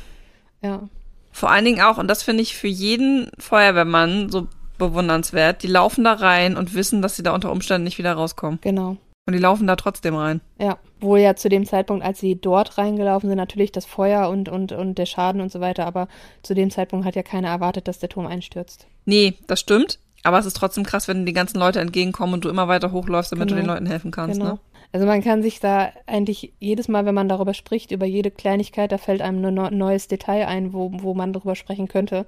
Ja. 0.63 0.89
vor 1.31 1.51
allen 1.51 1.65
Dingen 1.65 1.81
auch, 1.81 1.99
und 1.99 2.07
das 2.07 2.23
finde 2.23 2.41
ich 2.41 2.57
für 2.57 2.67
jeden 2.67 3.29
Feuerwehrmann 3.37 4.29
so 4.29 4.47
bewundernswert, 4.79 5.61
die 5.61 5.67
laufen 5.67 6.03
da 6.03 6.13
rein 6.13 6.57
und 6.57 6.73
wissen, 6.73 7.03
dass 7.03 7.15
sie 7.15 7.21
da 7.23 7.33
unter 7.35 7.51
Umständen 7.51 7.83
nicht 7.83 7.99
wieder 7.99 8.13
rauskommen. 8.13 8.57
Genau. 8.61 8.97
Und 9.27 9.33
die 9.33 9.39
laufen 9.39 9.67
da 9.67 9.75
trotzdem 9.75 10.15
rein. 10.15 10.39
Ja, 10.59 10.77
wohl 11.01 11.19
ja 11.19 11.35
zu 11.35 11.49
dem 11.49 11.65
Zeitpunkt, 11.65 12.03
als 12.03 12.19
sie 12.19 12.39
dort 12.39 12.77
reingelaufen 12.77 13.27
sind, 13.29 13.37
natürlich 13.37 13.71
das 13.73 13.85
Feuer 13.85 14.29
und, 14.29 14.47
und, 14.47 14.71
und 14.71 14.97
der 14.97 15.05
Schaden 15.05 15.41
und 15.41 15.51
so 15.51 15.59
weiter, 15.59 15.85
aber 15.85 16.07
zu 16.43 16.53
dem 16.55 16.71
Zeitpunkt 16.71 17.05
hat 17.05 17.15
ja 17.15 17.23
keiner 17.23 17.49
erwartet, 17.49 17.87
dass 17.89 17.99
der 17.99 18.07
Turm 18.09 18.25
einstürzt. 18.25 18.87
Nee, 19.05 19.33
das 19.47 19.59
stimmt. 19.59 19.99
Aber 20.23 20.39
es 20.39 20.45
ist 20.45 20.55
trotzdem 20.55 20.83
krass, 20.85 21.07
wenn 21.07 21.25
die 21.25 21.33
ganzen 21.33 21.59
Leute 21.59 21.79
entgegenkommen 21.81 22.33
und 22.35 22.45
du 22.45 22.49
immer 22.49 22.67
weiter 22.69 22.91
hochläufst, 22.91 23.31
damit 23.33 23.49
Genau. 23.49 23.59
du 23.61 23.65
den 23.67 23.73
Leuten 23.73 23.85
helfen 23.85 24.11
kannst. 24.11 24.39
Genau. 24.39 24.53
Ne? 24.53 24.59
Also 24.93 25.05
man 25.05 25.21
kann 25.21 25.43
sich 25.43 25.59
da 25.59 25.91
eigentlich 26.05 26.53
jedes 26.59 26.87
Mal, 26.87 27.05
wenn 27.05 27.13
man 27.13 27.27
darüber 27.29 27.53
spricht, 27.53 27.91
über 27.91 28.05
jede 28.05 28.31
Kleinigkeit, 28.31 28.91
da 28.93 28.97
fällt 28.97 29.21
einem 29.21 29.43
ein 29.45 29.53
neu- 29.53 29.69
neues 29.71 30.07
Detail 30.07 30.47
ein, 30.47 30.71
wo, 30.71 30.89
wo 30.93 31.13
man 31.13 31.33
darüber 31.33 31.55
sprechen 31.55 31.89
könnte. 31.89 32.25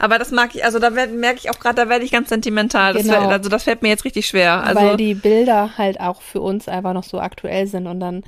Aber 0.00 0.18
das 0.18 0.30
mag 0.30 0.54
ich, 0.54 0.64
also 0.64 0.78
da 0.78 0.94
werd- 0.94 1.12
merke 1.12 1.38
ich 1.40 1.50
auch 1.50 1.58
gerade, 1.60 1.76
da 1.76 1.88
werde 1.88 2.04
ich 2.04 2.10
ganz 2.10 2.28
sentimental. 2.30 2.94
Das 2.94 3.02
Genau. 3.04 3.18
fällt- 3.20 3.30
also 3.32 3.50
das 3.50 3.64
fällt 3.64 3.82
mir 3.82 3.88
jetzt 3.88 4.04
richtig 4.04 4.26
schwer. 4.26 4.64
Also 4.64 4.80
weil 4.80 4.96
die 4.96 5.14
Bilder 5.14 5.76
halt 5.78 6.00
auch 6.00 6.22
für 6.22 6.40
uns 6.40 6.68
einfach 6.68 6.94
noch 6.94 7.04
so 7.04 7.20
aktuell 7.20 7.66
sind 7.66 7.86
und 7.86 8.00
dann 8.00 8.22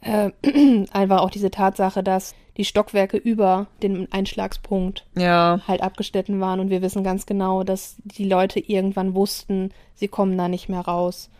äh, 0.00 0.30
einfach 0.92 1.20
auch 1.20 1.30
diese 1.30 1.50
Tatsache, 1.50 2.02
dass 2.02 2.34
die 2.56 2.64
Stockwerke 2.64 3.16
über 3.16 3.66
dem 3.82 4.08
Einschlagspunkt 4.10 5.04
ja, 5.16 5.60
halt 5.68 5.82
abgeschnitten 5.82 6.40
waren 6.40 6.60
und 6.60 6.70
wir 6.70 6.82
wissen 6.82 7.04
ganz 7.04 7.26
genau, 7.26 7.62
dass 7.62 7.96
die 8.04 8.24
Leute 8.28 8.58
irgendwann 8.60 9.14
wussten, 9.14 9.70
sie 9.94 10.08
kommen 10.08 10.36
da 10.38 10.48
nicht 10.48 10.68
mehr 10.68 10.80
raus 10.80 11.30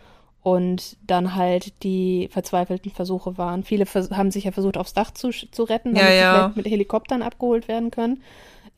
und 0.43 0.95
dann 1.05 1.35
halt 1.35 1.83
die 1.83 2.29
verzweifelten 2.31 2.91
Versuche 2.91 3.37
waren. 3.37 3.63
Viele 3.63 3.85
vers 3.85 4.11
haben 4.11 4.31
sich 4.31 4.45
ja 4.45 4.51
versucht, 4.51 4.77
aufs 4.77 4.93
Dach 4.93 5.11
zu, 5.11 5.31
zu 5.31 5.63
retten, 5.63 5.95
Ja, 5.95 6.01
damit 6.01 6.13
sie 6.13 6.19
ja. 6.19 6.33
vielleicht 6.33 6.57
mit 6.57 6.65
Helikoptern 6.67 7.21
abgeholt 7.21 7.67
werden 7.67 7.91
können. 7.91 8.21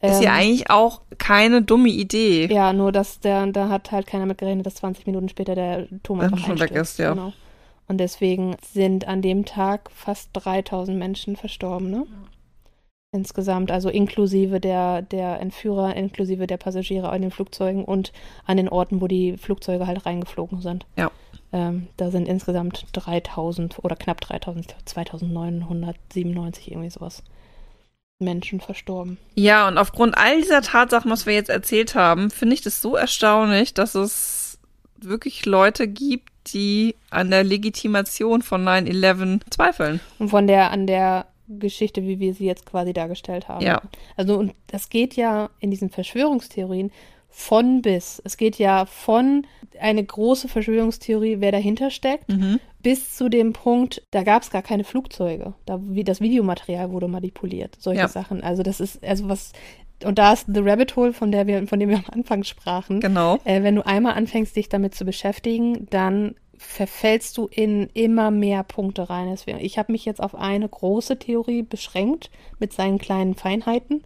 Ist 0.02 0.22
ja 0.24 0.32
Ähm, 0.32 0.40
eigentlich 0.40 0.70
auch 0.70 1.02
keine 1.18 1.62
dumme 1.62 1.90
Idee. 1.90 2.48
ja, 2.52 2.74
nur 2.74 2.92
dass 2.92 3.20
der, 3.20 3.48
da 3.48 3.70
hat 3.70 3.92
halt 3.92 4.08
keiner 4.08 4.26
mit 4.26 4.38
gerechnet, 4.38 4.66
dass 4.66 4.76
20 4.76 5.06
Minuten 5.06 5.30
später 5.30 5.56
der 5.56 5.88
Turm 6.04 6.20
Dann 6.20 6.34
einfach 6.34 6.48
schon 6.48 6.60
weg 6.60 6.72
ist, 6.72 6.98
ja. 7.00 7.12
Genau. 7.14 7.34
Und 7.88 7.98
deswegen 7.98 8.56
sind 8.74 9.08
an 9.08 9.22
dem 9.22 9.46
Tag 9.46 9.92
fast 9.92 10.30
3000 10.34 10.98
Menschen 10.98 11.36
verstorben, 11.36 11.90
ne? 11.92 12.06
Insgesamt, 13.14 13.72
also 13.72 13.90
inklusive 13.90 14.62
der, 14.62 15.02
der 15.02 15.42
Entführer, 15.42 15.94
inklusive 15.98 16.48
der 16.48 16.56
Passagiere 16.56 17.10
an 17.10 17.22
den 17.22 17.32
Flugzeugen 17.32 17.84
und 17.84 18.14
an 18.46 18.56
den 18.56 18.70
Orten, 18.70 19.02
wo 19.02 19.08
die 19.08 19.36
Flugzeuge 19.36 19.86
halt 19.86 20.06
reingeflogen 20.06 20.62
sind. 20.62 20.86
Ja. 20.96 21.12
Ähm, 21.52 21.88
da 21.98 22.10
sind 22.10 22.30
insgesamt 22.30 22.86
3000 22.94 23.84
oder 23.84 23.98
knapp 23.98 24.22
3000, 24.22 24.64
ich 24.64 24.68
glaube 24.70 24.86
2997 24.86 26.72
irgendwie 26.72 26.90
sowas 26.90 27.24
Menschen 28.22 28.60
verstorben. 28.62 29.18
Ja, 29.36 29.68
und 29.68 29.78
aufgrund 29.78 30.18
all 30.18 30.42
dieser 30.42 30.62
Tatsachen, 30.62 31.12
was 31.12 31.26
wir 31.26 31.34
jetzt 31.34 31.50
erzählt 31.50 31.96
haben, 31.96 32.30
finde 32.30 32.54
ich 32.54 32.62
das 32.62 32.82
so 32.82 32.96
erstaunlich, 32.96 33.74
dass 33.74 33.96
es 33.96 34.60
wirklich 35.00 35.46
Leute 35.46 35.88
gibt, 35.88 36.30
die 36.48 36.96
an 37.10 37.30
der 37.30 37.44
Legitimation 37.44 38.42
von 38.42 38.64
9-11 38.64 39.42
zweifeln. 39.50 40.00
Und 40.20 40.30
von 40.30 40.48
der, 40.48 40.72
an 40.72 40.88
der 40.88 41.26
Geschichte, 41.48 42.04
wie 42.04 42.20
wir 42.20 42.34
sie 42.34 42.46
jetzt 42.46 42.66
quasi 42.66 42.94
dargestellt 42.94 43.48
haben. 43.48 43.66
Ja. 43.66 43.82
Also, 44.16 44.38
und 44.38 44.54
das 44.68 44.90
geht 44.90 45.16
ja 45.16 45.50
in 45.60 45.72
diesen 45.72 45.90
Verschwörungstheorien 45.90 46.92
von 47.32 47.82
bis. 47.82 48.22
Es 48.26 48.38
geht 48.38 48.58
ja 48.58 48.86
von 48.86 49.48
eine 49.80 50.04
große 50.04 50.48
Verschwörungstheorie, 50.50 51.38
wer 51.40 51.52
dahinter 51.52 51.90
steckt, 51.90 52.30
Mhm. 52.30 52.60
bis 52.84 53.16
zu 53.16 53.30
dem 53.30 53.54
Punkt, 53.54 54.04
da 54.12 54.24
gab 54.24 54.44
es 54.44 54.52
gar 54.52 54.62
keine 54.62 54.84
Flugzeuge. 54.84 55.54
Da, 55.66 55.80
wie 55.82 56.04
das 56.04 56.20
Videomaterial 56.22 56.92
wurde 56.92 57.08
manipuliert. 57.08 57.78
Solche 57.80 58.02
Ja. 58.02 58.08
Sachen. 58.08 58.44
Also, 58.44 58.64
das 58.64 58.80
ist, 58.82 59.04
also 59.04 59.30
was, 59.30 59.54
und 60.04 60.20
da 60.20 60.34
ist 60.34 60.46
The 60.54 60.60
Rabbit 60.60 60.96
Hole, 60.96 61.14
von 61.14 61.32
der 61.32 61.48
wir, 61.48 61.66
von 61.68 61.80
dem 61.80 61.90
wir 61.90 61.98
am 61.98 62.06
Anfang 62.12 62.44
sprachen. 62.44 63.00
Genau. 63.00 63.38
Äh, 63.46 63.64
wenn 63.64 63.76
du 63.76 63.86
einmal 63.86 64.14
anfängst, 64.16 64.56
dich 64.56 64.68
damit 64.68 64.94
zu 64.94 65.06
beschäftigen, 65.06 65.88
dann 65.90 66.36
verfällst 66.58 67.38
du 67.38 67.48
in 67.48 67.90
immer 67.94 68.30
mehr 68.30 68.64
Punkte 68.64 69.10
rein. 69.10 69.30
Deswegen, 69.32 69.60
ich 69.60 69.78
habe 69.80 69.92
mich 69.92 70.06
jetzt 70.06 70.22
auf 70.22 70.36
eine 70.36 70.68
große 70.70 71.18
Theorie 71.18 71.64
beschränkt 71.64 72.30
mit 72.60 72.72
seinen 72.74 73.00
kleinen 73.00 73.34
Feinheiten. 73.36 74.04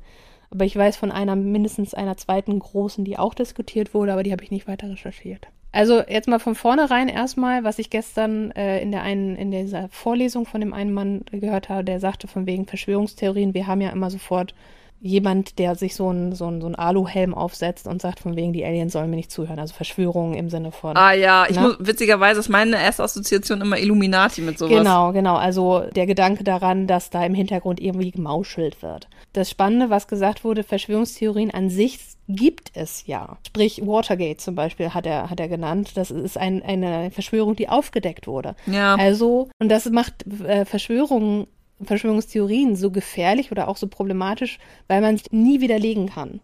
Aber 0.56 0.63
ich 0.63 0.78
weiß 0.78 0.96
von 0.96 1.12
einer, 1.12 1.36
mindestens 1.36 1.94
einer 1.94 2.15
zweiten 2.15 2.58
großen, 2.58 3.04
die 3.04 3.20
auch 3.20 3.34
diskutiert 3.34 3.94
wurde, 3.94 4.13
aber 4.13 4.24
die 4.24 4.32
habe 4.32 4.41
ich 4.41 4.52
nicht 4.52 4.70
weiter 4.70 4.89
recherchiert. 4.89 5.48
Also 5.74 6.02
jetzt 6.08 6.30
mal 6.30 6.39
von 6.39 6.56
vornherein 6.56 7.10
erstmal, 7.10 7.65
was 7.65 7.78
ich 7.78 7.89
gestern 7.89 8.52
äh, 8.52 8.82
in 8.82 8.94
der 8.94 9.02
einen, 9.02 9.36
in 9.36 9.52
dieser 9.52 9.89
Vorlesung 9.89 10.46
von 10.46 10.62
dem 10.62 10.74
einen 10.74 10.94
Mann 10.94 11.26
gehört 11.30 11.68
habe, 11.68 11.84
der 11.84 12.00
sagte 12.00 12.30
von 12.30 12.46
wegen 12.46 12.65
Verschwörungstheorien, 12.68 13.54
wir 13.54 13.68
haben 13.68 13.82
ja 13.82 13.89
immer 13.89 14.10
sofort 14.10 14.56
jemand, 15.01 15.60
der 15.60 15.75
sich 15.75 15.95
so 15.95 16.10
ein, 16.10 16.34
so 16.34 16.47
ein, 16.47 16.62
so 16.62 16.67
ein 16.67 16.75
Aluhelm 16.75 17.34
aufsetzt 17.34 17.88
und 17.88 18.01
sagt 18.01 18.19
von 18.19 18.36
wegen, 18.36 18.53
die 18.53 18.65
Aliens 18.65 18.93
sollen 18.93 19.10
mir 19.10 19.17
nicht 19.17 19.31
zuhören. 19.31 19.60
Also 19.60 19.73
Verschwörungen 19.73 20.34
im 20.34 20.49
Sinne 20.49 20.71
von. 20.71 20.97
Ah 20.97 21.13
ja, 21.13 21.45
ich 21.47 21.55
Na? 21.55 21.62
muss, 21.62 21.75
witzigerweise 21.79 22.39
ist 22.39 22.49
meine 22.49 22.81
erste 22.81 23.03
Assoziation 23.03 23.62
immer 23.62 23.77
Illuminati 23.77 24.41
mit 24.41 24.58
sowas. 24.58 24.77
Genau, 24.77 25.12
genau. 25.12 25.36
Also 25.36 25.84
der 25.95 26.08
Gedanke 26.08 26.43
daran, 26.43 26.88
dass 26.88 27.10
da 27.10 27.23
im 27.25 27.36
Hintergrund 27.36 27.79
irgendwie 27.79 28.12
gemauschelt 28.12 28.81
wird. 28.81 29.08
Das 29.34 29.49
Spannende, 29.49 29.89
was 29.89 30.08
gesagt 30.08 30.43
wurde, 30.43 30.63
Verschwörungstheorien 30.63 31.51
an 31.51 31.69
sich 31.69 31.99
gibt 32.27 32.71
es 32.73 33.05
ja. 33.05 33.38
Sprich, 33.45 33.86
Watergate 33.86 34.38
zum 34.38 34.55
Beispiel 34.55 34.93
hat 34.93 35.05
er, 35.05 35.29
hat 35.29 35.39
er 35.39 35.47
genannt. 35.47 35.91
Das 35.95 36.12
ist 36.12 36.38
ein, 36.38 36.63
eine 36.63 37.12
Verschwörung, 37.12 37.55
die 37.55 37.69
aufgedeckt 37.69 38.27
wurde. 38.27 38.55
Ja. 38.65 38.95
Also, 38.95 39.49
und 39.60 39.69
das 39.69 39.89
macht 39.89 40.25
äh, 40.43 40.65
Verschwörungen, 40.65 41.47
Verschwörungstheorien 41.83 42.75
so 42.75 42.91
gefährlich 42.91 43.51
oder 43.51 43.67
auch 43.67 43.77
so 43.77 43.88
problematisch, 43.88 44.59
weil 44.88 45.01
man 45.01 45.15
es 45.15 45.31
nie 45.31 45.61
widerlegen 45.61 46.09
kann. 46.09 46.39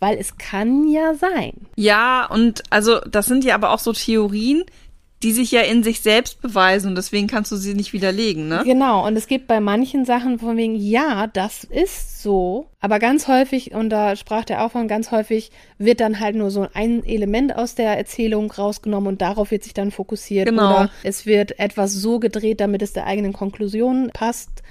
Weil 0.00 0.18
es 0.18 0.36
kann 0.36 0.88
ja 0.88 1.14
sein. 1.14 1.52
Ja, 1.76 2.26
und 2.26 2.64
also 2.70 2.98
das 3.00 3.26
sind 3.26 3.44
ja 3.44 3.54
aber 3.54 3.70
auch 3.70 3.78
so 3.78 3.92
Theorien, 3.92 4.64
die 5.22 5.32
sich 5.32 5.52
ja 5.52 5.60
in 5.60 5.82
sich 5.82 6.00
selbst 6.00 6.40
beweisen 6.40 6.88
und 6.88 6.94
deswegen 6.96 7.26
kannst 7.26 7.52
du 7.52 7.56
sie 7.56 7.74
nicht 7.74 7.92
widerlegen, 7.92 8.48
ne? 8.48 8.62
Genau, 8.64 9.06
und 9.06 9.16
es 9.16 9.26
gibt 9.26 9.46
bei 9.46 9.60
manchen 9.60 10.04
Sachen 10.04 10.38
von 10.38 10.56
wegen, 10.56 10.74
ja, 10.74 11.26
das 11.26 11.64
ist 11.64 12.22
so, 12.22 12.66
aber 12.80 12.98
ganz 12.98 13.28
häufig, 13.28 13.72
und 13.72 13.90
da 13.90 14.16
sprach 14.16 14.44
der 14.44 14.64
auch 14.64 14.72
von, 14.72 14.88
ganz 14.88 15.10
häufig 15.10 15.50
wird 15.78 16.00
dann 16.00 16.20
halt 16.20 16.34
nur 16.34 16.50
so 16.50 16.66
ein 16.74 17.04
Element 17.04 17.54
aus 17.54 17.74
der 17.74 17.96
Erzählung 17.96 18.50
rausgenommen 18.50 19.08
und 19.08 19.22
darauf 19.22 19.50
wird 19.50 19.62
sich 19.62 19.74
dann 19.74 19.90
fokussiert. 19.90 20.48
Genau. 20.48 20.70
Oder 20.70 20.90
es 21.02 21.26
wird 21.26 21.58
etwas 21.58 21.92
so 21.92 22.18
gedreht, 22.18 22.60
damit 22.60 22.82
es 22.82 22.92
der 22.92 23.06
eigenen 23.06 23.32
Konklusion 23.32 24.10
passt. 24.12 24.62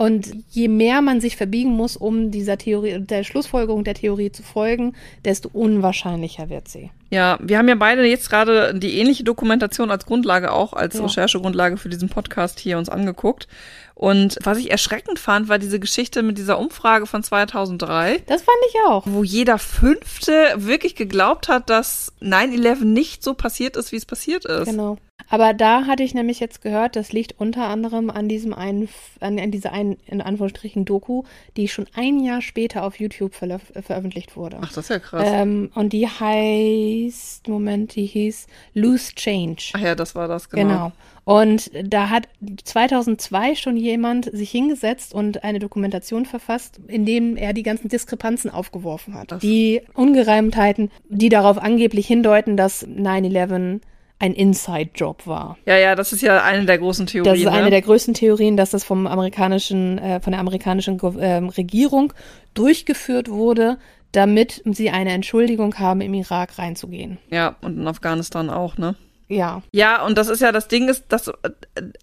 Und 0.00 0.30
je 0.48 0.68
mehr 0.68 1.02
man 1.02 1.20
sich 1.20 1.36
verbiegen 1.36 1.72
muss, 1.76 1.94
um 1.94 2.30
dieser 2.30 2.56
Theorie, 2.56 3.00
der 3.00 3.22
Schlussfolgerung 3.22 3.84
der 3.84 3.92
Theorie 3.92 4.32
zu 4.32 4.42
folgen, 4.42 4.94
desto 5.26 5.50
unwahrscheinlicher 5.52 6.48
wird 6.48 6.68
sie. 6.68 6.90
Ja, 7.10 7.38
wir 7.42 7.58
haben 7.58 7.68
ja 7.68 7.74
beide 7.74 8.04
jetzt 8.06 8.30
gerade 8.30 8.72
die 8.74 8.98
ähnliche 8.98 9.24
Dokumentation 9.24 9.90
als 9.90 10.06
Grundlage 10.06 10.52
auch, 10.52 10.72
als 10.72 10.94
Ja. 10.96 11.02
Recherchegrundlage 11.02 11.76
für 11.76 11.90
diesen 11.90 12.08
Podcast 12.08 12.60
hier 12.60 12.78
uns 12.78 12.88
angeguckt. 12.88 13.46
Und 13.94 14.38
was 14.42 14.56
ich 14.56 14.70
erschreckend 14.70 15.18
fand, 15.18 15.50
war 15.50 15.58
diese 15.58 15.78
Geschichte 15.78 16.22
mit 16.22 16.38
dieser 16.38 16.58
Umfrage 16.58 17.04
von 17.04 17.22
2003, 17.22 18.22
Das 18.26 18.40
fand 18.40 18.56
ich 18.70 18.76
auch. 18.88 19.02
wo 19.06 19.22
jeder 19.22 19.58
Fünfte 19.58 20.32
wirklich 20.56 20.94
geglaubt 20.94 21.48
hat, 21.48 21.68
dass 21.68 22.14
9-11 22.22 22.84
nicht 22.84 23.22
so 23.22 23.34
passiert 23.34 23.76
ist, 23.76 23.92
wie 23.92 23.96
es 23.96 24.06
passiert 24.06 24.46
ist. 24.46 24.64
Genau. 24.70 24.96
Aber 25.30 25.54
da 25.54 25.86
hatte 25.86 26.02
ich 26.02 26.12
nämlich 26.12 26.40
jetzt 26.40 26.60
gehört, 26.60 26.96
das 26.96 27.12
liegt 27.12 27.40
unter 27.40 27.68
anderem 27.68 28.10
an 28.10 28.28
diesem 28.28 28.52
einen, 28.52 28.88
an, 29.20 29.38
an 29.38 29.50
dieser 29.52 29.72
einen, 29.72 29.96
in 30.06 30.20
Anführungsstrichen, 30.20 30.84
Doku, 30.84 31.22
die 31.56 31.68
schon 31.68 31.86
ein 31.94 32.18
Jahr 32.20 32.42
später 32.42 32.82
auf 32.84 32.98
YouTube 32.98 33.32
veröf- 33.34 33.74
äh, 33.74 33.80
veröffentlicht 33.82 34.36
wurde. 34.36 34.58
Ach, 34.60 34.68
das 34.72 34.84
ist 34.84 34.88
ja 34.90 34.98
krass. 34.98 35.28
Ähm, 35.30 35.70
und 35.74 35.92
die 35.92 36.06
heißt, 36.08 37.48
Moment, 37.48 37.94
die 37.94 38.06
hieß 38.06 38.46
Loose 38.74 39.14
Change. 39.14 39.70
Ach 39.74 39.80
ja, 39.80 39.94
das 39.94 40.14
war 40.14 40.28
das, 40.28 40.50
genau. 40.50 40.68
Genau. 40.68 40.92
Und 41.24 41.70
da 41.84 42.10
hat 42.10 42.28
2002 42.64 43.54
schon 43.54 43.76
jemand 43.76 44.24
sich 44.32 44.50
hingesetzt 44.50 45.14
und 45.14 45.44
eine 45.44 45.58
Dokumentation 45.60 46.26
verfasst, 46.26 46.80
in 46.88 47.04
dem 47.06 47.36
er 47.36 47.52
die 47.52 47.62
ganzen 47.62 47.88
Diskrepanzen 47.88 48.50
aufgeworfen 48.50 49.14
hat. 49.14 49.30
Das- 49.30 49.40
Die 49.40 49.82
Ungereimtheiten, 49.94 50.90
die 51.08 51.28
darauf 51.28 51.58
angeblich 51.58 52.06
hindeuten, 52.06 52.56
dass 52.56 52.84
9-11 52.86 53.80
ein 54.20 54.34
Inside-Job 54.34 55.26
war. 55.26 55.56
Ja, 55.64 55.76
ja, 55.78 55.96
das 55.96 56.12
ist 56.12 56.20
ja 56.20 56.42
eine 56.42 56.66
der 56.66 56.78
großen 56.78 57.06
Theorien. 57.06 57.32
Das 57.32 57.40
ist 57.40 57.46
eine 57.48 57.64
ne? 57.64 57.70
der 57.70 57.82
größten 57.82 58.14
Theorien, 58.14 58.56
dass 58.56 58.70
das 58.70 58.84
vom 58.84 59.06
amerikanischen, 59.06 59.98
äh, 59.98 60.20
von 60.20 60.32
der 60.32 60.40
amerikanischen 60.40 61.00
ähm, 61.18 61.48
Regierung 61.48 62.12
durchgeführt 62.54 63.30
wurde, 63.30 63.78
damit 64.12 64.62
sie 64.66 64.90
eine 64.90 65.12
Entschuldigung 65.12 65.78
haben, 65.78 66.02
im 66.02 66.12
Irak 66.12 66.58
reinzugehen. 66.58 67.18
Ja, 67.30 67.56
und 67.62 67.78
in 67.78 67.88
Afghanistan 67.88 68.50
auch, 68.50 68.76
ne? 68.76 68.94
Ja, 69.28 69.62
Ja, 69.72 70.04
und 70.04 70.18
das 70.18 70.28
ist 70.28 70.40
ja 70.40 70.50
das 70.50 70.66
Ding 70.66 70.88
ist, 70.88 71.04
dass 71.08 71.30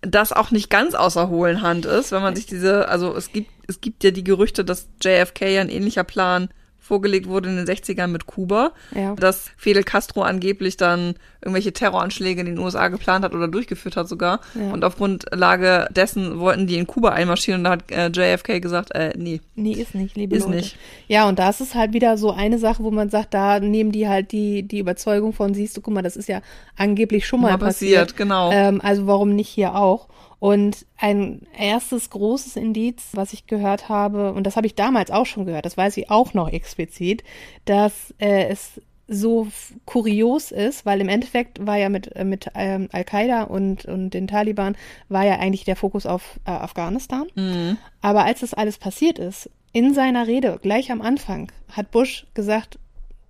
das 0.02 0.32
auch 0.32 0.50
nicht 0.50 0.70
ganz 0.70 0.96
außer 0.96 1.28
hohlen 1.28 1.62
Hand 1.62 1.86
ist, 1.86 2.14
wenn 2.14 2.22
man 2.22 2.36
sich 2.36 2.46
diese, 2.46 2.88
also 2.88 3.16
es 3.16 3.34
gibt, 3.34 3.52
es 3.68 3.82
gibt 3.82 4.04
ja 4.06 4.12
die 4.12 4.24
Gerüchte, 4.24 4.64
dass 4.64 4.88
JFK 5.04 5.50
ja 5.50 5.62
ein 5.62 5.70
ähnlicher 5.70 6.06
Plan 6.06 6.48
vorgelegt 6.88 7.28
wurde 7.28 7.50
in 7.50 7.58
den 7.58 7.66
60ern 7.68 8.08
mit 8.08 8.26
Kuba, 8.26 8.72
Ja. 8.96 9.14
dass 9.16 9.52
Fidel 9.58 9.84
Castro 9.84 10.22
angeblich 10.22 10.78
dann 10.78 11.16
irgendwelche 11.42 11.72
Terroranschläge 11.74 12.40
in 12.42 12.48
den 12.48 12.58
USA 12.60 12.88
geplant 12.88 13.24
hat 13.24 13.34
oder 13.34 13.48
durchgeführt 13.48 13.96
hat 13.98 14.08
sogar. 14.10 14.40
Ja. 14.56 14.72
Und 14.72 14.84
auf 14.84 14.96
Grundlage 14.98 15.88
dessen 15.92 16.40
wollten 16.40 16.66
die 16.68 16.78
in 16.78 16.88
Kuba 16.88 17.10
einmarschieren 17.10 17.60
und 17.60 17.64
da 17.66 17.72
hat 17.72 17.92
äh, 17.92 18.08
JFK 18.34 18.60
gesagt, 18.62 18.96
äh, 18.96 19.14
nee, 19.18 19.42
Nee, 19.56 19.74
ist 19.74 19.94
nicht, 19.96 20.16
liebe 20.16 20.36
ist 20.36 20.46
Leute. 20.46 20.56
nicht. 20.58 20.78
Ja, 21.08 21.28
und 21.28 21.40
das 21.40 21.62
ist 21.62 21.76
halt 21.76 21.94
wieder 21.94 22.18
so 22.18 22.32
eine 22.32 22.58
Sache, 22.60 22.84
wo 22.84 22.92
man 22.92 23.10
sagt, 23.10 23.34
da 23.34 23.60
nehmen 23.60 23.92
die 23.92 24.08
halt 24.08 24.32
die, 24.32 24.64
die 24.64 24.80
Überzeugung 24.80 25.34
von, 25.34 25.54
siehst 25.54 25.76
du, 25.78 25.82
guck 25.82 25.94
mal, 25.94 26.02
das 26.04 26.16
ist 26.16 26.30
ja 26.30 26.42
angeblich 26.76 27.28
schon 27.28 27.42
mal, 27.42 27.52
Mal 27.52 27.58
passiert, 27.58 28.16
genau. 28.18 28.52
Ähm, 28.52 28.82
also 28.82 29.08
warum 29.08 29.36
nicht 29.36 29.50
hier 29.50 29.76
auch? 29.76 30.08
Und 30.40 30.86
ein 30.98 31.48
erstes 31.58 32.10
großes 32.12 32.58
Indiz, 32.58 33.10
was 33.14 33.34
ich 33.34 33.48
gehört 33.48 33.90
habe, 33.90 34.34
und 34.34 34.46
das 34.46 34.56
habe 34.56 34.68
ich 34.68 34.76
damals 34.76 35.10
auch 35.10 35.26
schon 35.26 35.46
gehört, 35.46 35.66
das 35.66 35.78
weiß 35.78 35.98
ich 35.98 36.12
auch 36.12 36.34
noch 36.34 36.50
explizit, 36.50 37.24
dass 37.66 38.14
äh, 38.20 38.48
es 38.50 38.80
so 39.08 39.48
kurios 39.86 40.52
ist, 40.52 40.86
weil 40.86 41.00
im 41.02 41.10
Endeffekt 41.10 41.66
war 41.66 41.78
ja 41.78 41.90
mit, 41.90 42.16
äh, 42.16 42.26
mit 42.26 42.48
ähm, 42.56 42.90
Al-Qaida 42.92 43.44
und, 43.44 43.86
und 43.86 44.12
den 44.12 44.28
Taliban 44.28 44.76
war 45.10 45.26
ja 45.26 45.40
eigentlich 45.40 45.64
der 45.64 45.78
Fokus 45.78 46.06
auf 46.06 46.40
äh, 46.46 46.52
Afghanistan. 46.52 47.26
Mhm. 47.36 47.78
Aber 48.02 48.26
als 48.26 48.42
das 48.42 48.54
alles 48.54 48.78
passiert 48.78 49.18
ist, 49.18 49.50
in 49.72 49.94
seiner 49.94 50.28
Rede, 50.28 50.60
gleich 50.62 50.92
am 50.92 51.02
Anfang, 51.02 51.52
hat 51.72 51.92
Bush 51.92 52.28
gesagt, 52.34 52.80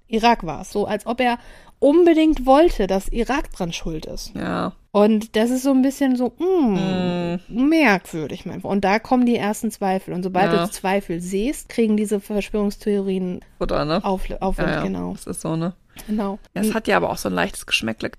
Irak 0.08 0.46
war 0.46 0.62
es. 0.62 0.72
So, 0.72 0.86
als 0.86 1.06
ob 1.06 1.20
er 1.20 1.38
unbedingt 1.80 2.46
wollte, 2.46 2.88
dass 2.88 3.08
Irak 3.10 3.52
dran 3.52 3.72
schuld 3.72 4.06
ist. 4.06 4.34
Ja. 4.36 4.74
Und 4.92 5.36
das 5.36 5.52
ist 5.52 5.62
so 5.64 5.70
ein 5.72 5.84
bisschen 5.84 6.16
so, 6.16 6.34
Mhm. 6.40 7.40
mm, 7.46 7.68
merkwürdig, 7.70 8.46
mein 8.46 8.62
Freund. 8.62 8.74
Und 8.78 8.84
da 8.84 8.98
kommen 9.00 9.26
die 9.28 9.36
ersten 9.36 9.70
Zweifel. 9.70 10.14
Und 10.14 10.24
sobald 10.24 10.52
Ja. 10.52 10.66
du 10.66 10.72
Zweifel 10.72 11.22
siehst, 11.22 11.70
kriegen 11.70 11.98
diese 11.98 12.20
Verschwörungstheorien 12.20 13.42
Oder, 13.60 13.86
ne? 13.86 14.04
auf, 14.04 14.24
Aufwind, 14.40 14.70
ja, 14.70 14.76
ja. 14.76 14.84
genau. 14.84 15.14
Das 15.14 15.28
ist 15.28 15.42
so, 15.42 15.56
ne? 15.56 15.74
genau. 16.08 16.40
Es 16.54 16.74
hat 16.74 16.88
ja 16.88 16.98
aber 16.98 17.12
auch 17.12 17.18
so 17.18 17.30
ein 17.30 17.36
leichtes 17.36 17.66
Geschmäckle. 17.66 18.12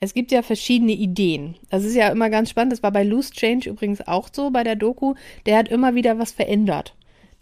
Es 0.00 0.12
gibt 0.12 0.32
ja 0.32 0.42
verschiedene 0.42 0.92
Ideen. 0.92 1.56
Das 1.70 1.84
ist 1.84 1.94
ja 1.94 2.08
immer 2.08 2.28
ganz 2.28 2.50
spannend. 2.50 2.72
Das 2.72 2.82
war 2.82 2.90
bei 2.92 3.04
Loose 3.04 3.32
Change 3.32 3.70
übrigens 3.70 4.06
auch 4.06 4.28
so 4.32 4.50
bei 4.50 4.62
der 4.62 4.76
Doku. 4.76 5.14
Der 5.46 5.56
hat 5.58 5.68
immer 5.68 5.94
wieder 5.94 6.18
was 6.18 6.32
verändert. 6.32 6.94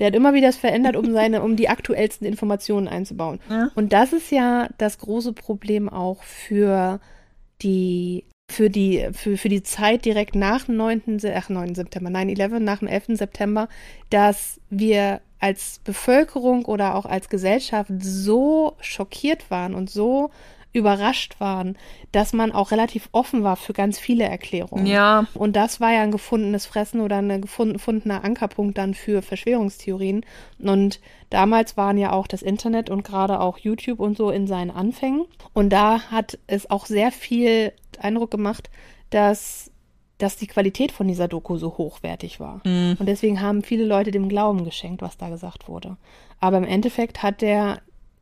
Der 0.03 0.09
hat 0.09 0.17
immer 0.17 0.35
wieder 0.35 0.49
was 0.49 0.57
verändert, 0.57 0.97
um 0.97 1.12
seine, 1.12 1.43
um 1.43 1.55
die 1.55 1.69
aktuellsten 1.69 2.27
Informationen 2.27 2.88
einzubauen. 2.88 3.38
Ja. 3.49 3.71
Und 3.77 3.93
das 3.93 4.12
ist 4.12 4.33
ja 4.33 4.69
das 4.77 4.99
große 4.99 5.33
Problem 5.33 5.88
auch 5.88 6.25
für 6.25 6.99
die, 7.62 8.25
für 8.51 8.69
die, 8.69 9.09
für, 9.12 9.37
für 9.37 9.49
die 9.49 9.62
Zeit 9.62 10.05
direkt 10.05 10.35
nach 10.35 10.65
dem 10.65 10.77
9. 10.77 11.21
Se- 11.21 11.33
Ach, 11.37 11.49
9. 11.49 11.77
September, 11.77 12.11
9-11, 12.11 12.59
nach 12.59 12.81
dem 12.81 12.88
11. 12.88 13.05
September, 13.11 13.69
dass 14.11 14.61
wir 14.71 15.21
als 15.38 15.81
Bevölkerung 15.85 16.65
oder 16.65 16.97
auch 16.97 17.07
als 17.07 17.29
Gesellschaft 17.29 17.93
so 18.01 18.75
schockiert 18.81 19.51
waren 19.53 19.73
und 19.75 19.88
so 19.88 20.31
überrascht 20.72 21.38
waren, 21.38 21.76
dass 22.12 22.32
man 22.32 22.52
auch 22.52 22.70
relativ 22.70 23.08
offen 23.12 23.44
war 23.44 23.56
für 23.56 23.72
ganz 23.72 23.98
viele 23.98 24.24
Erklärungen. 24.24 24.87
Ja. 24.87 25.26
Und 25.35 25.54
das 25.54 25.80
war 25.80 25.92
ja 25.92 26.02
ein 26.02 26.11
gefundenes 26.11 26.66
Fressen 26.66 27.00
oder 27.00 27.16
ein 27.18 27.42
gefund- 27.42 27.74
gefundener 27.74 28.24
Ankerpunkt 28.24 28.78
dann 28.78 28.94
für 28.94 29.22
Verschwörungstheorien. 29.22 30.24
Und 30.58 31.00
damals 31.30 31.76
waren 31.76 31.98
ja 31.98 32.12
auch 32.12 32.26
das 32.26 32.42
Internet 32.42 32.88
und 32.88 33.04
gerade 33.04 33.40
auch 33.40 33.58
YouTube 33.58 34.00
und 34.00 34.16
so 34.16 34.30
in 34.30 34.46
seinen 34.46 34.70
Anfängen. 34.70 35.26
Und 35.52 35.70
da 35.70 36.11
hat 36.11 36.38
es 36.46 36.70
auch 36.70 36.87
sehr 36.87 37.12
viel 37.12 37.72
Eindruck 37.98 38.30
gemacht, 38.30 38.70
dass 39.11 39.68
dass 40.18 40.37
die 40.37 40.46
Qualität 40.46 40.92
von 40.92 41.08
dieser 41.08 41.26
Doku 41.26 41.56
so 41.56 41.76
hochwertig 41.78 42.38
war. 42.38 42.61
Mhm. 42.64 42.96
Und 43.00 43.06
deswegen 43.06 43.40
haben 43.40 43.64
viele 43.64 43.85
Leute 43.85 44.12
dem 44.12 44.28
Glauben 44.28 44.64
geschenkt, 44.64 45.02
was 45.02 45.16
da 45.16 45.30
gesagt 45.30 45.66
wurde. 45.66 45.96
Aber 46.38 46.58
im 46.58 46.64
Endeffekt 46.64 47.24
hat 47.24 47.40
der 47.40 47.80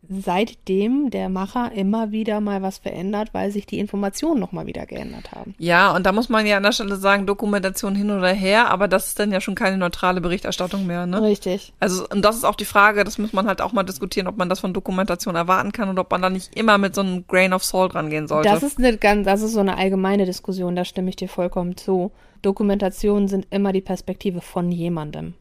seitdem 0.09 1.11
der 1.11 1.29
Macher 1.29 1.73
immer 1.73 2.11
wieder 2.11 2.41
mal 2.41 2.63
was 2.63 2.79
verändert, 2.79 3.29
weil 3.33 3.51
sich 3.51 3.67
die 3.67 3.79
Informationen 3.79 4.41
nochmal 4.41 4.67
wieder 4.67 4.87
geändert 4.87 5.33
haben. 5.33 5.55
Ja, 5.59 5.95
und 5.95 6.07
da 6.07 6.13
muss 6.13 6.29
man 6.29 6.47
ja 6.47 6.57
an 6.57 6.63
der 6.63 6.73
Stelle 6.73 6.97
sagen, 6.97 7.27
Dokumentation 7.27 7.95
hin 7.95 8.11
oder 8.11 8.33
her, 8.33 8.71
aber 8.71 8.89
das 8.89 9.09
ist 9.09 9.19
dann 9.19 9.31
ja 9.31 9.41
schon 9.41 9.55
keine 9.55 9.77
neutrale 9.77 10.21
Berichterstattung 10.21 10.87
mehr, 10.87 11.07
ne? 11.07 11.23
Richtig. 11.23 11.73
Also, 11.81 12.07
und 12.09 12.25
das 12.25 12.37
ist 12.37 12.45
auch 12.45 12.57
die 12.57 12.65
Frage, 12.65 13.05
das 13.05 13.19
muss 13.19 13.33
man 13.33 13.47
halt 13.47 13.61
auch 13.61 13.73
mal 13.73 13.83
diskutieren, 13.83 14.27
ob 14.27 14.37
man 14.37 14.49
das 14.49 14.61
von 14.61 14.73
Dokumentation 14.73 15.37
erwarten 15.37 15.73
kann 15.73 15.89
oder 15.89 16.03
ob 16.03 16.11
man 16.11 16.23
da 16.23 16.31
nicht 16.31 16.57
immer 16.57 16.79
mit 16.79 16.95
so 16.95 17.03
einem 17.03 17.27
Grain 17.27 17.53
of 17.53 17.63
Salt 17.63 17.95
rangehen 17.95 18.27
sollte. 18.27 18.49
Das 18.49 18.63
ist 18.63 18.79
eine 18.79 18.97
ganz, 18.97 19.27
das 19.27 19.43
ist 19.43 19.53
so 19.53 19.61
eine 19.61 19.77
allgemeine 19.77 20.25
Diskussion, 20.25 20.77
da 20.77 20.85
stimme 20.85 21.11
ich 21.11 21.17
dir 21.17 21.29
vollkommen 21.29 21.77
zu. 21.77 22.11
Dokumentationen 22.43 23.29
sind 23.29 23.47
immer 23.51 23.73
die 23.73 23.83
Perspektive 23.83 24.41
von 24.41 24.73
jemandem. 24.73 25.35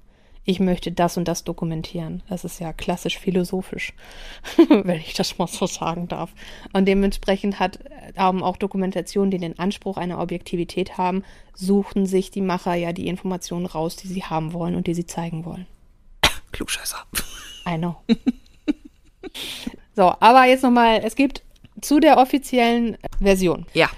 Ich 0.45 0.59
möchte 0.59 0.91
das 0.91 1.17
und 1.17 1.27
das 1.27 1.43
dokumentieren. 1.43 2.23
Das 2.27 2.43
ist 2.43 2.59
ja 2.59 2.73
klassisch 2.73 3.19
philosophisch, 3.19 3.93
wenn 4.69 4.99
ich 4.99 5.13
das 5.13 5.37
mal 5.37 5.47
so 5.47 5.67
sagen 5.67 6.07
darf. 6.07 6.31
Und 6.73 6.85
dementsprechend 6.85 7.59
hat 7.59 7.79
ähm, 8.15 8.41
auch 8.43 8.57
Dokumentationen, 8.57 9.31
die 9.31 9.37
den 9.37 9.59
Anspruch 9.59 9.97
einer 9.97 10.19
Objektivität 10.19 10.97
haben, 10.97 11.23
suchen 11.53 12.05
sich 12.05 12.31
die 12.31 12.41
Macher 12.41 12.73
ja 12.75 12.93
die 12.93 13.07
Informationen 13.07 13.65
raus, 13.65 13.95
die 13.95 14.07
sie 14.07 14.23
haben 14.23 14.53
wollen 14.53 14.75
und 14.75 14.87
die 14.87 14.93
sie 14.93 15.05
zeigen 15.05 15.45
wollen. 15.45 15.67
Klugscheißer. 16.51 17.05
I 17.67 17.77
know. 17.77 17.97
so, 19.95 20.13
aber 20.19 20.45
jetzt 20.45 20.63
nochmal, 20.63 21.01
es 21.03 21.15
gibt 21.15 21.43
zu 21.81 21.99
der 21.99 22.17
offiziellen 22.17 22.97
Version. 23.19 23.65
Ja. 23.73 23.89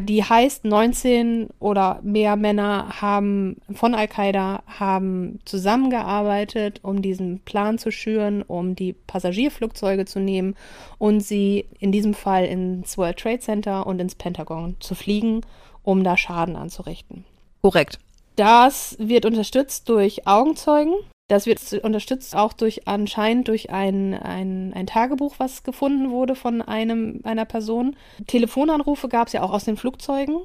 Die 0.00 0.24
heißt, 0.24 0.64
19 0.64 1.48
oder 1.58 2.00
mehr 2.02 2.36
Männer 2.36 3.00
haben 3.00 3.56
von 3.74 3.94
Al-Qaida 3.94 4.62
haben 4.66 5.38
zusammengearbeitet, 5.44 6.80
um 6.82 7.02
diesen 7.02 7.40
Plan 7.40 7.78
zu 7.78 7.90
schüren, 7.90 8.42
um 8.42 8.74
die 8.74 8.94
Passagierflugzeuge 8.94 10.06
zu 10.06 10.18
nehmen 10.18 10.56
und 10.98 11.20
sie 11.20 11.66
in 11.78 11.92
diesem 11.92 12.14
Fall 12.14 12.46
ins 12.46 12.96
World 12.96 13.18
Trade 13.18 13.40
Center 13.40 13.86
und 13.86 14.00
ins 14.00 14.14
Pentagon 14.14 14.76
zu 14.80 14.94
fliegen, 14.94 15.42
um 15.82 16.02
da 16.02 16.16
Schaden 16.16 16.56
anzurichten. 16.56 17.24
Korrekt. 17.62 17.98
Das 18.36 18.96
wird 18.98 19.24
unterstützt 19.24 19.88
durch 19.88 20.26
Augenzeugen. 20.26 20.94
Das 21.28 21.46
wird 21.46 21.72
unterstützt 21.82 22.36
auch 22.36 22.52
durch 22.52 22.86
anscheinend 22.86 23.48
durch 23.48 23.70
ein, 23.70 24.14
ein, 24.14 24.72
ein 24.74 24.86
Tagebuch, 24.86 25.34
was 25.38 25.64
gefunden 25.64 26.10
wurde 26.10 26.36
von 26.36 26.62
einem 26.62 27.20
einer 27.24 27.44
Person. 27.44 27.96
Telefonanrufe 28.28 29.08
gab 29.08 29.26
es 29.26 29.32
ja 29.32 29.42
auch 29.42 29.50
aus 29.52 29.64
den 29.64 29.76
Flugzeugen. 29.76 30.38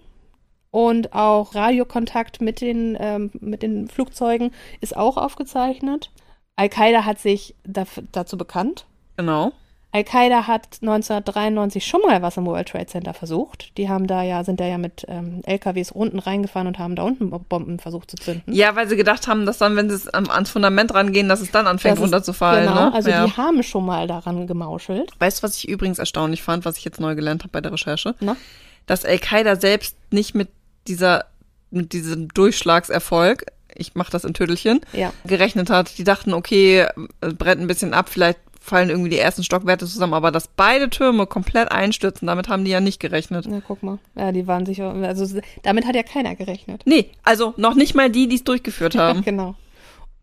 Und 0.71 1.13
auch 1.13 1.53
Radiokontakt 1.53 2.41
mit 2.41 2.61
den, 2.61 2.97
ähm, 2.99 3.29
mit 3.39 3.61
den 3.61 3.89
Flugzeugen 3.89 4.51
ist 4.79 4.95
auch 4.95 5.17
aufgezeichnet. 5.17 6.11
Al-Qaida 6.55 7.03
hat 7.05 7.19
sich 7.19 7.55
daf- 7.67 8.01
dazu 8.13 8.37
bekannt. 8.37 8.85
Genau. 9.17 9.51
Al-Qaida 9.93 10.47
hat 10.47 10.77
1993 10.81 11.85
schon 11.85 12.01
mal 12.01 12.21
was 12.21 12.37
im 12.37 12.45
World 12.45 12.69
Trade 12.69 12.85
Center 12.85 13.13
versucht. 13.13 13.77
Die 13.77 13.89
haben 13.89 14.07
da 14.07 14.23
ja, 14.23 14.43
sind 14.45 14.59
da 14.61 14.65
ja 14.65 14.77
mit 14.77 15.05
ähm, 15.09 15.41
LKWs 15.45 15.91
unten 15.91 16.19
reingefahren 16.19 16.67
und 16.67 16.79
haben 16.79 16.95
da 16.95 17.03
unten 17.03 17.29
Bomben 17.29 17.77
versucht 17.77 18.09
zu 18.09 18.15
zünden. 18.17 18.53
Ja, 18.53 18.75
weil 18.77 18.87
sie 18.87 18.95
gedacht 18.95 19.27
haben, 19.27 19.45
dass 19.45 19.57
dann, 19.57 19.75
wenn 19.75 19.89
sie 19.89 20.13
ans 20.13 20.49
Fundament 20.49 20.93
rangehen, 20.93 21.27
dass 21.27 21.41
es 21.41 21.51
dann 21.51 21.67
anfängt 21.67 21.97
Das 21.97 22.03
runterzufallen. 22.03 22.69
Genau, 22.69 22.85
ne? 22.89 22.93
also 22.93 23.09
ja. 23.09 23.25
die 23.25 23.33
haben 23.35 23.63
schon 23.63 23.85
mal 23.85 24.07
daran 24.07 24.47
gemauschelt. 24.47 25.11
Weißt 25.19 25.39
du, 25.39 25.43
was 25.43 25.57
ich 25.57 25.67
übrigens 25.67 25.99
erstaunlich 25.99 26.41
fand, 26.41 26.63
was 26.63 26.77
ich 26.77 26.85
jetzt 26.85 27.01
neu 27.01 27.15
gelernt 27.15 27.43
habe 27.43 27.51
bei 27.51 27.59
der 27.59 27.73
Recherche? 27.73 28.15
Ne? 28.21 28.37
Dass 28.85 29.03
Al-Qaida 29.03 29.57
selbst 29.57 29.97
nicht 30.09 30.35
mit 30.35 30.47
dieser, 30.87 31.25
mit 31.69 31.91
diesem 31.91 32.29
Durchschlagserfolg, 32.29 33.45
ich 33.75 33.95
mache 33.95 34.11
das 34.11 34.23
in 34.23 34.33
Tüdelchen, 34.33 34.79
Ja. 34.93 35.11
gerechnet 35.25 35.69
hat. 35.69 35.97
Die 35.97 36.05
dachten, 36.05 36.33
okay, 36.33 36.87
es 37.19 37.33
brennt 37.35 37.61
ein 37.61 37.67
bisschen 37.67 37.93
ab, 37.93 38.07
vielleicht 38.09 38.39
fallen 38.61 38.89
irgendwie 38.89 39.09
die 39.09 39.17
ersten 39.17 39.43
Stockwerte 39.43 39.87
zusammen, 39.87 40.13
aber 40.13 40.31
dass 40.31 40.47
beide 40.47 40.89
Türme 40.89 41.25
komplett 41.25 41.71
einstürzen, 41.71 42.27
damit 42.27 42.47
haben 42.47 42.63
die 42.63 42.71
ja 42.71 42.79
nicht 42.79 42.99
gerechnet. 42.99 43.45
Na, 43.49 43.59
guck 43.59 43.81
mal. 43.81 43.97
Ja, 44.15 44.31
die 44.31 44.45
waren 44.45 44.67
sicher, 44.67 44.93
also 44.93 45.41
damit 45.63 45.85
hat 45.85 45.95
ja 45.95 46.03
keiner 46.03 46.35
gerechnet. 46.35 46.83
Nee, 46.85 47.09
also 47.23 47.55
noch 47.57 47.73
nicht 47.73 47.95
mal 47.95 48.11
die, 48.11 48.27
die 48.27 48.35
es 48.35 48.43
durchgeführt 48.43 48.95
haben. 48.97 49.23
genau. 49.23 49.55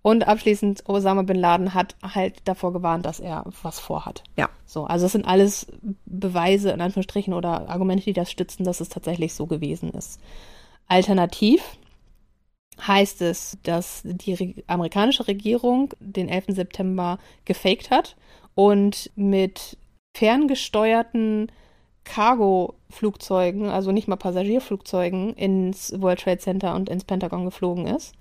Und 0.02 0.28
abschließend, 0.28 0.88
Osama 0.88 1.22
Bin 1.22 1.36
Laden 1.36 1.74
hat 1.74 1.96
halt 2.02 2.36
davor 2.44 2.72
gewarnt, 2.72 3.04
dass 3.04 3.18
er 3.18 3.44
was 3.62 3.80
vorhat. 3.80 4.22
Ja. 4.36 4.48
So, 4.64 4.84
also 4.84 5.06
das 5.06 5.12
sind 5.12 5.26
alles 5.26 5.66
Beweise 6.06 6.70
in 6.70 6.80
Anführungsstrichen 6.80 7.34
oder 7.34 7.68
Argumente, 7.68 8.04
die 8.04 8.12
das 8.12 8.30
stützen, 8.30 8.62
dass 8.64 8.80
es 8.80 8.88
tatsächlich 8.88 9.34
so 9.34 9.46
gewesen 9.46 9.90
ist. 9.90 10.20
Alternativ 10.86 11.60
heißt 12.86 13.22
es, 13.22 13.58
dass 13.62 14.02
die 14.04 14.34
Re 14.34 14.54
amerikanische 14.66 15.26
Regierung 15.26 15.92
den 16.00 16.28
11. 16.28 16.46
September 16.48 17.18
gefaked 17.44 17.90
hat 17.90 18.16
und 18.54 19.10
mit 19.16 19.76
ferngesteuerten 20.16 21.50
Cargo-Flugzeugen, 22.04 23.68
also 23.68 23.92
nicht 23.92 24.08
mal 24.08 24.16
Passagierflugzeugen, 24.16 25.34
ins 25.34 25.92
World 26.00 26.20
Trade 26.20 26.38
Center 26.38 26.74
und 26.74 26.88
ins 26.88 27.04
Pentagon 27.04 27.44
geflogen 27.44 27.86
ist. 27.86 28.14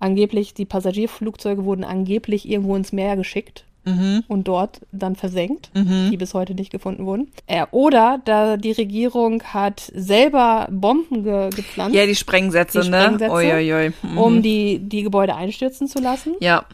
Angeblich, 0.00 0.54
die 0.54 0.64
Passagierflugzeuge 0.64 1.64
wurden 1.64 1.84
angeblich 1.84 2.48
irgendwo 2.48 2.76
ins 2.76 2.92
Meer 2.92 3.16
geschickt 3.16 3.64
Mhm. 3.84 4.24
und 4.28 4.48
dort 4.48 4.80
dann 4.92 5.16
versenkt, 5.16 5.70
Mhm. 5.74 6.10
die 6.10 6.16
bis 6.16 6.34
heute 6.34 6.54
nicht 6.54 6.70
gefunden 6.70 7.06
wurden. 7.06 7.30
Äh, 7.46 7.66
oder 7.70 8.20
da 8.24 8.56
die 8.56 8.72
Regierung 8.72 9.42
hat 9.42 9.90
selber 9.94 10.66
Bomben 10.70 11.24
ge 11.24 11.50
gepflanzt, 11.50 11.94
Ja, 11.94 12.04
die 12.06 12.14
Sprengsätze, 12.14 12.80
Die 12.82 12.90
ne? 12.90 13.00
Sprengsätze, 13.02 13.32
Uiuiui. 13.32 13.92
Mhm. 14.02 14.18
um 14.18 14.42
die, 14.42 14.78
die 14.78 15.02
Gebäude 15.02 15.34
einstürzen 15.34 15.88
zu 15.88 16.00
lassen. 16.00 16.34
Ja, 16.40 16.64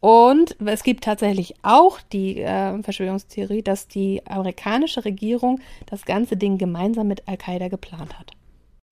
Und 0.00 0.56
es 0.66 0.82
gibt 0.82 1.04
tatsächlich 1.04 1.54
auch 1.62 2.00
die 2.12 2.40
äh, 2.40 2.82
Verschwörungstheorie, 2.82 3.62
dass 3.62 3.86
die 3.86 4.20
amerikanische 4.26 5.04
Regierung 5.04 5.60
das 5.86 6.04
ganze 6.04 6.36
Ding 6.36 6.58
gemeinsam 6.58 7.06
mit 7.06 7.28
Al-Qaida 7.28 7.68
geplant 7.68 8.18
hat. 8.18 8.31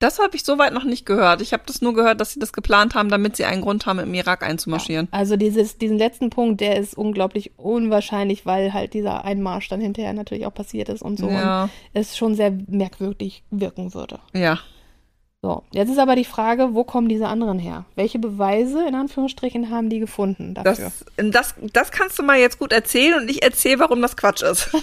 Das 0.01 0.19
habe 0.19 0.35
ich 0.35 0.45
soweit 0.45 0.73
noch 0.73 0.85
nicht 0.85 1.05
gehört. 1.05 1.43
Ich 1.43 1.53
habe 1.53 1.63
das 1.67 1.83
nur 1.83 1.93
gehört, 1.93 2.23
dass 2.23 2.33
sie 2.33 2.41
das 2.41 2.55
geplant 2.55 2.95
haben, 2.95 3.11
damit 3.11 3.37
sie 3.37 3.45
einen 3.45 3.61
Grund 3.61 3.85
haben, 3.85 3.99
im 3.99 4.15
Irak 4.15 4.43
einzumarschieren. 4.43 5.09
Ja, 5.13 5.19
also 5.19 5.37
dieses, 5.37 5.77
diesen 5.77 5.99
letzten 5.99 6.31
Punkt, 6.31 6.63
der 6.63 6.79
ist 6.79 6.97
unglaublich 6.97 7.53
unwahrscheinlich, 7.59 8.47
weil 8.47 8.73
halt 8.73 8.95
dieser 8.95 9.27
Einmarsch 9.27 9.69
dann 9.69 9.81
hinterher 9.83 10.15
natürlich 10.15 10.47
auch 10.47 10.55
passiert 10.55 10.89
ist 10.89 11.03
und 11.03 11.19
so. 11.19 11.29
Ja. 11.29 11.65
Und 11.65 11.71
es 11.93 12.17
schon 12.17 12.35
sehr 12.35 12.51
merkwürdig 12.67 13.45
wirken 13.51 13.93
würde. 13.93 14.21
Ja. 14.33 14.59
So, 15.43 15.65
jetzt 15.73 15.91
ist 15.91 15.99
aber 15.99 16.17
die 16.17 16.25
Frage, 16.25 16.75
wo 16.75 16.85
kommen 16.85 17.09
diese 17.09 17.27
anderen 17.27 17.59
her? 17.59 17.85
Welche 17.95 18.19
Beweise, 18.19 18.87
in 18.87 18.95
Anführungsstrichen, 18.95 19.71
haben 19.71 19.91
die 19.91 19.99
gefunden 19.99 20.55
dafür? 20.55 20.93
Das, 21.17 21.31
das, 21.31 21.55
das 21.73 21.91
kannst 21.93 22.19
du 22.19 22.23
mal 22.23 22.39
jetzt 22.39 22.59
gut 22.59 22.73
erzählen 22.73 23.21
und 23.21 23.31
ich 23.31 23.43
erzähle, 23.43 23.81
warum 23.81 24.01
das 24.01 24.17
Quatsch 24.17 24.43
ist. 24.43 24.71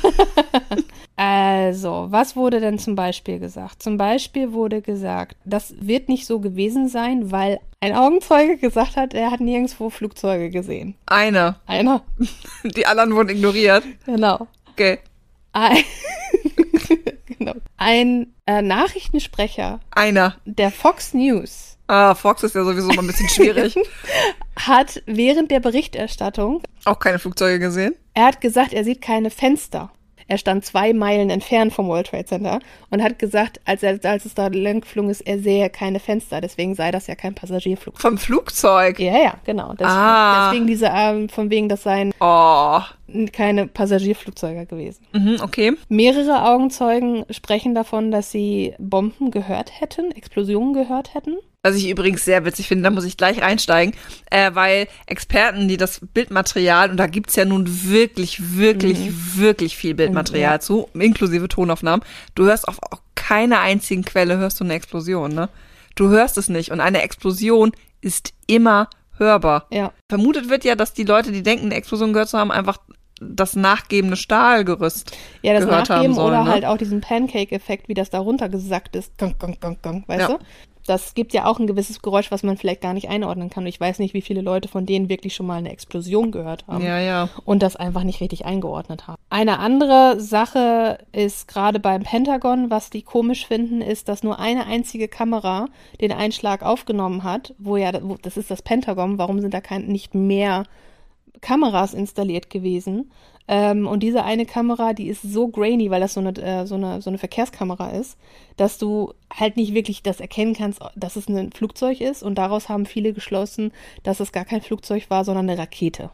Also, 1.17 2.06
was 2.10 2.36
wurde 2.36 2.60
denn 2.60 2.77
zum 2.77 2.95
Beispiel 2.95 3.39
gesagt? 3.39 3.82
Zum 3.82 3.97
Beispiel 3.97 4.53
wurde 4.53 4.82
gesagt, 4.84 5.36
das 5.45 5.73
wird 5.80 6.10
nicht 6.10 6.27
so 6.27 6.39
gewesen 6.39 6.88
sein, 6.89 7.32
weil 7.32 7.60
ein 7.82 7.95
Augenzeuge 7.95 8.58
gesagt 8.58 8.95
hat, 8.95 9.15
er 9.15 9.32
hat 9.32 9.39
nirgendwo 9.39 9.89
Flugzeuge 9.89 10.51
gesehen. 10.51 10.93
Eine. 11.08 11.56
Einer. 11.65 12.03
Die 12.63 12.86
anderen 12.86 13.15
wurden 13.15 13.30
ignoriert. 13.30 13.84
Genau. 14.06 14.47
Okay. 14.73 14.99
Ein, 15.53 15.77
genau. 17.39 17.53
Ein 17.77 18.34
äh, 18.45 18.62
Nachrichtensprecher 18.62 19.80
Einer. 19.91 20.36
der 20.45 20.69
Fox 20.71 21.15
News 21.15 21.77
Ah, 21.89 22.13
Fox 22.15 22.43
ist 22.43 22.53
ja 22.53 22.65
sowieso 22.65 22.89
mal 22.89 22.99
ein 22.99 23.08
bisschen 23.08 23.30
schwierig. 23.30 23.73
hat 24.60 25.01
während 25.06 25.49
der 25.51 25.62
Berichterstattung, 25.62 26.62
Auch 26.84 26.99
keine 26.99 27.17
Flugzeuge 27.17 27.60
gesehen. 27.60 27.95
er 28.13 28.25
hat 28.25 28.41
gesagt, 28.41 28.73
er 28.73 28.84
sieht 28.84 29.01
keine 29.01 29.30
Fenster. 29.32 29.89
Er 30.27 30.37
stand 30.37 30.65
zwei 30.65 30.93
Meilen 30.93 31.29
entfernt 31.29 31.73
vom 31.73 31.87
World 31.87 32.07
Trade 32.07 32.25
Center 32.25 32.59
und 32.89 33.01
hat 33.01 33.17
gesagt, 33.19 33.61
als, 33.65 33.83
er, 33.83 33.99
als 34.03 34.25
es 34.25 34.33
da 34.33 34.47
lang 34.47 34.81
geflogen 34.81 35.09
ist, 35.09 35.21
er 35.21 35.39
sehe 35.39 35.69
keine 35.69 35.99
Fenster. 35.99 36.41
Deswegen 36.41 36.75
sei 36.75 36.91
das 36.91 37.07
ja 37.07 37.15
kein 37.15 37.33
Passagierflugzeug. 37.35 38.01
Vom 38.01 38.17
Flugzeug. 38.17 38.99
Ja, 38.99 39.17
ja, 39.17 39.33
genau. 39.45 39.73
Das, 39.77 39.87
Ah. 39.89 40.49
Deswegen 40.49 40.67
diese, 40.67 40.91
ähm, 40.93 41.29
von 41.29 41.49
wegen, 41.49 41.69
das 41.69 41.83
seien 41.83 42.13
Oh. 42.19 42.79
keine 43.31 43.67
Passagierflugzeuge 43.67 44.65
gewesen. 44.65 45.05
Mhm, 45.13 45.37
okay. 45.41 45.73
Mehrere 45.89 46.43
Augenzeugen 46.45 47.25
sprechen 47.29 47.73
davon, 47.73 48.11
dass 48.11 48.31
sie 48.31 48.73
Bomben 48.79 49.31
gehört 49.31 49.79
hätten, 49.79 50.11
Explosionen 50.11 50.73
gehört 50.73 51.13
hätten. 51.13 51.37
Was 51.67 51.75
ich 51.75 51.89
übrigens 51.89 52.23
sehr 52.23 52.45
witzig 52.45 52.67
finde, 52.67 52.84
da 52.86 52.89
muss 52.91 53.03
ich 53.03 53.17
gleich 53.17 53.43
einsteigen, 53.43 53.93
äh, 54.32 54.51
weil 54.53 54.88
Experten, 55.06 55.67
die 55.67 55.75
das 55.77 55.99
Bildmaterial, 56.13 56.89
und 56.89 56.97
da 56.97 57.08
gibt's 57.08 57.36
ja 57.36 57.43
nun 57.45 57.65
wirklich, 57.89 58.58
wirklich, 58.58 59.12
wirklich 59.38 59.75
viel 59.75 59.93
Bildmaterial 59.93 60.53
Ja. 60.56 60.60
zu, 60.62 60.88
inklusive 60.93 61.47
Tonaufnahmen, 61.49 62.06
du 62.36 62.45
hörst 62.45 62.67
auf, 62.67 62.77
auf 62.89 63.01
keiner 63.15 63.60
einzigen 63.60 64.06
Quelle 64.06 64.38
hörst 64.38 64.60
du 64.60 64.63
eine 64.63 64.75
Explosion, 64.75 65.34
ne? 65.34 65.49
Du 65.95 66.08
hörst 66.10 66.38
es 66.38 66.47
nicht 66.47 66.71
und 66.71 66.80
eine 66.80 67.01
Explosion 67.01 67.71
ist 68.01 68.34
immer 68.45 68.89
hörbar. 69.17 69.65
Ja, 69.71 69.91
Vermutet 70.10 70.47
wird 70.49 70.63
ja, 70.63 70.75
dass 70.75 70.93
die 70.93 71.03
Leute, 71.03 71.32
die 71.34 71.43
denken, 71.43 71.65
eine 71.65 71.75
Explosion 71.75 72.13
gehört 72.13 72.30
zu 72.30 72.38
haben, 72.38 72.51
einfach 72.51 72.77
das 73.19 73.56
nachgebende 73.56 74.15
Stahlgerüst 74.15 75.12
ja 75.41 75.53
das 75.53 75.65
gehört 75.65 75.89
Nachgeben 75.89 76.10
haben 76.10 76.13
sollen. 76.13 76.27
oder 76.36 76.43
ne? 76.43 76.51
halt 76.51 76.65
auch 76.65 76.77
diesen 76.77 77.01
Pancake-Effekt, 77.01 77.89
wie 77.89 77.95
das 77.95 78.12
da 78.12 78.19
runtergesackt 78.19 78.95
ist. 78.95 79.17
Gong, 79.17 79.34
gong, 79.39 79.58
gong, 79.60 79.77
gong, 79.82 80.03
weißt 80.06 80.21
Ja. 80.21 80.27
du? 80.27 80.39
Das 80.88 81.13
gibt 81.13 81.34
ja 81.34 81.45
auch 81.45 81.60
ein 81.60 81.67
gewisses 81.67 82.02
Geräusch, 82.02 82.32
was 82.32 82.43
man 82.43 82.58
vielleicht 82.58 82.82
gar 82.82 82.93
nicht 82.93 83.10
einordnen 83.10 83.50
kann. 83.50 83.63
Und 83.63 83.67
ich 83.67 83.80
weiß 83.80 84.00
nicht, 84.00 84.13
wie 84.13 84.21
viele 84.21 84.41
Leute 84.41 84.67
von 84.67 84.86
denen 84.86 85.10
wirklich 85.10 85.36
schon 85.36 85.45
mal 85.45 85.58
eine 85.58 85.71
Explosion 85.71 86.32
gehört 86.32 86.65
haben. 86.67 86.84
Ja, 86.84 87.00
ja. 87.00 87.30
und 87.45 87.62
das 87.62 87.76
einfach 87.76 88.04
nicht 88.04 88.21
richtig 88.21 88.45
eingeordnet 88.45 89.08
haben. 89.08 89.17
Eine 89.30 89.60
andere 89.60 90.19
Sache 90.19 91.00
ist 91.12 91.47
gerade 91.47 91.80
beim 91.80 92.04
Pentagon, 92.04 92.69
was 92.69 92.89
die 92.89 93.02
komisch 93.02 93.45
finden, 93.45 93.82
ist, 93.82 94.10
dass 94.10 94.23
nur 94.23 94.39
eine 94.39 94.65
einzige 94.65 95.08
Kamera 95.08 95.67
den 96.02 96.12
Einschlag 96.12 96.63
aufgenommen 96.63 97.23
hat, 97.23 97.54
wo 97.58 97.78
ja, 97.78 97.91
wo, 98.02 98.17
das 98.21 98.38
ist 98.38 98.50
das 98.50 98.62
Pentagon, 98.62 99.17
warum 99.17 99.41
sind 99.41 99.54
da 99.54 99.62
kein, 99.62 99.88
nicht 99.88 100.15
mehr 100.15 100.63
Kameras 101.41 101.93
installiert 101.93 102.50
gewesen? 102.50 103.12
Ähm, 103.47 103.88
und 103.88 104.02
diese 104.04 104.23
eine 104.23 104.45
Kamera, 104.45 104.93
die 104.93 105.08
ist 105.08 105.21
so 105.21 105.47
grainy, 105.47 105.89
weil 105.89 106.02
das 106.02 106.13
so 106.13 106.19
eine, 106.19 106.36
äh, 106.36 106.65
so, 106.65 106.76
eine, 106.76 107.02
so 107.02 107.10
eine 107.10 107.17
Verkehrskamera 107.17 107.91
ist, 107.91 108.17
dass 108.58 108.78
du 108.78 109.13
halt 109.34 109.56
nicht 109.56 109.73
wirklich 109.73 110.04
das 110.04 110.19
erkennen 110.19 110.54
kannst, 110.54 110.82
dass 110.95 111.15
es 111.15 111.30
ein 111.30 111.52
Flugzeug 111.54 112.02
ist. 112.02 112.23
Und 112.23 112.36
daraus 112.36 112.67
haben 112.67 112.86
viele 112.86 113.13
geschlossen, 113.13 113.71
dass 114.04 114.19
es 114.19 114.34
gar 114.34 114.45
kein 114.45 114.62
Flugzeug 114.62 115.10
war, 115.10 115.23
sondern 115.23 115.50
eine 115.50 115.60
Rakete. 115.60 116.12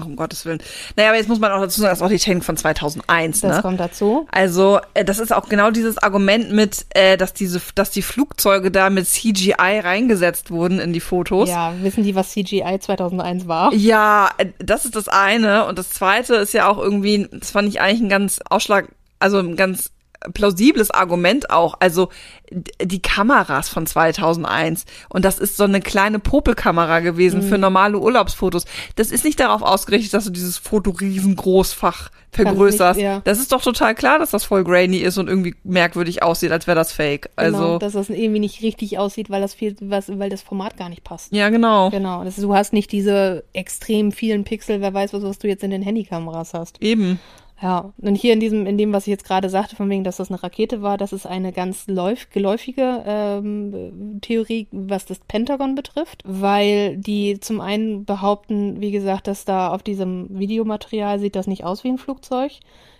Ach, 0.00 0.06
um 0.06 0.16
Gottes 0.16 0.44
Willen. 0.44 0.58
Naja, 0.96 1.10
aber 1.10 1.18
jetzt 1.18 1.28
muss 1.28 1.38
man 1.38 1.52
auch 1.52 1.60
dazu 1.60 1.80
sagen, 1.80 1.90
das 1.90 1.98
ist 1.98 2.04
auch 2.04 2.08
die 2.08 2.18
Technik 2.18 2.44
von 2.44 2.56
2001, 2.56 3.40
Das 3.40 3.56
ne? 3.56 3.62
kommt 3.62 3.80
dazu. 3.80 4.26
Also, 4.30 4.80
äh, 4.94 5.04
das 5.04 5.18
ist 5.18 5.32
auch 5.32 5.48
genau 5.48 5.70
dieses 5.70 5.98
Argument 5.98 6.50
mit, 6.52 6.86
äh, 6.90 7.16
dass 7.16 7.32
diese, 7.32 7.60
dass 7.74 7.90
die 7.90 8.02
Flugzeuge 8.02 8.70
da 8.70 8.90
mit 8.90 9.06
CGI 9.06 9.80
reingesetzt 9.82 10.50
wurden 10.50 10.78
in 10.78 10.92
die 10.92 11.00
Fotos. 11.00 11.48
Ja, 11.48 11.74
wissen 11.80 12.04
die, 12.04 12.14
was 12.14 12.30
CGI 12.30 12.78
2001 12.80 13.48
war? 13.48 13.72
Ja, 13.74 14.30
äh, 14.38 14.46
das 14.58 14.84
ist 14.84 14.96
das 14.96 15.08
eine. 15.08 15.66
Und 15.66 15.78
das 15.78 15.90
zweite 15.90 16.36
ist 16.36 16.54
ja 16.54 16.68
auch 16.68 16.78
irgendwie, 16.78 17.28
das 17.32 17.50
fand 17.50 17.68
ich 17.68 17.80
eigentlich 17.80 18.00
ein 18.00 18.08
ganz 18.08 18.40
Ausschlag, 18.48 18.88
also 19.18 19.38
ein 19.38 19.56
ganz 19.56 19.90
plausibles 20.34 20.90
Argument 20.90 21.50
auch. 21.50 21.74
Also 21.80 22.08
die 22.50 23.02
Kameras 23.02 23.68
von 23.68 23.86
2001 23.86 24.86
und 25.08 25.24
das 25.24 25.38
ist 25.38 25.56
so 25.56 25.64
eine 25.64 25.80
kleine 25.80 26.18
Popelkamera 26.18 27.00
gewesen 27.00 27.42
für 27.42 27.58
normale 27.58 27.98
Urlaubsfotos. 27.98 28.64
Das 28.96 29.10
ist 29.10 29.24
nicht 29.24 29.38
darauf 29.38 29.62
ausgerichtet, 29.62 30.14
dass 30.14 30.24
du 30.24 30.30
dieses 30.30 30.56
Foto 30.56 30.90
riesengroßfach 30.90 32.10
vergrößerst. 32.30 32.98
nicht, 32.98 33.04
ja. 33.04 33.20
Das 33.24 33.38
ist 33.38 33.52
doch 33.52 33.62
total 33.62 33.94
klar, 33.94 34.18
dass 34.18 34.30
das 34.30 34.44
voll 34.44 34.64
grainy 34.64 34.98
ist 34.98 35.18
und 35.18 35.28
irgendwie 35.28 35.54
merkwürdig 35.64 36.22
aussieht, 36.22 36.52
als 36.52 36.66
wäre 36.66 36.76
das 36.76 36.92
fake. 36.92 37.30
Also 37.36 37.58
genau, 37.58 37.78
dass 37.78 37.94
das 37.94 38.10
irgendwie 38.10 38.40
nicht 38.40 38.62
richtig 38.62 38.98
aussieht, 38.98 39.30
weil 39.30 39.40
das 39.40 39.54
viel, 39.54 39.76
was, 39.80 40.08
weil 40.18 40.30
das 40.30 40.42
Format 40.42 40.76
gar 40.76 40.88
nicht 40.88 41.04
passt. 41.04 41.32
ja, 41.32 41.48
genau. 41.48 41.90
Genau, 41.90 42.24
das, 42.24 42.36
du 42.36 42.54
hast 42.54 42.72
nicht 42.72 42.92
diese 42.92 43.44
extrem 43.52 44.12
vielen 44.12 44.44
Pixel, 44.44 44.80
wer 44.80 44.92
weiß, 44.92 45.12
was, 45.12 45.22
was 45.22 45.38
du 45.38 45.48
jetzt 45.48 45.62
in 45.62 45.70
den 45.70 45.82
Handykameras 45.82 46.54
hast. 46.54 46.80
Eben. 46.82 47.18
Ja, 47.60 47.92
und 48.00 48.14
hier 48.14 48.34
in 48.34 48.40
diesem, 48.40 48.66
in 48.66 48.78
dem, 48.78 48.92
was 48.92 49.08
ich 49.08 49.10
jetzt 49.10 49.24
gerade 49.24 49.50
sagte, 49.50 49.74
von 49.74 49.90
wegen, 49.90 50.04
dass 50.04 50.18
das 50.18 50.30
eine 50.30 50.40
Rakete 50.40 50.80
war, 50.80 50.96
das 50.96 51.12
ist 51.12 51.26
eine 51.26 51.52
ganz 51.52 51.88
läuf, 51.88 52.30
geläufige 52.30 53.02
ähm, 53.04 54.20
Theorie, 54.20 54.68
was 54.70 55.06
das 55.06 55.18
Pentagon 55.18 55.74
betrifft, 55.74 56.22
weil 56.24 56.96
die 56.98 57.40
zum 57.40 57.60
einen 57.60 58.04
behaupten, 58.04 58.80
wie 58.80 58.92
gesagt, 58.92 59.26
dass 59.26 59.44
da 59.44 59.72
auf 59.72 59.82
diesem 59.82 60.38
Videomaterial 60.38 61.18
sieht 61.18 61.34
das 61.34 61.48
nicht 61.48 61.64
aus 61.64 61.82
wie 61.82 61.88
ein 61.88 61.98
Flugzeug. 61.98 62.52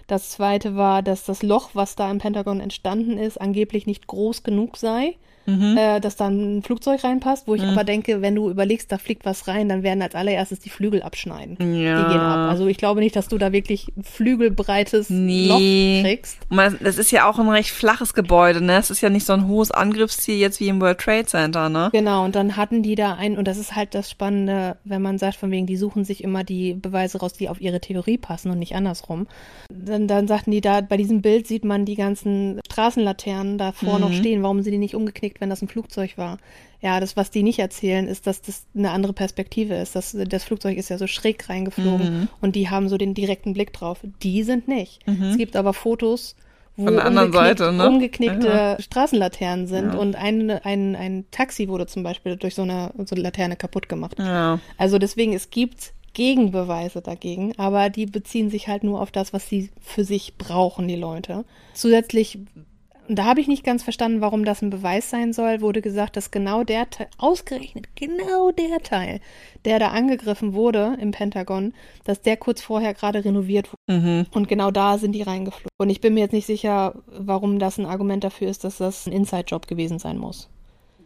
Das 0.08 0.30
zweite 0.30 0.74
war, 0.74 1.02
dass 1.02 1.24
das 1.24 1.44
Loch, 1.44 1.70
was 1.74 1.94
da 1.94 2.10
im 2.10 2.18
Pentagon 2.18 2.58
entstanden 2.58 3.16
ist, 3.16 3.40
angeblich 3.40 3.86
nicht 3.86 4.08
groß 4.08 4.42
genug 4.42 4.76
sei, 4.76 5.14
äh, 5.48 6.00
dass 6.00 6.16
da 6.16 6.28
ein 6.28 6.62
Flugzeug 6.62 7.02
reinpasst, 7.02 7.48
wo 7.48 7.54
ich 7.54 7.62
aber 7.62 7.84
denke, 7.84 8.22
wenn 8.22 8.34
du 8.34 8.50
überlegst, 8.50 8.92
da 8.92 8.98
fliegt 8.98 9.24
was 9.24 9.48
rein, 9.48 9.68
dann 9.68 9.82
werden 9.82 10.02
als 10.02 10.14
allererstes 10.14 10.60
die 10.60 10.70
Flügel 10.70 11.02
abschneiden. 11.02 11.56
Ja. 11.74 12.02
Die 12.02 12.12
gehen 12.12 12.20
ab. 12.20 12.50
Also 12.50 12.66
ich 12.66 12.76
glaube 12.76 13.00
nicht, 13.00 13.16
dass 13.16 13.28
du 13.28 13.38
da 13.38 13.52
wirklich 13.52 13.92
flügelbreites 14.02 15.10
Nee. 15.10 15.48
Loch 15.48 16.04
kriegst. 16.08 16.38
Das 16.80 16.98
ist 16.98 17.10
ja 17.10 17.28
auch 17.28 17.38
ein 17.38 17.48
recht 17.48 17.70
flaches 17.70 18.14
Gebäude, 18.14 18.60
ne? 18.62 18.76
Es 18.76 18.90
ist 18.90 19.00
ja 19.00 19.10
nicht 19.10 19.26
so 19.26 19.32
ein 19.32 19.48
hohes 19.48 19.70
Angriffsziel 19.70 20.36
jetzt 20.36 20.60
wie 20.60 20.68
im 20.68 20.80
World 20.80 20.98
Trade 20.98 21.26
Center, 21.26 21.68
ne? 21.68 21.88
Genau, 21.92 22.24
und 22.24 22.34
dann 22.34 22.56
hatten 22.56 22.82
die 22.82 22.94
da 22.94 23.14
ein, 23.14 23.38
und 23.38 23.48
das 23.48 23.58
ist 23.58 23.74
halt 23.74 23.94
das 23.94 24.10
Spannende, 24.10 24.76
wenn 24.84 25.02
man 25.02 25.18
sagt, 25.18 25.36
von 25.36 25.50
wegen, 25.50 25.66
die 25.66 25.76
suchen 25.76 26.04
sich 26.04 26.22
immer 26.22 26.44
die 26.44 26.74
Beweise 26.74 27.18
raus, 27.18 27.32
die 27.32 27.48
auf 27.48 27.60
ihre 27.60 27.80
Theorie 27.80 28.18
passen 28.18 28.50
und 28.50 28.58
nicht 28.58 28.74
andersrum. 28.74 29.26
Dann, 29.70 30.06
dann 30.08 30.28
sagten 30.28 30.50
die 30.50 30.60
da, 30.60 30.80
bei 30.80 30.96
diesem 30.96 31.22
Bild 31.22 31.46
sieht 31.46 31.64
man 31.64 31.84
die 31.84 31.96
ganzen 31.96 32.60
Straßenlaternen 32.70 33.58
davor 33.58 33.98
noch 33.98 34.12
stehen. 34.12 34.42
Warum 34.42 34.62
sind 34.62 34.72
die 34.72 34.78
nicht 34.78 34.94
umgeknickt, 34.94 35.37
wenn 35.40 35.50
das 35.50 35.62
ein 35.62 35.68
Flugzeug 35.68 36.16
war? 36.18 36.38
Ja, 36.80 37.00
das, 37.00 37.16
was 37.16 37.30
die 37.30 37.42
nicht 37.42 37.58
erzählen, 37.58 38.06
ist, 38.06 38.26
dass 38.26 38.40
das 38.42 38.66
eine 38.76 38.90
andere 38.90 39.12
Perspektive 39.12 39.74
ist. 39.74 39.96
Das, 39.96 40.16
das 40.28 40.44
Flugzeug 40.44 40.76
ist 40.78 40.90
ja 40.90 40.98
so 40.98 41.06
schräg 41.06 41.48
reingeflogen 41.48 42.28
und 42.40 42.54
die 42.56 42.70
haben 42.70 42.88
so 42.88 42.96
den 42.98 43.14
direkten 43.14 43.52
Blick 43.54 43.72
drauf. 43.72 43.98
Die 44.22 44.42
sind 44.42 44.68
nicht. 44.68 45.00
Es 45.06 45.36
gibt 45.36 45.56
aber 45.56 45.72
Fotos, 45.74 46.36
wo 46.76 46.84
Von 46.84 46.94
der 46.94 47.04
anderen 47.06 47.30
umgeknickt- 47.32 47.58
Seite, 47.58 47.72
ne? 47.72 47.88
umgeknickte 47.88 48.76
Straßenlaternen 48.80 49.66
sind 49.66 49.94
Ja. 49.94 49.98
und 49.98 50.14
ein, 50.14 50.50
ein, 50.50 50.94
ein 50.94 51.24
Taxi 51.32 51.68
wurde 51.68 51.86
zum 51.88 52.04
Beispiel 52.04 52.36
durch 52.36 52.54
so 52.54 52.62
eine, 52.62 52.92
so 53.04 53.16
eine 53.16 53.22
Laterne 53.24 53.56
kaputt 53.56 53.88
gemacht. 53.88 54.14
Ja. 54.18 54.60
Also 54.76 54.98
deswegen, 54.98 55.32
es 55.32 55.50
gibt 55.50 55.92
Gegenbeweise 56.14 57.00
dagegen, 57.00 57.52
aber 57.58 57.90
die 57.90 58.06
beziehen 58.06 58.50
sich 58.50 58.68
halt 58.68 58.82
nur 58.84 59.00
auf 59.00 59.10
das, 59.10 59.32
was 59.32 59.48
sie 59.48 59.70
für 59.80 60.04
sich 60.04 60.36
brauchen, 60.36 60.86
die 60.88 60.96
Leute. 60.96 61.44
Zusätzlich, 61.74 62.38
da 63.08 63.24
habe 63.24 63.40
ich 63.40 63.48
nicht 63.48 63.64
ganz 63.64 63.82
verstanden, 63.82 64.20
warum 64.20 64.44
das 64.44 64.62
ein 64.62 64.70
Beweis 64.70 65.10
sein 65.10 65.32
soll, 65.32 65.60
wurde 65.60 65.80
gesagt, 65.80 66.16
dass 66.16 66.30
genau 66.30 66.64
der 66.64 66.90
Teil, 66.90 67.08
ausgerechnet 67.18 67.88
genau 67.94 68.50
der 68.50 68.82
Teil, 68.82 69.20
der 69.64 69.78
da 69.78 69.88
angegriffen 69.88 70.52
wurde 70.52 70.96
im 71.00 71.10
Pentagon, 71.10 71.72
dass 72.04 72.20
der 72.20 72.36
kurz 72.36 72.60
vorher 72.60 72.94
gerade 72.94 73.24
renoviert 73.24 73.70
wurde. 73.72 74.00
Mhm. 74.00 74.26
Und 74.32 74.48
genau 74.48 74.70
da 74.70 74.98
sind 74.98 75.12
die 75.12 75.22
reingeflogen. 75.22 75.70
Und 75.78 75.90
ich 75.90 76.00
bin 76.00 76.14
mir 76.14 76.20
jetzt 76.20 76.32
nicht 76.32 76.46
sicher, 76.46 76.94
warum 77.06 77.58
das 77.58 77.78
ein 77.78 77.86
Argument 77.86 78.24
dafür 78.24 78.48
ist, 78.48 78.64
dass 78.64 78.78
das 78.78 79.06
ein 79.06 79.12
Inside-Job 79.12 79.66
gewesen 79.66 79.98
sein 79.98 80.18
muss. 80.18 80.48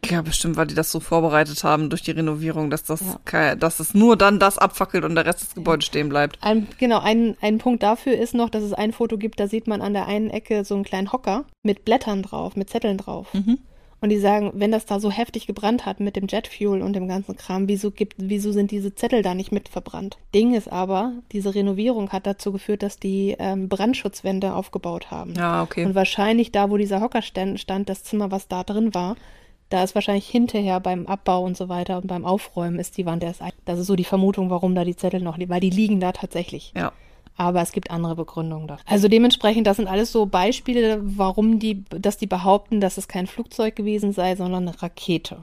Ja, 0.05 0.21
bestimmt, 0.21 0.57
weil 0.57 0.67
die 0.67 0.75
das 0.75 0.91
so 0.91 0.99
vorbereitet 0.99 1.63
haben 1.63 1.89
durch 1.89 2.03
die 2.03 2.11
Renovierung, 2.11 2.71
dass 2.71 2.83
das, 2.83 3.01
Ja. 3.01 3.21
kein, 3.25 3.59
dass 3.59 3.79
es 3.79 3.95
nur 3.95 4.17
dann 4.17 4.41
das 4.41 4.59
abfackelt 4.59 5.05
und 5.05 5.15
der 5.15 5.27
Rest 5.27 5.43
des 5.43 5.55
Gebäudes 5.55 5.87
stehen 5.87 6.09
bleibt. 6.09 6.39
Ein, 6.43 6.67
genau, 6.79 6.99
ein, 6.99 7.37
ein 7.41 7.59
Punkt 7.59 7.83
dafür 7.83 8.19
ist 8.19 8.35
noch, 8.35 8.51
dass 8.51 8.65
es 8.65 8.73
ein 8.73 8.93
Foto 8.93 9.17
gibt, 9.17 9.39
da 9.39 9.47
sieht 9.47 9.69
man 9.69 9.81
an 9.81 9.93
der 9.93 10.07
einen 10.07 10.31
Ecke 10.31 10.65
so 10.65 10.75
einen 10.75 10.85
kleinen 10.85 11.13
Hocker 11.13 11.45
mit 11.63 11.85
Blättern 11.85 12.23
drauf, 12.23 12.57
mit 12.57 12.69
Zetteln 12.69 12.99
drauf. 12.99 13.33
Mhm. 13.33 13.59
Und 14.01 14.09
die 14.09 14.19
sagen, 14.19 14.51
wenn 14.55 14.73
das 14.73 14.85
da 14.85 14.99
so 14.99 15.13
heftig 15.13 15.47
gebrannt 15.47 15.87
hat 15.87 16.01
mit 16.01 16.17
dem 16.17 16.27
Jetfuel 16.27 16.83
und 16.83 16.95
dem 16.95 17.07
ganzen 17.07 17.37
Kram, 17.37 17.69
wieso 17.69 17.93
gibt, 17.93 18.17
wieso 18.19 18.51
sind 18.51 18.73
diese 18.73 18.97
Zettel 18.97 19.23
da 19.23 19.33
nicht 19.35 19.53
mit 19.53 19.69
verbrannt? 19.69 20.19
Ding 20.35 20.55
ist 20.55 20.67
aber, 20.73 21.13
diese 21.31 21.55
Renovierung 21.55 22.11
hat 22.11 22.27
dazu 22.27 22.51
geführt, 22.51 22.83
dass 22.83 22.99
die 22.99 23.37
ähm, 23.39 23.69
Brandschutzwände 23.69 24.55
aufgebaut 24.55 25.13
haben. 25.13 25.35
Ja, 25.37 25.63
okay. 25.63 25.85
Und 25.85 25.95
wahrscheinlich 25.95 26.51
da, 26.51 26.69
wo 26.69 26.79
dieser 26.79 27.01
Hocker 27.01 27.23
stand, 27.23 27.61
stand, 27.61 27.89
das 27.89 28.03
Zimmer, 28.03 28.33
was 28.33 28.49
da 28.49 28.65
drin 28.65 28.93
war, 28.93 29.15
da 29.73 29.83
ist 29.83 29.95
wahrscheinlich 29.95 30.29
hinterher 30.29 30.81
beim 30.81 31.07
Abbau 31.07 31.43
und 31.45 31.57
so 31.57 31.69
weiter 31.69 31.97
und 31.99 32.07
beim 32.07 32.25
Aufräumen 32.25 32.79
ist 32.79 32.97
die 32.99 33.07
Wand 33.07 33.23
erst 33.25 33.43
ein. 33.43 33.53
Das 33.65 33.79
ist 33.79 33.87
so 33.87 33.97
die 33.97 34.05
Vermutung, 34.05 34.51
warum 34.51 34.75
da 34.75 34.85
die 34.85 34.97
Zettel 34.97 35.21
noch 35.21 35.39
liegen, 35.39 35.51
weil 35.51 35.61
die 35.61 35.71
liegen 35.71 36.01
da 36.01 36.13
tatsächlich. 36.13 36.73
Ja. 36.77 36.93
Aber 37.35 37.63
es 37.63 37.73
gibt 37.73 37.91
andere 37.91 38.15
Begründungen 38.15 38.69
dafür. 38.69 38.85
Also 38.87 39.09
dementsprechend, 39.09 39.67
das 39.67 39.79
sind 39.79 39.89
alles 39.89 40.13
so 40.13 40.27
Beispiele, 40.27 41.01
warum 41.03 41.59
die, 41.59 41.83
dass 41.89 42.19
die 42.19 42.27
behaupten, 42.27 42.79
dass 42.83 42.99
es 42.99 43.09
kein 43.09 43.27
Flugzeug 43.27 43.75
gewesen 43.75 44.13
sei, 44.13 44.37
sondern 44.37 44.69
eine 44.69 44.83
Rakete. 44.83 45.43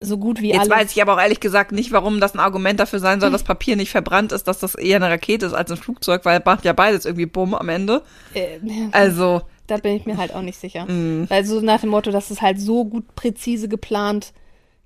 So 0.00 0.16
gut 0.16 0.40
wie 0.40 0.46
Mhm. 0.46 0.52
Jetzt 0.54 0.60
alles. 0.72 0.84
weiß 0.84 0.92
ich 0.96 1.02
aber 1.02 1.12
auch 1.14 1.20
ehrlich 1.20 1.40
gesagt 1.40 1.72
nicht, 1.72 1.92
warum 1.92 2.20
das 2.20 2.32
ein 2.32 2.40
Argument 2.40 2.80
dafür 2.80 3.00
sein 3.00 3.20
soll, 3.20 3.30
dass 3.30 3.44
Papier 3.44 3.76
nicht 3.76 3.90
verbrannt 3.90 4.32
ist, 4.32 4.44
dass 4.48 4.60
das 4.60 4.74
eher 4.76 4.96
eine 4.96 5.10
Rakete 5.10 5.44
ist 5.44 5.52
als 5.52 5.70
ein 5.70 5.76
Flugzeug, 5.76 6.24
weil 6.24 6.40
macht 6.42 6.64
ja 6.64 6.72
beides 6.72 7.04
irgendwie 7.04 7.26
Bumm 7.26 7.54
am 7.54 7.68
Ende. 7.68 8.00
äh, 8.32 8.58
Also, 8.92 9.42
da 9.66 9.76
bin 9.78 9.96
ich 9.96 10.06
mir 10.06 10.16
halt 10.16 10.34
auch 10.34 10.42
nicht 10.42 10.58
sicher. 10.58 10.86
mh. 10.86 11.26
Also 11.30 11.60
nach 11.60 11.80
dem 11.80 11.90
Motto, 11.90 12.10
das 12.10 12.30
ist 12.30 12.42
halt 12.42 12.60
so 12.60 12.84
gut 12.84 13.14
präzise 13.14 13.68
geplant, 13.68 14.32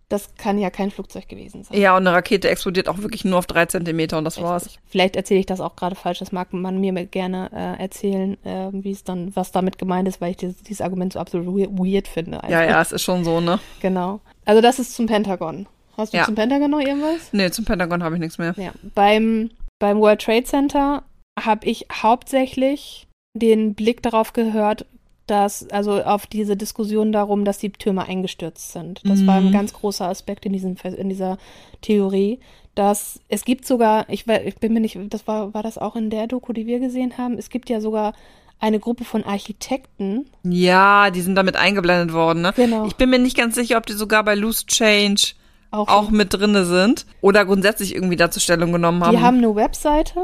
das 0.09 0.35
kann 0.35 0.59
ja 0.59 0.71
kein 0.71 0.91
Flugzeug 0.91 1.29
gewesen 1.29 1.63
sein. 1.63 1.79
ja, 1.81 1.97
und 1.97 2.05
eine 2.05 2.13
Rakete 2.17 2.51
explodiert 2.51 2.89
auch 2.89 2.99
wirklich 2.99 3.25
nur 3.25 3.39
auf 3.39 3.47
drei 3.47 3.67
Zentimeter 3.67 4.19
und 4.19 4.25
das 4.25 4.43
war's. 4.43 4.65
Richtig. 4.67 4.81
Vielleicht 4.87 5.15
erzähle 5.15 5.39
ich 5.39 5.47
das 5.47 5.61
auch 5.61 5.77
gerade 5.77 5.95
falsch. 5.95 6.19
Das 6.19 6.33
mag 6.33 6.53
man 6.53 6.81
mir 6.81 6.93
gerne 7.07 7.49
äh, 7.55 7.81
erzählen, 7.81 8.37
äh, 8.45 8.71
wie 8.73 8.91
es 8.91 9.05
dann, 9.05 9.37
was 9.37 9.53
damit 9.53 9.79
gemeint 9.79 10.09
ist, 10.09 10.21
weil 10.21 10.33
ich 10.33 10.37
dieses, 10.39 10.57
dieses 10.65 10.81
Argument 10.81 11.13
so 11.13 11.21
absolut 11.21 11.47
we- 11.47 11.69
weird 11.71 12.09
finde. 12.09 12.39
Ja, 12.39 12.59
einfach. 12.59 12.71
ja, 12.75 12.83
es 12.83 12.91
ist 12.91 13.03
schon 13.03 13.23
so, 13.25 13.41
ne? 13.41 13.61
Genau. 13.81 14.19
Also 14.45 14.61
das 14.61 14.81
ist 14.81 14.95
zum 14.97 15.07
Pentagon. 15.07 15.69
Hast 15.97 16.13
du 16.13 16.17
Ja. 16.17 16.25
zum 16.25 16.35
Pentagon 16.35 16.73
noch 16.73 16.81
irgendwas? 16.81 17.29
Nee, 17.33 17.51
zum 17.53 17.65
Pentagon 17.65 18.03
habe 18.03 18.17
ich 18.17 18.21
nichts 18.21 18.37
mehr. 18.39 18.53
Ja. 18.57 18.73
Beim, 18.97 19.51
beim 19.79 20.01
World 20.01 20.23
Trade 20.23 20.43
Center 20.43 21.05
habe 21.39 21.67
ich 21.69 21.87
hauptsächlich 21.93 23.07
den 23.35 23.75
Blick 23.75 24.03
darauf 24.03 24.33
gehört, 24.33 24.87
dass, 25.27 25.69
also 25.71 26.03
auf 26.03 26.27
diese 26.27 26.57
Diskussion 26.57 27.13
darum, 27.13 27.45
dass 27.45 27.59
die 27.59 27.71
Türme 27.71 28.07
eingestürzt 28.09 28.73
sind. 28.73 29.01
Das 29.05 29.25
war 29.27 29.37
ein 29.37 29.47
Mhm. 29.47 29.53
ganz 29.53 29.73
großer 29.73 30.09
Aspekt 30.09 30.45
in, 30.45 30.53
diesem, 30.53 30.77
in 30.97 31.09
dieser 31.09 31.39
Theorie. 31.83 32.41
Dass 32.75 33.21
es 33.29 33.45
gibt 33.45 33.65
sogar, 33.67 34.09
ich, 34.09 34.27
ich 34.27 34.57
bin 34.57 34.73
mir 34.73 34.81
nicht, 34.81 34.99
das 35.11 35.27
war, 35.29 35.55
war 35.55 35.63
das 35.63 35.79
auch 35.79 35.95
in 35.95 36.11
der 36.11 36.27
Doku, 36.27 36.53
die 36.53 36.67
wir 36.67 36.81
gesehen 36.81 37.17
haben, 37.19 37.39
es 37.39 37.49
gibt 37.51 37.69
ja 37.69 37.81
sogar 37.81 38.13
eine 38.59 38.79
Gruppe 38.81 39.05
von 39.05 39.25
Architekten. 39.25 40.27
Ja, 40.43 41.11
die 41.11 41.21
sind 41.21 41.35
damit 41.37 41.57
eingeblendet 41.57 42.13
worden, 42.15 42.43
ne? 42.43 42.53
Genau. 42.57 42.87
Ich 42.87 42.97
bin 42.97 43.11
mir 43.11 43.19
nicht 43.19 43.37
ganz 43.37 43.55
sicher, 43.55 43.77
ob 43.79 43.87
die 43.87 43.93
sogar 43.95 44.25
bei 44.25 44.35
Loose 44.35 44.67
Change 44.67 45.35
Auch, 45.71 45.89
auch 45.89 46.11
mit 46.11 46.35
drinne 46.35 46.65
sind 46.65 47.07
oder 47.21 47.45
grundsätzlich 47.45 47.95
irgendwie 47.95 48.17
dazu 48.17 48.39
Stellung 48.41 48.73
genommen 48.73 49.03
haben. 49.05 49.17
Die 49.17 49.23
haben 49.23 49.39
eine 49.39 49.55
Webseite, 49.55 50.21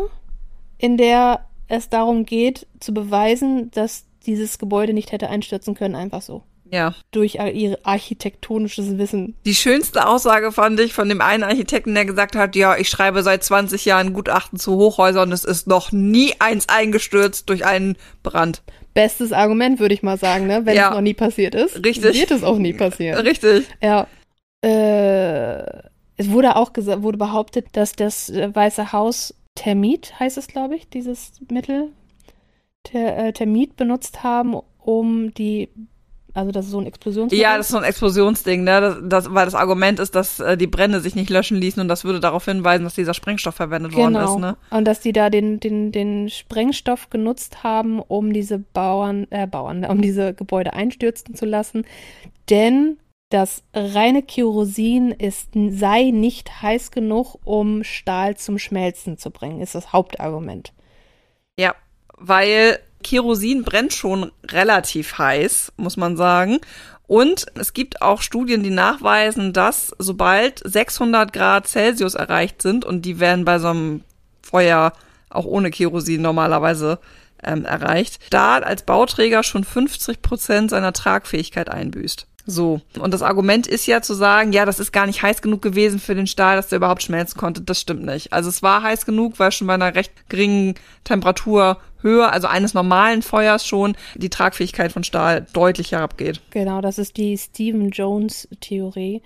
in 0.78 0.96
der 0.96 1.45
es 1.68 1.88
darum 1.88 2.24
geht, 2.26 2.66
zu 2.80 2.92
beweisen, 2.94 3.70
dass 3.72 4.04
dieses 4.26 4.58
Gebäude 4.58 4.92
nicht 4.92 5.12
hätte 5.12 5.28
einstürzen 5.28 5.74
können, 5.74 5.94
einfach 5.94 6.22
so. 6.22 6.42
ja. 6.70 6.94
Durch 7.12 7.36
ihr 7.36 7.78
architektonisches 7.84 8.98
Wissen. 8.98 9.36
Die 9.44 9.54
schönste 9.54 10.06
Aussage 10.08 10.50
fand 10.52 10.80
ich 10.80 10.92
von 10.94 11.08
dem 11.08 11.20
einen 11.20 11.44
Architekten, 11.44 11.94
der 11.94 12.04
gesagt 12.04 12.34
hat, 12.34 12.56
ja, 12.56 12.76
ich 12.76 12.88
schreibe 12.88 13.22
seit 13.22 13.44
20 13.44 13.84
Jahren 13.84 14.12
Gutachten 14.12 14.58
zu 14.58 14.74
Hochhäusern 14.76 15.28
und 15.28 15.32
es 15.32 15.44
ist 15.44 15.66
noch 15.68 15.92
nie 15.92 16.32
eins 16.40 16.68
eingestürzt 16.68 17.48
durch 17.48 17.64
einen 17.64 17.96
Brand. 18.24 18.62
Bestes 18.94 19.32
Argument, 19.32 19.78
würde 19.78 19.94
ich 19.94 20.02
mal 20.02 20.18
sagen, 20.18 20.46
ne? 20.48 20.62
Wenn 20.64 20.74
Ja. 20.74 20.88
es 20.88 20.94
noch 20.94 21.02
nie 21.02 21.14
passiert 21.14 21.54
ist. 21.54 21.84
Richtig. 21.84 22.18
Wird 22.18 22.30
es 22.32 22.42
auch 22.42 22.58
nie 22.58 22.72
passieren. 22.72 23.20
Richtig. 23.24 23.66
Ja. 23.82 24.06
Äh, 24.62 25.62
es 26.16 26.30
wurde 26.30 26.56
auch 26.56 26.72
gesagt, 26.72 27.02
wurde 27.02 27.18
behauptet, 27.18 27.66
dass 27.74 27.92
das 27.92 28.30
äh, 28.30 28.52
Weiße 28.54 28.92
Haus 28.92 29.34
Termit, 29.56 30.20
heißt 30.20 30.38
es, 30.38 30.46
glaube 30.46 30.76
ich, 30.76 30.88
dieses 30.88 31.32
Mittel, 31.50 31.90
Ter, 32.84 33.18
äh, 33.18 33.32
Termit 33.32 33.74
benutzt 33.74 34.22
haben, 34.22 34.54
um 34.78 35.34
die, 35.34 35.68
also 36.34 36.52
das 36.52 36.66
ist 36.66 36.70
so 36.70 36.78
ein 36.78 36.86
Explosionsmittel. 36.86 37.42
Ja, 37.42 37.56
das 37.56 37.66
ist 37.66 37.72
so 37.72 37.78
ein 37.78 37.84
Explosionsding, 37.84 38.62
ne? 38.62 38.80
Das, 38.80 38.96
das, 39.02 39.34
weil 39.34 39.46
das 39.46 39.56
Argument 39.56 39.98
ist, 39.98 40.14
dass 40.14 40.38
äh, 40.38 40.56
die 40.56 40.68
Brände 40.68 41.00
sich 41.00 41.16
nicht 41.16 41.30
löschen 41.30 41.56
ließen 41.56 41.80
und 41.80 41.88
das 41.88 42.04
würde 42.04 42.20
darauf 42.20 42.44
hinweisen, 42.44 42.84
dass 42.84 42.94
dieser 42.94 43.14
Sprengstoff 43.14 43.56
verwendet 43.56 43.96
worden 43.96 44.14
genau. 44.14 44.34
ist, 44.34 44.40
ne? 44.40 44.56
Und 44.70 44.84
dass 44.84 45.00
die 45.00 45.12
da 45.12 45.30
den, 45.30 45.58
den, 45.58 45.90
den 45.90 46.28
Sprengstoff 46.28 47.10
genutzt 47.10 47.64
haben, 47.64 48.00
um 48.00 48.32
diese 48.32 48.58
Bauern, 48.58 49.26
äh, 49.30 49.46
Bauern, 49.46 49.84
um 49.86 50.00
diese 50.00 50.34
Gebäude 50.34 50.74
einstürzen 50.74 51.34
zu 51.34 51.46
lassen. 51.46 51.84
Denn 52.50 52.98
das 53.28 53.64
reine 53.74 54.22
Kerosin 54.22 55.10
ist, 55.10 55.50
sei 55.54 56.10
nicht 56.12 56.62
heiß 56.62 56.90
genug, 56.90 57.38
um 57.44 57.82
Stahl 57.82 58.36
zum 58.36 58.58
Schmelzen 58.58 59.18
zu 59.18 59.30
bringen, 59.30 59.60
ist 59.60 59.74
das 59.74 59.92
Hauptargument. 59.92 60.72
Ja, 61.58 61.74
weil 62.16 62.78
Kerosin 63.02 63.62
brennt 63.62 63.92
schon 63.92 64.30
relativ 64.48 65.18
heiß, 65.18 65.72
muss 65.76 65.96
man 65.96 66.16
sagen. 66.16 66.58
Und 67.08 67.46
es 67.54 67.72
gibt 67.72 68.02
auch 68.02 68.20
Studien, 68.20 68.62
die 68.62 68.70
nachweisen, 68.70 69.52
dass 69.52 69.94
sobald 69.98 70.60
600 70.64 71.32
Grad 71.32 71.68
Celsius 71.68 72.14
erreicht 72.14 72.62
sind, 72.62 72.84
und 72.84 73.02
die 73.02 73.20
werden 73.20 73.44
bei 73.44 73.58
so 73.58 73.68
einem 73.68 74.02
Feuer 74.42 74.92
auch 75.30 75.44
ohne 75.44 75.70
Kerosin 75.70 76.22
normalerweise 76.22 76.98
ähm, 77.42 77.64
erreicht, 77.64 78.20
da 78.30 78.58
als 78.58 78.82
Bauträger 78.82 79.42
schon 79.42 79.64
50 79.64 80.22
Prozent 80.22 80.70
seiner 80.70 80.92
Tragfähigkeit 80.92 81.68
einbüßt. 81.68 82.26
So. 82.46 82.80
Und 82.98 83.12
das 83.12 83.22
Argument 83.22 83.66
ist 83.66 83.86
ja 83.86 84.00
zu 84.00 84.14
sagen, 84.14 84.52
ja, 84.52 84.64
das 84.64 84.78
ist 84.78 84.92
gar 84.92 85.06
nicht 85.06 85.22
heiß 85.22 85.42
genug 85.42 85.62
gewesen 85.62 85.98
für 85.98 86.14
den 86.14 86.28
Stahl, 86.28 86.56
dass 86.56 86.68
der 86.68 86.76
überhaupt 86.76 87.02
schmelzen 87.02 87.38
konnte. 87.38 87.60
Das 87.60 87.80
stimmt 87.80 88.04
nicht. 88.04 88.32
Also 88.32 88.48
es 88.48 88.62
war 88.62 88.82
heiß 88.82 89.04
genug, 89.04 89.38
weil 89.38 89.50
schon 89.50 89.66
bei 89.66 89.74
einer 89.74 89.94
recht 89.94 90.12
geringen 90.28 90.76
Temperatur 91.02 91.78
höher, 92.02 92.32
also 92.32 92.46
eines 92.46 92.72
normalen 92.72 93.22
Feuers 93.22 93.66
schon, 93.66 93.96
die 94.14 94.30
Tragfähigkeit 94.30 94.92
von 94.92 95.02
Stahl 95.02 95.46
deutlich 95.52 95.92
herabgeht. 95.92 96.40
Genau, 96.50 96.80
das 96.80 96.98
ist 96.98 97.16
die 97.16 97.36
Stephen 97.36 97.90
Jones 97.90 98.48
Theorie, 98.60 99.22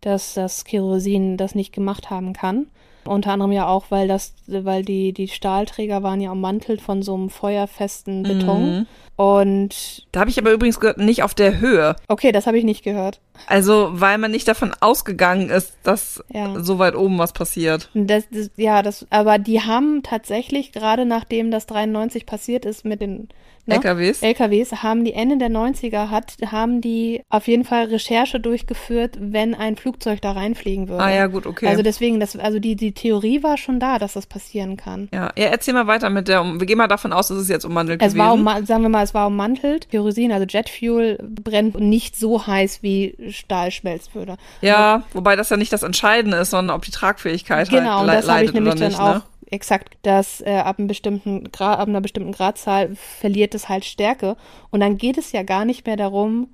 dass 0.00 0.34
das 0.34 0.64
Kerosin 0.64 1.36
das 1.36 1.56
nicht 1.56 1.72
gemacht 1.72 2.08
haben 2.08 2.32
kann. 2.32 2.66
Unter 3.04 3.32
anderem 3.32 3.52
ja 3.52 3.66
auch, 3.66 3.86
weil 3.88 4.06
das, 4.06 4.34
weil 4.46 4.84
die, 4.84 5.12
die 5.12 5.28
Stahlträger 5.28 6.02
waren 6.02 6.20
ja 6.20 6.30
ummantelt 6.30 6.80
von 6.80 7.02
so 7.02 7.14
einem 7.14 7.30
feuerfesten 7.30 8.22
Beton. 8.22 8.78
Mhm. 8.78 8.86
Und 9.20 10.06
Da 10.12 10.20
habe 10.20 10.30
ich 10.30 10.38
aber 10.38 10.50
übrigens 10.50 10.80
gehört, 10.80 10.96
nicht 10.98 11.22
auf 11.22 11.34
der 11.34 11.60
Höhe. 11.60 11.94
okay, 12.08 12.32
das 12.32 12.46
habe 12.46 12.58
ich 12.58 12.64
nicht 12.64 12.82
gehört. 12.82 13.20
Also, 13.46 13.90
weil 13.92 14.16
man 14.18 14.30
nicht 14.30 14.48
davon 14.48 14.72
ausgegangen 14.80 15.50
ist, 15.50 15.76
dass 15.82 16.22
Ja. 16.32 16.62
so 16.62 16.78
weit 16.78 16.94
oben 16.94 17.18
was 17.18 17.32
passiert. 17.32 17.90
Das, 17.94 18.24
das, 18.30 18.50
ja, 18.56 18.82
das, 18.82 19.06
aber 19.10 19.38
die 19.38 19.60
haben 19.62 20.02
tatsächlich, 20.02 20.72
gerade 20.72 21.04
nachdem 21.06 21.50
das 21.50 21.66
93 21.66 22.26
passiert 22.26 22.64
ist 22.66 22.84
mit 22.84 23.00
den 23.00 23.28
ne, 23.64 23.76
LKWs. 23.76 24.20
LKWs, 24.22 24.82
haben 24.82 25.04
die 25.04 25.14
Ende 25.14 25.38
der 25.38 25.48
90er, 25.48 26.10
hat, 26.10 26.34
haben 26.52 26.82
die 26.82 27.22
auf 27.30 27.48
jeden 27.48 27.64
Fall 27.64 27.84
Recherche 27.86 28.40
durchgeführt, 28.40 29.16
wenn 29.18 29.54
ein 29.54 29.76
Flugzeug 29.76 30.20
da 30.20 30.32
reinfliegen 30.32 30.88
würde. 30.90 31.02
Ah 31.02 31.10
ja, 31.10 31.26
gut, 31.26 31.46
okay. 31.46 31.66
Also 31.68 31.82
deswegen, 31.82 32.20
das, 32.20 32.36
also 32.36 32.58
die, 32.58 32.76
die 32.76 32.92
Theorie 32.92 33.42
war 33.42 33.56
schon 33.56 33.80
da, 33.80 33.98
dass 33.98 34.12
das 34.14 34.26
passieren 34.26 34.76
kann. 34.76 35.08
ja. 35.14 35.30
ja, 35.36 35.46
erzähl 35.46 35.72
mal 35.72 35.86
weiter 35.86 36.10
mit 36.10 36.28
der, 36.28 36.44
wir 36.44 36.66
gehen 36.66 36.76
mal 36.78 36.88
davon 36.88 37.14
aus, 37.14 37.28
dass 37.28 37.38
es 37.38 37.48
jetzt 37.48 37.64
ummantelt 37.64 38.02
Es 38.02 38.12
gewesen. 38.12 38.18
war, 38.18 38.34
umma- 38.34 38.66
sagen 38.66 38.82
wir 38.82 38.90
mal, 38.90 39.00
es 39.10 39.14
war 39.14 39.26
ummantelt. 39.26 39.90
Kerosin, 39.90 40.32
also 40.32 40.46
Jetfuel, 40.48 41.18
brennt 41.22 41.78
nicht 41.78 42.16
so 42.16 42.46
heiß, 42.46 42.82
wie 42.82 43.16
Stahl 43.30 43.70
schmelzen 43.70 44.14
würde. 44.14 44.36
Ja, 44.60 45.02
wobei 45.12 45.36
das 45.36 45.50
ja 45.50 45.56
nicht 45.56 45.72
das 45.72 45.82
Entscheidende 45.82 46.38
ist, 46.38 46.50
sondern 46.50 46.76
ob 46.76 46.84
die 46.84 46.90
Tragfähigkeit 46.92 47.68
Genau, 47.68 47.90
halt 47.90 48.00
und 48.00 48.06
le 48.06 48.12
das 48.12 48.28
habe 48.28 48.44
ich 48.44 48.52
leidet 48.52 48.54
nämlich 48.54 48.72
oder 48.74 48.80
dann 48.80 48.88
nicht, 48.88 49.00
auch 49.00 49.14
ne? 49.14 49.22
exakt, 49.50 49.96
dass 50.02 50.40
äh, 50.42 50.56
ab, 50.56 50.78
einem 50.78 50.86
bestimmten 50.86 51.50
Gra 51.50 51.74
ab 51.74 51.88
einer 51.88 52.00
bestimmten 52.00 52.32
Gradzahl 52.32 52.94
verliert 52.94 53.54
es 53.54 53.68
halt 53.68 53.84
Stärke. 53.84 54.36
Und 54.70 54.80
dann 54.80 54.96
geht 54.96 55.18
es 55.18 55.32
ja 55.32 55.42
gar 55.42 55.64
nicht 55.64 55.86
mehr 55.86 55.96
darum, 55.96 56.48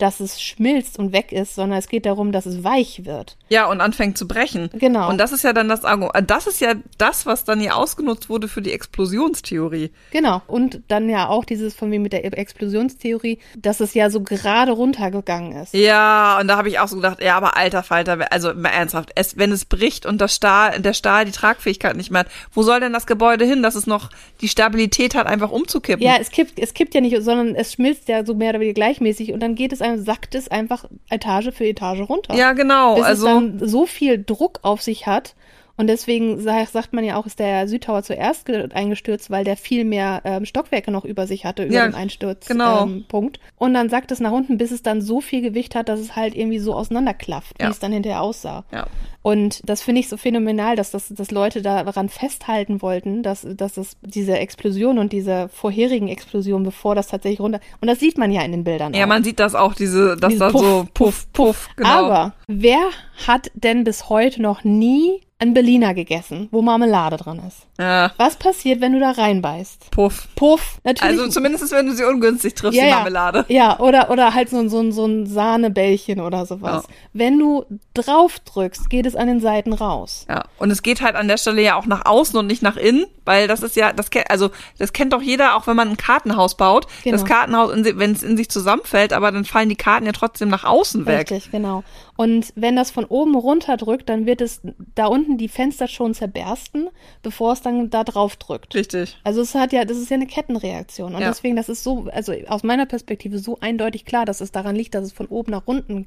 dass 0.00 0.20
es 0.20 0.40
schmilzt 0.40 0.98
und 0.98 1.12
weg 1.12 1.32
ist, 1.32 1.54
sondern 1.54 1.78
es 1.78 1.88
geht 1.88 2.06
darum, 2.06 2.32
dass 2.32 2.46
es 2.46 2.64
weich 2.64 3.04
wird. 3.04 3.36
Ja, 3.48 3.66
und 3.66 3.80
anfängt 3.80 4.16
zu 4.16 4.26
brechen. 4.26 4.70
Genau. 4.72 5.08
Und 5.08 5.18
das 5.18 5.32
ist 5.32 5.44
ja 5.44 5.52
dann 5.52 5.68
das 5.68 5.84
Argument, 5.84 6.30
das 6.30 6.46
ist 6.46 6.60
ja 6.60 6.74
das, 6.98 7.26
was 7.26 7.44
dann 7.44 7.60
hier 7.60 7.76
ausgenutzt 7.76 8.28
wurde 8.28 8.48
für 8.48 8.62
die 8.62 8.72
Explosionstheorie. 8.72 9.90
Genau. 10.10 10.42
Und 10.46 10.80
dann 10.88 11.08
ja 11.08 11.28
auch 11.28 11.44
dieses 11.44 11.74
von 11.74 11.90
mir 11.90 12.00
mit 12.00 12.12
der 12.12 12.24
Explosionstheorie, 12.24 13.38
dass 13.58 13.80
es 13.80 13.94
ja 13.94 14.08
so 14.08 14.22
gerade 14.22 14.72
runtergegangen 14.72 15.52
ist. 15.62 15.74
Ja, 15.74 16.38
und 16.40 16.48
da 16.48 16.56
habe 16.56 16.68
ich 16.68 16.78
auch 16.78 16.88
so 16.88 16.96
gedacht, 16.96 17.22
ja, 17.22 17.36
aber 17.36 17.56
alter 17.56 17.82
Falter, 17.82 18.32
also 18.32 18.54
mal 18.54 18.70
ernsthaft, 18.70 19.10
es, 19.14 19.36
wenn 19.36 19.52
es 19.52 19.66
bricht 19.66 20.06
und 20.06 20.20
das 20.20 20.34
Stahl, 20.34 20.80
der 20.80 20.94
Stahl 20.94 21.26
die 21.26 21.32
Tragfähigkeit 21.32 21.96
nicht 21.96 22.10
mehr 22.10 22.20
hat, 22.20 22.28
wo 22.52 22.62
soll 22.62 22.80
denn 22.80 22.92
das 22.92 23.06
Gebäude 23.06 23.44
hin, 23.44 23.62
dass 23.62 23.74
es 23.74 23.86
noch 23.86 24.10
die 24.40 24.48
Stabilität 24.48 25.14
hat, 25.14 25.26
einfach 25.26 25.50
umzukippen? 25.50 26.04
Ja, 26.04 26.16
es 26.18 26.30
kippt, 26.30 26.58
es 26.58 26.72
kippt 26.72 26.94
ja 26.94 27.02
nicht, 27.02 27.20
sondern 27.22 27.54
es 27.54 27.74
schmilzt 27.74 28.08
ja 28.08 28.24
so 28.24 28.34
mehr 28.34 28.50
oder 28.50 28.60
weniger 28.60 28.74
gleichmäßig 28.74 29.32
und 29.32 29.40
dann 29.40 29.54
geht 29.54 29.72
es 29.72 29.82
einfach 29.82 29.89
ein, 29.89 29.89
sackt 29.98 30.34
es 30.34 30.48
einfach 30.48 30.84
Etage 31.10 31.50
für 31.52 31.64
Etage 31.66 32.08
runter. 32.08 32.34
Ja, 32.34 32.52
genau. 32.52 32.94
bis 32.96 33.04
also 33.04 33.26
es 33.26 33.32
dann 33.32 33.68
so 33.68 33.86
viel 33.86 34.22
Druck 34.22 34.60
auf 34.62 34.82
sich 34.82 35.06
hat. 35.06 35.34
Und 35.76 35.86
deswegen 35.86 36.38
sa- 36.40 36.66
sagt 36.66 36.92
man 36.92 37.04
ja 37.04 37.16
auch, 37.16 37.24
ist 37.24 37.38
der 37.38 37.66
Südtower 37.66 38.02
zuerst 38.02 38.44
ge- 38.44 38.68
eingestürzt, 38.74 39.30
weil 39.30 39.44
der 39.44 39.56
viel 39.56 39.86
mehr 39.86 40.20
ähm, 40.24 40.44
Stockwerke 40.44 40.90
noch 40.90 41.06
über 41.06 41.26
sich 41.26 41.46
hatte, 41.46 41.64
über 41.64 41.74
Ja, 41.74 41.86
dem 41.88 41.94
Einsturzpunkt. 41.94 42.48
genau. 42.62 42.84
Ähm. 42.84 43.32
Und 43.56 43.72
dann 43.72 43.88
sackt 43.88 44.12
es 44.12 44.20
nach 44.20 44.32
unten, 44.32 44.58
bis 44.58 44.72
es 44.72 44.82
dann 44.82 45.00
so 45.00 45.22
viel 45.22 45.40
Gewicht 45.40 45.74
hat, 45.74 45.88
dass 45.88 45.98
es 45.98 46.16
halt 46.16 46.34
irgendwie 46.36 46.58
so 46.58 46.74
auseinanderklafft, 46.74 47.56
Ja. 47.62 47.68
wie 47.68 47.70
es 47.70 47.78
dann 47.78 47.92
hinterher 47.92 48.20
aussah. 48.20 48.64
ja. 48.72 48.86
Und 49.22 49.60
das 49.68 49.82
finde 49.82 50.00
ich 50.00 50.08
so 50.08 50.16
phänomenal, 50.16 50.76
dass, 50.76 50.90
das, 50.92 51.08
dass 51.08 51.30
Leute 51.30 51.60
daran 51.60 52.08
festhalten 52.08 52.80
wollten, 52.80 53.22
dass, 53.22 53.46
dass 53.48 53.76
es 53.76 53.96
diese 54.00 54.38
Explosion 54.38 54.98
und 54.98 55.12
diese 55.12 55.48
vorherigen 55.50 56.08
Explosionen, 56.08 56.64
bevor 56.64 56.94
das 56.94 57.08
tatsächlich 57.08 57.40
runter. 57.40 57.60
Und 57.82 57.88
das 57.88 58.00
sieht 58.00 58.16
man 58.16 58.30
ja 58.32 58.42
in 58.42 58.52
den 58.52 58.64
Bildern. 58.64 58.94
ja, 58.94 59.04
auch. 59.04 59.08
man 59.08 59.22
sieht 59.24 59.38
das 59.38 59.54
auch, 59.54 59.74
diese, 59.74 60.16
dass 60.16 60.36
da 60.38 60.50
Puff, 60.50 60.60
so 60.62 60.86
Puff, 60.94 61.26
Puff, 61.32 61.68
genau. 61.76 61.88
Aber 61.90 62.32
wer 62.46 62.80
hat 63.26 63.50
denn 63.54 63.84
bis 63.84 64.08
heute 64.08 64.40
noch 64.40 64.64
nie 64.64 65.20
ein 65.42 65.54
Berliner 65.54 65.94
gegessen, 65.94 66.48
wo 66.50 66.60
Marmelade 66.60 67.16
drin 67.16 67.40
ist? 67.48 67.66
ja, 67.78 68.12
Was 68.18 68.36
passiert, 68.36 68.82
wenn 68.82 68.92
du 68.92 69.00
da 69.00 69.12
reinbeißt? 69.12 69.90
Puff. 69.90 70.28
Puff, 70.36 70.78
natürlich. 70.84 71.18
Also 71.18 71.30
zumindest, 71.30 71.72
wenn 71.72 71.86
du 71.86 71.94
sie 71.94 72.04
ungünstig 72.04 72.54
triffst, 72.54 72.76
Ja, 72.76 72.84
die 72.84 72.90
ja. 72.90 72.96
Marmelade. 72.96 73.46
Ja, 73.48 73.80
oder, 73.80 74.10
oder 74.10 74.34
halt 74.34 74.50
so, 74.50 74.58
ein- 74.58 74.68
so, 74.68 74.90
so 74.90 75.06
ein 75.06 75.24
Sahnebällchen 75.24 76.20
oder 76.20 76.44
sowas. 76.44 76.84
Ja. 76.86 76.94
Wenn 77.14 77.38
du 77.38 77.64
drauf 77.94 78.38
drückst, 78.40 78.90
geht 78.90 79.06
es 79.06 79.09
an 79.16 79.26
den 79.26 79.40
Seiten 79.40 79.72
raus. 79.72 80.26
Ja, 80.28 80.44
und 80.58 80.70
es 80.70 80.82
geht 80.82 81.00
halt 81.02 81.14
an 81.16 81.28
der 81.28 81.36
Stelle 81.36 81.62
ja 81.62 81.76
auch 81.76 81.86
nach 81.86 82.06
außen 82.06 82.38
und 82.38 82.46
nicht 82.46 82.62
nach 82.62 82.76
innen, 82.76 83.06
weil 83.24 83.48
das 83.48 83.62
ist 83.62 83.76
ja, 83.76 83.92
das 83.92 84.10
kennt, 84.10 84.30
also 84.30 84.50
das 84.78 84.92
kennt 84.92 85.12
doch 85.12 85.22
jeder, 85.22 85.56
auch 85.56 85.66
wenn 85.66 85.76
man 85.76 85.88
ein 85.88 85.96
Kartenhaus 85.96 86.56
baut. 86.56 86.86
Genau. 87.04 87.16
Das 87.16 87.24
Kartenhaus, 87.24 87.70
wenn 87.72 88.12
es 88.12 88.22
in 88.22 88.36
sich 88.36 88.48
zusammenfällt, 88.48 89.12
aber 89.12 89.32
dann 89.32 89.44
fallen 89.44 89.68
die 89.68 89.76
Karten 89.76 90.06
ja 90.06 90.12
trotzdem 90.12 90.48
nach 90.48 90.64
außen 90.64 91.06
weg. 91.06 91.30
Richtig, 91.30 91.50
genau. 91.50 91.84
Und 92.16 92.52
wenn 92.54 92.76
das 92.76 92.90
von 92.90 93.04
oben 93.06 93.34
runter 93.34 93.76
drückt, 93.76 94.08
dann 94.08 94.26
wird 94.26 94.40
es 94.40 94.60
da 94.94 95.06
unten 95.06 95.38
die 95.38 95.48
Fenster 95.48 95.88
schon 95.88 96.12
zerbersten, 96.12 96.88
bevor 97.22 97.52
es 97.54 97.62
dann 97.62 97.88
da 97.88 98.04
drauf 98.04 98.36
drückt. 98.36 98.74
Richtig. 98.74 99.18
Also 99.24 99.40
es 99.40 99.54
hat 99.54 99.72
ja, 99.72 99.84
das 99.84 99.96
ist 99.96 100.10
ja 100.10 100.16
eine 100.16 100.26
Kettenreaktion. 100.26 101.14
Und 101.14 101.22
Ja. 101.22 101.28
deswegen, 101.28 101.56
das 101.56 101.68
ist 101.68 101.82
so, 101.82 102.08
also 102.12 102.34
aus 102.48 102.62
meiner 102.62 102.84
Perspektive 102.86 103.38
so 103.38 103.58
eindeutig 103.60 104.04
klar, 104.04 104.26
dass 104.26 104.40
es 104.40 104.52
daran 104.52 104.76
liegt, 104.76 104.94
dass 104.94 105.04
es 105.04 105.12
von 105.12 105.26
oben 105.26 105.50
nach 105.52 105.62
unten 105.64 106.06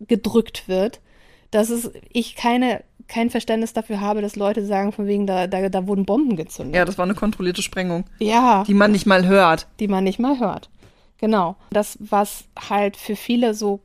gedrückt 0.00 0.68
wird, 0.68 1.00
dass 1.50 1.70
es, 1.70 1.90
ich 2.10 2.36
keine, 2.36 2.82
kein 3.08 3.30
Verständnis 3.30 3.72
dafür 3.72 4.00
habe, 4.00 4.22
dass 4.22 4.36
Leute 4.36 4.64
sagen, 4.64 4.92
von 4.92 5.06
wegen, 5.06 5.26
da, 5.26 5.46
da, 5.46 5.68
da 5.68 5.86
wurden 5.86 6.04
Bomben 6.04 6.36
gezündet. 6.36 6.76
Ja, 6.76 6.84
das 6.84 6.98
war 6.98 7.04
eine 7.04 7.14
kontrollierte 7.14 7.62
Sprengung, 7.62 8.04
ja 8.18 8.64
die 8.66 8.74
man 8.74 8.92
nicht 8.92 9.06
mal 9.06 9.26
hört. 9.26 9.66
die 9.80 9.88
man 9.88 10.04
nicht 10.04 10.18
mal 10.18 10.38
hört. 10.38 10.70
Genau. 11.18 11.56
Das, 11.70 11.96
was 12.00 12.44
halt 12.68 12.96
für 12.96 13.16
viele 13.16 13.54
so 13.54 13.80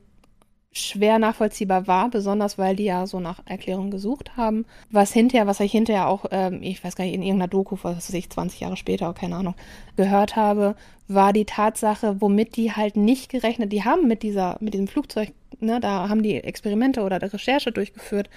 schwer 0.72 1.18
nachvollziehbar 1.18 1.88
war, 1.88 2.10
besonders 2.10 2.56
weil 2.56 2.76
die 2.76 2.84
ja 2.84 3.06
so 3.06 3.18
nach 3.18 3.40
Erklärungen 3.44 3.90
gesucht 3.90 4.36
haben. 4.36 4.64
Was 4.90 5.12
hinterher, 5.12 5.46
was 5.46 5.58
ich 5.60 5.72
hinterher 5.72 6.08
auch, 6.08 6.26
ähm, 6.30 6.62
ich 6.62 6.82
weiß 6.84 6.94
gar 6.94 7.04
nicht, 7.04 7.14
in 7.14 7.22
irgendeiner 7.22 7.48
Doku, 7.48 7.76
was 7.82 7.96
weiß 7.96 8.14
ich, 8.14 8.30
20 8.30 8.60
Jahre 8.60 8.76
später, 8.76 9.12
keine 9.12 9.36
Ahnung, 9.36 9.54
gehört 9.96 10.36
habe, 10.36 10.76
war 11.08 11.32
die 11.32 11.44
Tatsache, 11.44 12.20
womit 12.20 12.56
die 12.56 12.72
halt 12.72 12.96
nicht 12.96 13.30
gerechnet, 13.30 13.72
die 13.72 13.84
haben 13.84 14.06
mit 14.06 14.22
dieser, 14.22 14.58
mit 14.60 14.74
diesem 14.74 14.86
Flugzeug, 14.86 15.32
ne, 15.58 15.80
da 15.80 16.08
haben 16.08 16.22
die 16.22 16.36
Experimente 16.36 17.02
oder 17.02 17.20
Recherche 17.20 17.72
durchgeführt 17.72 18.30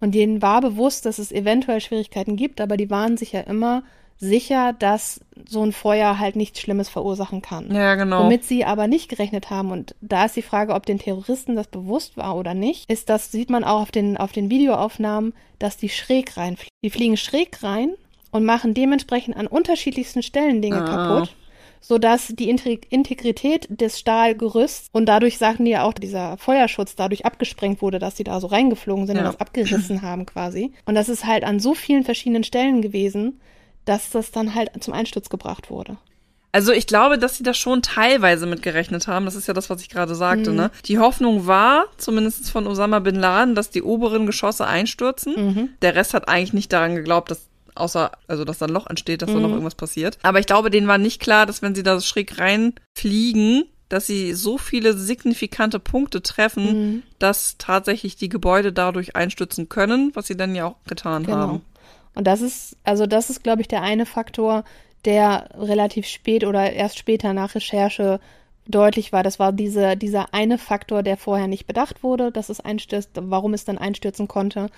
und 0.00 0.14
denen 0.14 0.40
war 0.40 0.62
bewusst, 0.62 1.04
dass 1.04 1.18
es 1.18 1.32
eventuell 1.32 1.82
Schwierigkeiten 1.82 2.36
gibt, 2.36 2.62
aber 2.62 2.78
die 2.78 2.88
waren 2.88 3.18
sich 3.18 3.32
ja 3.32 3.40
immer 3.40 3.82
sicher, 4.18 4.72
dass 4.78 5.20
so 5.48 5.62
ein 5.62 5.72
Feuer 5.72 6.18
halt 6.18 6.36
nichts 6.36 6.60
Schlimmes 6.60 6.88
verursachen 6.88 7.42
kann. 7.42 7.74
Ja, 7.74 7.94
genau. 7.96 8.24
Womit 8.24 8.44
sie 8.44 8.64
aber 8.64 8.86
nicht 8.86 9.08
gerechnet 9.08 9.50
haben, 9.50 9.70
und 9.70 9.94
da 10.00 10.24
ist 10.26 10.36
die 10.36 10.42
Frage, 10.42 10.74
ob 10.74 10.86
den 10.86 10.98
Terroristen 10.98 11.56
das 11.56 11.66
bewusst 11.66 12.16
war 12.16 12.36
oder 12.36 12.54
nicht, 12.54 12.90
ist 12.90 13.08
das, 13.08 13.30
sieht 13.32 13.50
man 13.50 13.64
auch 13.64 13.82
auf 13.82 13.90
den, 13.90 14.16
auf 14.16 14.32
den 14.32 14.50
Videoaufnahmen, 14.50 15.34
dass 15.58 15.76
die 15.76 15.88
schräg 15.88 16.36
reinfliegen. 16.36 16.70
Die 16.84 16.90
fliegen 16.90 17.16
schräg 17.16 17.62
rein 17.62 17.94
und 18.30 18.44
machen 18.44 18.72
dementsprechend 18.74 19.36
an 19.36 19.46
unterschiedlichsten 19.46 20.22
Stellen 20.22 20.62
Dinge 20.62 20.82
Ah. 20.82 20.86
kaputt, 21.18 21.34
sodass 21.80 22.28
die 22.28 22.48
Integ- 22.50 22.86
Integrität 22.90 23.66
des 23.68 23.98
Stahlgerüsts 23.98 24.88
und 24.92 25.06
dadurch 25.06 25.36
sagten 25.38 25.64
die 25.66 25.72
ja 25.72 25.82
auch, 25.84 25.92
dieser 25.92 26.38
Feuerschutz 26.38 26.96
dadurch 26.96 27.26
abgesprengt 27.26 27.82
wurde, 27.82 27.98
dass 27.98 28.14
die 28.14 28.24
da 28.24 28.40
so 28.40 28.46
reingeflogen 28.46 29.06
sind 29.06 29.16
Ja. 29.16 29.22
und 29.22 29.28
das 29.28 29.40
abgerissen 29.40 30.00
haben 30.02 30.24
quasi. 30.24 30.72
Und 30.86 30.94
das 30.94 31.08
ist 31.10 31.26
halt 31.26 31.44
an 31.44 31.60
so 31.60 31.74
vielen 31.74 32.04
verschiedenen 32.04 32.44
Stellen 32.44 32.80
gewesen, 32.80 33.40
dass 33.84 34.10
das 34.10 34.30
dann 34.30 34.54
halt 34.54 34.70
zum 34.82 34.94
Einsturz 34.94 35.28
gebracht 35.28 35.70
wurde. 35.70 35.96
Also 36.52 36.70
ich 36.70 36.86
glaube, 36.86 37.18
dass 37.18 37.36
sie 37.36 37.42
da 37.42 37.52
schon 37.52 37.82
teilweise 37.82 38.46
mit 38.46 38.62
gerechnet 38.62 39.08
haben. 39.08 39.24
Das 39.24 39.34
ist 39.34 39.48
ja 39.48 39.54
das, 39.54 39.70
was 39.70 39.80
ich 39.82 39.88
gerade 39.88 40.14
sagte. 40.14 40.50
Mhm. 40.50 40.56
Ne? 40.56 40.70
Die 40.84 41.00
Hoffnung 41.00 41.48
war, 41.48 41.86
zumindest 41.96 42.48
von 42.50 42.68
Osama 42.68 43.00
bin 43.00 43.16
Laden, 43.16 43.56
dass 43.56 43.70
die 43.70 43.82
oberen 43.82 44.24
Geschosse 44.26 44.64
einstürzen. 44.64 45.34
Mhm. 45.36 45.68
Der 45.82 45.96
Rest 45.96 46.14
hat 46.14 46.28
eigentlich 46.28 46.52
nicht 46.52 46.72
daran 46.72 46.94
geglaubt, 46.94 47.32
dass 47.32 47.48
außer, 47.74 48.12
also 48.28 48.44
dass 48.44 48.58
da 48.58 48.66
ein 48.66 48.72
Loch 48.72 48.86
entsteht, 48.86 49.20
dass 49.22 49.30
da 49.30 49.34
Mhm. 49.36 49.42
noch 49.42 49.48
irgendwas 49.50 49.74
passiert. 49.74 50.16
Aber 50.22 50.38
ich 50.38 50.46
glaube, 50.46 50.70
denen 50.70 50.86
war 50.86 50.96
nicht 50.98 51.20
klar, 51.20 51.44
dass 51.44 51.60
wenn 51.60 51.74
sie 51.74 51.82
da 51.82 52.00
schräg 52.00 52.38
reinfliegen, 52.38 53.64
dass 53.88 54.06
sie 54.06 54.32
so 54.34 54.58
viele 54.58 54.94
signifikante 54.96 55.78
Punkte 55.78 56.22
treffen, 56.22 56.64
Mhm. 56.94 57.02
dass 57.18 57.56
tatsächlich 57.58 58.16
die 58.16 58.28
Gebäude 58.28 58.72
dadurch 58.72 59.16
einstürzen 59.16 59.68
können, 59.68 60.10
was 60.14 60.26
sie 60.28 60.36
dann 60.36 60.54
ja 60.54 60.66
auch 60.66 60.76
getan 60.86 61.24
Genau. 61.24 61.36
haben. 61.36 61.62
Und 62.14 62.26
das 62.26 62.40
ist, 62.40 62.76
also 62.84 63.06
das 63.06 63.30
ist, 63.30 63.42
glaube 63.42 63.62
ich, 63.62 63.68
der 63.68 63.82
eine 63.82 64.06
Faktor, 64.06 64.64
der 65.04 65.48
relativ 65.54 66.06
spät 66.06 66.44
oder 66.44 66.72
erst 66.72 66.98
später 66.98 67.32
nach 67.32 67.54
Recherche 67.54 68.20
deutlich 68.66 69.12
war. 69.12 69.22
Das 69.22 69.38
war 69.38 69.52
diese, 69.52 69.96
dieser 69.96 70.32
eine 70.32 70.56
Faktor, 70.58 71.02
der 71.02 71.16
vorher 71.16 71.48
nicht 71.48 71.66
bedacht 71.66 72.02
wurde, 72.02 72.32
dass 72.32 72.48
es 72.48 72.60
einstürzt, 72.60 73.10
warum 73.14 73.52
es 73.52 73.64
dann 73.64 73.78
einstürzen 73.78 74.28
konnte, 74.28 74.70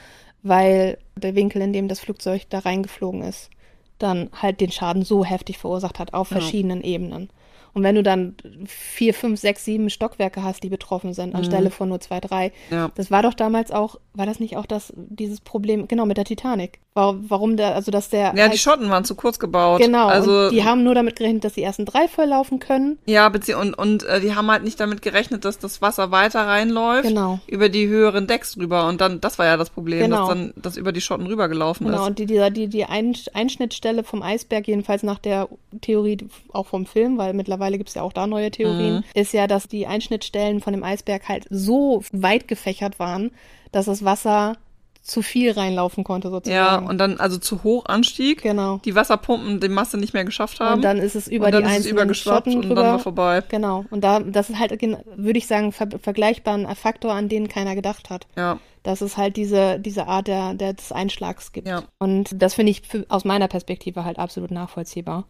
weil 0.42 0.98
der 1.14 1.34
Winkel, 1.34 1.62
in 1.62 1.72
dem 1.72 1.88
das 1.88 2.00
Flugzeug 2.00 2.42
da 2.50 2.60
reingeflogen 2.60 3.22
ist, 3.22 3.50
dann 3.98 4.30
halt 4.34 4.60
den 4.60 4.72
Schaden 4.72 5.02
so 5.02 5.24
heftig 5.24 5.58
verursacht 5.58 5.98
hat 5.98 6.14
auf 6.14 6.30
Ja. 6.30 6.38
verschiedenen 6.38 6.82
Ebenen. 6.82 7.30
Und 7.76 7.82
wenn 7.82 7.94
du 7.94 8.02
dann 8.02 8.34
vier, 8.64 9.12
fünf, 9.12 9.38
sechs, 9.38 9.66
sieben 9.66 9.90
Stockwerke 9.90 10.42
hast, 10.42 10.62
die 10.62 10.70
betroffen 10.70 11.12
sind, 11.12 11.34
Mhm. 11.34 11.36
anstelle 11.40 11.70
von 11.70 11.90
nur 11.90 12.00
zwei, 12.00 12.20
drei, 12.20 12.50
Ja. 12.70 12.90
das 12.94 13.10
war 13.10 13.22
doch 13.22 13.34
damals 13.34 13.70
auch, 13.70 13.96
war 14.14 14.24
das 14.24 14.40
nicht 14.40 14.56
auch 14.56 14.64
das, 14.64 14.94
dieses 14.96 15.42
Problem, 15.42 15.86
genau, 15.86 16.06
mit 16.06 16.16
der 16.16 16.24
Titanic? 16.24 16.78
War, 16.94 17.16
warum 17.28 17.58
der, 17.58 17.74
also 17.74 17.90
dass 17.90 18.08
der. 18.08 18.28
Ja, 18.28 18.32
die 18.32 18.40
halt- 18.40 18.58
Schotten 18.58 18.88
waren 18.88 19.04
zu 19.04 19.14
kurz 19.14 19.38
gebaut. 19.38 19.82
Genau, 19.82 20.06
Also, 20.06 20.48
die 20.48 20.64
haben 20.64 20.82
nur 20.84 20.94
damit 20.94 21.16
gerechnet, 21.16 21.44
dass 21.44 21.52
die 21.52 21.62
ersten 21.62 21.84
drei 21.84 22.08
volllaufen 22.08 22.58
können. 22.60 22.98
Ja, 23.04 23.26
und, 23.60 23.74
und 23.74 24.04
äh, 24.04 24.20
die 24.22 24.34
haben 24.34 24.50
halt 24.50 24.64
nicht 24.64 24.80
damit 24.80 25.02
gerechnet, 25.02 25.44
dass 25.44 25.58
das 25.58 25.82
Wasser 25.82 26.10
weiter 26.10 26.46
reinläuft. 26.46 27.08
Genau. 27.08 27.40
Über 27.46 27.68
die 27.68 27.86
höheren 27.88 28.26
Decks 28.26 28.54
drüber. 28.54 28.88
Und 28.88 29.02
dann, 29.02 29.20
das 29.20 29.38
war 29.38 29.44
ja 29.44 29.58
das 29.58 29.68
Problem, 29.68 30.04
Genau. 30.04 30.20
dass 30.20 30.28
dann 30.28 30.54
das 30.56 30.78
über 30.78 30.92
die 30.92 31.02
Schotten 31.02 31.26
rübergelaufen 31.26 31.84
Genau, 31.86 32.00
ist. 32.00 32.06
und 32.08 32.18
die, 32.18 32.24
dieser, 32.24 32.48
die, 32.48 32.68
die 32.68 32.86
Ein 32.86 33.14
Einschnittstelle 33.34 34.02
vom 34.02 34.22
Eisberg, 34.22 34.66
jedenfalls 34.66 35.02
nach 35.02 35.18
der 35.18 35.50
Theorie 35.82 36.16
auch 36.54 36.66
vom 36.66 36.86
Film, 36.86 37.18
weil 37.18 37.34
mittlerweile 37.34 37.65
gibt's 37.70 37.94
ja 37.94 38.02
auch 38.02 38.12
da 38.12 38.26
neue 38.26 38.50
Theorien, 38.50 38.96
Mhm. 38.96 39.04
ist 39.14 39.32
ja, 39.32 39.46
dass 39.46 39.68
die 39.68 39.86
Einschnittstellen 39.86 40.60
von 40.60 40.72
dem 40.72 40.82
Eisberg 40.84 41.28
halt 41.28 41.46
so 41.50 42.02
weit 42.12 42.46
gefächert 42.48 42.98
waren, 42.98 43.30
dass 43.72 43.86
das 43.86 44.04
Wasser 44.04 44.56
zu 45.02 45.22
viel 45.22 45.52
reinlaufen 45.52 46.02
konnte 46.02 46.26
Ja, 46.26 46.32
sozusagen. 46.34 46.86
und 46.88 46.98
dann 46.98 47.20
also 47.20 47.38
zu 47.38 47.62
hoch 47.62 47.86
anstieg. 47.86 48.42
genau. 48.42 48.78
Die 48.84 48.96
Wasserpumpen 48.96 49.60
die 49.60 49.68
Masse 49.68 49.98
nicht 49.98 50.14
mehr 50.14 50.24
geschafft 50.24 50.58
haben. 50.58 50.74
Und 50.74 50.82
dann 50.82 50.98
ist 50.98 51.14
es 51.14 51.28
über 51.28 51.46
und 51.46 51.52
dann 51.52 51.62
die 51.62 51.66
ist 51.66 51.70
es 51.72 51.76
einzelnen 51.76 51.96
übergeschwappt 51.98 52.46
Schotten 52.46 52.56
und 52.56 52.68
drüber. 52.68 52.82
dann 52.82 52.90
war 52.92 52.98
vorbei. 52.98 53.42
Genau. 53.48 53.84
Und 53.90 54.02
da, 54.02 54.18
das 54.18 54.50
ist 54.50 54.58
halt, 54.58 54.72
würde 54.82 55.38
ich 55.38 55.46
sagen, 55.46 55.70
ver 55.70 55.86
vergleichbar 56.02 56.54
ein 56.54 56.66
Faktor, 56.74 57.12
an 57.12 57.28
den 57.28 57.46
keiner 57.46 57.76
gedacht 57.76 58.10
hat. 58.10 58.26
Ja, 58.36 58.58
Dass 58.82 59.00
es 59.00 59.16
halt 59.16 59.36
diese, 59.36 59.78
diese 59.78 60.08
Art 60.08 60.26
der, 60.26 60.54
der, 60.54 60.72
des 60.72 60.90
Einschlags 60.90 61.52
gibt. 61.52 61.68
Ja. 61.68 61.84
Und 62.00 62.30
das 62.42 62.54
finde 62.54 62.72
ich 62.72 62.82
für, 62.82 63.06
aus 63.08 63.24
meiner 63.24 63.46
Perspektive 63.46 64.04
halt 64.04 64.18
absolut 64.18 64.50
nachvollziehbar. 64.50 65.24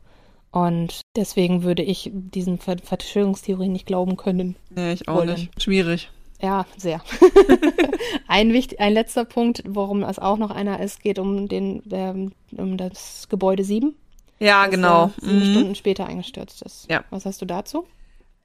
Und 0.57 1.03
deswegen 1.17 1.65
würde 1.65 1.83
ich 1.83 2.11
diesen 2.15 2.57
Ver 2.59 2.77
Verschwörungstheorien 2.83 3.73
nicht 3.73 3.85
glauben 3.85 4.17
können. 4.17 4.57
nee, 4.71 4.93
ich 4.95 5.07
auch 5.07 5.17
Wollen. 5.17 5.35
nicht. 5.35 5.63
Schwierig. 5.63 6.11
Ja, 6.41 6.65
sehr. 6.79 7.03
ein, 8.27 8.55
wichtig, 8.55 8.81
ein 8.81 8.95
letzter 8.95 9.27
Punkt, 9.27 9.63
worum 9.67 10.03
es 10.03 10.19
auch 10.19 10.39
noch 10.39 10.51
einer 10.51 10.81
ist, 10.81 11.03
geht 11.03 11.19
um, 11.19 11.47
den, 11.49 11.83
ähm, 11.91 12.33
um 12.57 12.79
das 12.79 13.27
Gebäude 13.29 13.65
7. 13.65 13.95
Ja, 14.39 14.63
das 14.65 14.71
genau. 14.71 15.11
sieben 15.21 15.41
Mhm. 15.41 15.53
Stunden 15.53 15.75
später 15.75 16.07
eingestürzt 16.07 16.63
ist. 16.63 16.87
Ja. 16.91 17.05
Was 17.11 17.27
hast 17.27 17.43
du 17.43 17.45
dazu? 17.45 17.87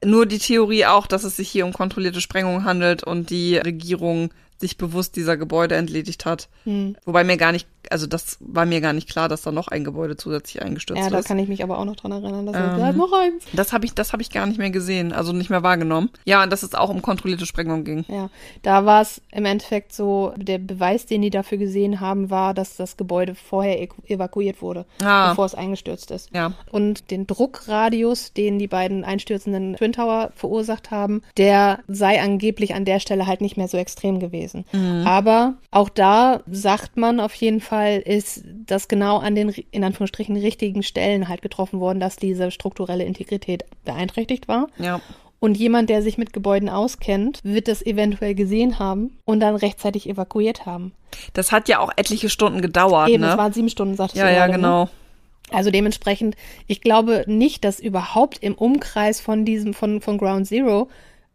Nur 0.04 0.26
die 0.26 0.38
Theorie 0.38 0.84
auch, 0.84 1.06
dass 1.06 1.24
es 1.24 1.36
sich 1.36 1.48
hier 1.48 1.64
um 1.64 1.72
kontrollierte 1.72 2.20
Sprengungen 2.20 2.64
handelt 2.66 3.04
und 3.04 3.30
die 3.30 3.56
Regierung 3.56 4.34
sich 4.58 4.76
bewusst 4.76 5.16
dieser 5.16 5.38
Gebäude 5.38 5.76
entledigt 5.76 6.26
hat. 6.26 6.50
Hm. 6.64 6.94
Wobei 7.06 7.24
mir 7.24 7.38
gar 7.38 7.52
nicht, 7.52 7.66
also 7.90 8.06
das 8.06 8.36
war 8.40 8.64
mir 8.66 8.80
gar 8.80 8.92
nicht 8.92 9.08
klar, 9.08 9.28
dass 9.28 9.42
da 9.42 9.52
noch 9.52 9.68
ein 9.68 9.84
Gebäude 9.84 10.16
zusätzlich 10.16 10.62
eingestürzt 10.62 11.02
Ja, 11.02 11.10
da 11.10 11.18
ist. 11.18 11.26
kann 11.26 11.38
ich 11.38 11.48
mich 11.48 11.62
aber 11.62 11.78
auch 11.78 11.84
noch 11.84 11.96
dran 11.96 12.12
erinnern, 12.12 12.46
dass 12.46 12.54
Ähm, 12.56 12.78
sagt, 12.80 12.96
noch 12.96 13.12
eins. 13.12 13.44
Das 13.52 13.72
habe 13.72 13.84
ich, 13.84 13.94
das 13.94 14.12
habe 14.12 14.22
ich 14.22 14.30
gar 14.30 14.46
nicht 14.46 14.58
mehr 14.58 14.70
gesehen, 14.70 15.12
also 15.12 15.32
nicht 15.32 15.50
mehr 15.50 15.62
wahrgenommen. 15.62 16.10
Ja, 16.24 16.42
und 16.42 16.50
dass 16.52 16.62
es 16.62 16.74
auch 16.74 16.90
um 16.90 17.02
kontrollierte 17.02 17.46
Sprengung 17.46 17.84
ging. 17.84 18.04
Ja, 18.08 18.30
da 18.62 18.84
war 18.84 19.02
es 19.02 19.20
im 19.30 19.44
Endeffekt 19.44 19.92
so, 19.92 20.32
der 20.36 20.58
Beweis, 20.58 21.06
den 21.06 21.22
die 21.22 21.30
dafür 21.30 21.58
gesehen 21.58 22.00
haben, 22.00 22.30
war, 22.30 22.54
dass 22.54 22.76
das 22.76 22.96
Gebäude 22.96 23.34
vorher 23.34 23.88
evakuiert 24.06 24.62
wurde, 24.62 24.86
Ah. 25.02 25.30
bevor 25.30 25.46
es 25.46 25.54
eingestürzt 25.54 26.10
ist. 26.10 26.30
Ja. 26.34 26.52
Und 26.70 27.10
den 27.10 27.26
Druckradius, 27.26 28.32
den 28.32 28.58
die 28.58 28.68
beiden 28.68 29.04
einstürzenden 29.04 29.76
Twin 29.76 29.92
Tower 29.92 30.30
verursacht 30.34 30.90
haben, 30.90 31.22
der 31.36 31.80
sei 31.88 32.20
angeblich 32.20 32.74
an 32.74 32.84
der 32.84 33.00
Stelle 33.00 33.26
halt 33.26 33.40
nicht 33.40 33.56
mehr 33.56 33.68
so 33.68 33.76
extrem 33.76 34.20
gewesen. 34.20 34.64
Aber 35.04 35.54
auch 35.70 35.88
da 35.88 36.40
sagt 36.50 36.96
man 36.96 37.20
auf 37.20 37.34
jeden 37.34 37.60
Fall, 37.60 37.71
ist 37.80 38.44
das 38.66 38.88
genau 38.88 39.18
an 39.18 39.34
den 39.34 39.48
in 39.70 39.84
Anführungsstrichen 39.84 40.36
richtigen 40.36 40.82
Stellen 40.82 41.28
halt 41.28 41.42
getroffen 41.42 41.80
worden, 41.80 42.00
dass 42.00 42.16
diese 42.16 42.50
strukturelle 42.50 43.04
Integrität 43.04 43.64
beeinträchtigt 43.84 44.48
war. 44.48 44.68
Ja. 44.78 45.00
Und 45.40 45.56
jemand, 45.56 45.90
der 45.90 46.02
sich 46.02 46.18
mit 46.18 46.32
Gebäuden 46.32 46.68
auskennt, 46.68 47.40
wird 47.42 47.66
das 47.66 47.84
eventuell 47.84 48.34
gesehen 48.34 48.78
haben 48.78 49.18
und 49.24 49.40
dann 49.40 49.56
rechtzeitig 49.56 50.08
evakuiert 50.08 50.66
haben. 50.66 50.92
Das 51.32 51.50
hat 51.50 51.68
ja 51.68 51.80
auch 51.80 51.90
etliche 51.96 52.28
Stunden 52.28 52.62
gedauert, 52.62 53.08
Eben, 53.08 53.24
es 53.24 53.32
ne? 53.32 53.38
waren 53.38 53.52
sieben 53.52 53.68
Stunden, 53.68 53.96
Ja, 53.96 54.06
du 54.06 54.18
ja, 54.18 54.46
gerade, 54.46 54.52
ne? 54.52 54.58
genau. 54.58 54.88
Also 55.50 55.70
dementsprechend, 55.70 56.36
ich 56.66 56.80
glaube 56.80 57.24
nicht, 57.26 57.64
dass 57.64 57.80
überhaupt 57.80 58.38
im 58.38 58.54
Umkreis 58.54 59.20
von 59.20 59.44
diesem, 59.44 59.74
von, 59.74 60.00
von 60.00 60.16
Ground 60.16 60.46
Zero, 60.46 60.88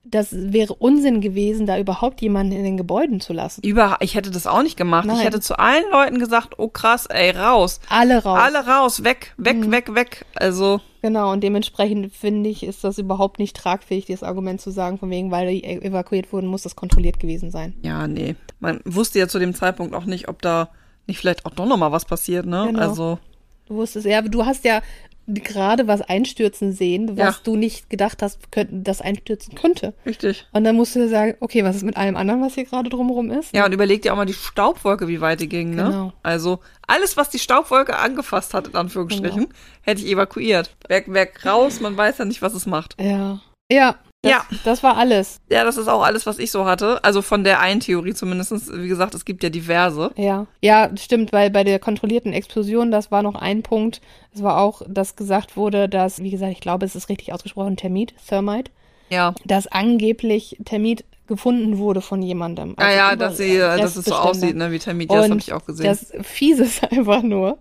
das 0.09 0.29
wäre 0.31 0.73
Unsinn 0.73 1.19
gewesen, 1.21 1.65
da 1.65 1.77
überhaupt 1.77 2.21
jemanden 2.21 2.53
in 2.53 2.63
den 2.63 2.77
Gebäuden 2.77 3.19
zu 3.19 3.33
lassen. 3.33 3.61
Über, 3.63 3.97
ich 3.99 4.15
hätte 4.15 4.31
das 4.31 4.47
auch 4.47 4.63
nicht 4.63 4.77
gemacht. 4.77 5.05
Ich 5.05 5.11
Nein. 5.13 5.21
hätte 5.21 5.41
zu 5.41 5.59
allen 5.59 5.83
Leuten 5.91 6.19
gesagt, 6.19 6.59
oh 6.59 6.69
krass, 6.69 7.05
ey, 7.07 7.31
raus. 7.31 7.79
Alle 7.89 8.23
raus. 8.23 8.39
Alle 8.41 8.65
raus, 8.65 9.03
weg, 9.03 9.33
weg, 9.37 9.57
Mhm. 9.57 9.71
weg, 9.71 9.93
weg. 9.95 10.25
Also, 10.35 10.79
Genau, 11.01 11.31
und 11.31 11.41
dementsprechend 11.41 12.11
finde 12.13 12.49
ich, 12.49 12.63
ist 12.63 12.83
das 12.83 12.97
überhaupt 12.97 13.37
nicht 13.39 13.55
tragfähig, 13.55 14.05
dieses 14.05 14.23
Argument 14.23 14.59
zu 14.61 14.71
sagen, 14.71 14.97
von 14.97 15.09
wegen, 15.09 15.29
weil 15.31 15.47
die 15.49 15.63
evakuiert 15.63 16.33
wurden, 16.33 16.47
muss 16.47 16.63
das 16.63 16.75
kontrolliert 16.75 17.19
gewesen 17.19 17.51
sein. 17.51 17.73
ja, 17.83 18.07
nee. 18.07 18.35
Man 18.59 18.79
wusste 18.85 19.19
ja 19.19 19.27
zu 19.27 19.37
dem 19.39 19.53
Zeitpunkt 19.53 19.93
auch 19.93 20.05
nicht, 20.05 20.27
ob 20.29 20.41
da 20.41 20.69
nicht 21.05 21.19
vielleicht 21.19 21.45
auch 21.45 21.51
doch 21.51 21.65
noch 21.67 21.77
mal 21.77 21.91
was 21.91 22.05
passiert, 22.05 22.45
ne? 22.45 22.65
Genau. 22.67 22.79
Also, 22.79 23.19
Du 23.67 23.75
wusstest, 23.75 24.05
ja, 24.05 24.21
du 24.21 24.45
hast 24.45 24.63
ja 24.63 24.81
gerade 25.27 25.87
was 25.87 26.01
einstürzen 26.01 26.71
sehen, 26.71 27.17
was 27.17 27.35
Ja. 27.35 27.41
du 27.43 27.55
nicht 27.57 27.89
gedacht 27.89 28.21
hast, 28.21 28.51
könnten, 28.51 28.83
das 28.83 29.01
einstürzen 29.01 29.55
könnte. 29.55 29.93
richtig. 30.05 30.47
Und 30.53 30.63
dann 30.63 30.75
musst 30.75 30.95
du 30.95 30.99
dir 30.99 31.09
sagen, 31.09 31.35
okay, 31.41 31.63
was 31.65 31.75
ist 31.75 31.83
mit 31.83 31.97
allem 31.97 32.15
anderen, 32.15 32.41
was 32.41 32.53
hier 32.55 32.63
gerade 32.65 32.89
drumherum 32.89 33.29
ist? 33.31 33.53
Ja, 33.53 33.65
und 33.65 33.73
überleg 33.73 34.01
dir 34.01 34.13
auch 34.13 34.17
mal 34.17 34.25
die 34.25 34.33
Staubwolke, 34.33 35.07
wie 35.09 35.19
weit 35.21 35.41
die 35.41 35.49
ging, 35.49 35.71
ne? 35.75 35.83
Genau. 35.83 36.13
Also, 36.23 36.59
alles, 36.87 37.17
was 37.17 37.29
die 37.29 37.39
Staubwolke 37.39 37.97
angefasst 37.97 38.53
hat, 38.53 38.67
in 38.69 38.75
Anführungsstrichen, 38.75 39.41
Genau. 39.43 39.53
hätte 39.81 40.01
ich 40.01 40.07
evakuiert. 40.07 40.75
Weg, 40.87 41.11
weg, 41.13 41.45
raus, 41.45 41.81
man 41.81 41.97
weiß 41.97 42.19
ja 42.19 42.25
nicht, 42.25 42.41
was 42.41 42.53
es 42.53 42.65
macht. 42.65 42.95
Ja. 43.01 43.41
Ja. 43.69 43.97
Das, 44.23 44.31
Ja. 44.31 44.45
Das 44.65 44.81
war 44.83 44.97
alles. 44.97 45.39
Ja, 45.49 45.63
das 45.63 45.77
ist 45.77 45.87
auch 45.87 46.01
alles, 46.03 46.25
was 46.25 46.39
ich 46.39 46.49
so 46.51 46.65
hatte. 46.65 47.03
Also 47.03 47.21
von 47.21 47.43
der 47.43 47.59
einen 47.59 47.79
Theorie 47.79 48.13
zumindest. 48.13 48.51
Wie 48.75 48.87
gesagt, 48.87 49.13
es 49.13 49.25
gibt 49.25 49.43
ja 49.43 49.49
diverse. 49.49 50.11
Ja. 50.15 50.47
Ja, 50.61 50.89
stimmt, 50.97 51.31
weil 51.33 51.49
bei 51.51 51.63
der 51.63 51.77
kontrollierten 51.79 52.33
Explosion, 52.33 52.89
das 52.91 53.11
war 53.11 53.21
noch 53.21 53.35
ein 53.35 53.61
Punkt. 53.63 54.01
Es 54.33 54.41
war 54.41 54.59
auch, 54.59 54.81
dass 54.87 55.15
gesagt 55.15 55.55
wurde, 55.55 55.87
dass, 55.87 56.21
wie 56.23 56.31
gesagt, 56.31 56.51
ich 56.51 56.61
glaube, 56.61 56.85
es 56.85 56.95
ist 56.95 57.09
richtig 57.09 57.31
ausgesprochen, 57.33 57.77
Termit, 57.77 58.13
Thermite, 58.27 58.71
Ja. 59.09 59.35
dass 59.45 59.67
angeblich 59.67 60.57
Termit 60.65 61.05
gefunden 61.27 61.77
wurde 61.77 62.01
von 62.01 62.21
jemandem. 62.21 62.73
Ah 62.77 62.85
Also 62.85 62.97
ja, 62.97 63.07
über- 63.13 63.25
dass 63.25 63.37
sie, 63.37 63.57
dass 63.57 63.95
es 63.97 64.05
so 64.05 64.15
aussieht, 64.15 64.55
ne, 64.55 64.71
wie 64.71 64.79
Termit. 64.79 65.11
Ja, 65.11 65.17
das 65.21 65.29
habe 65.29 65.39
ich 65.41 65.53
auch 65.53 65.65
gesehen. 65.65 65.85
Das 65.85 66.11
Fiese 66.25 66.63
ist 66.63 66.83
einfach 66.91 67.21
nur, 67.21 67.59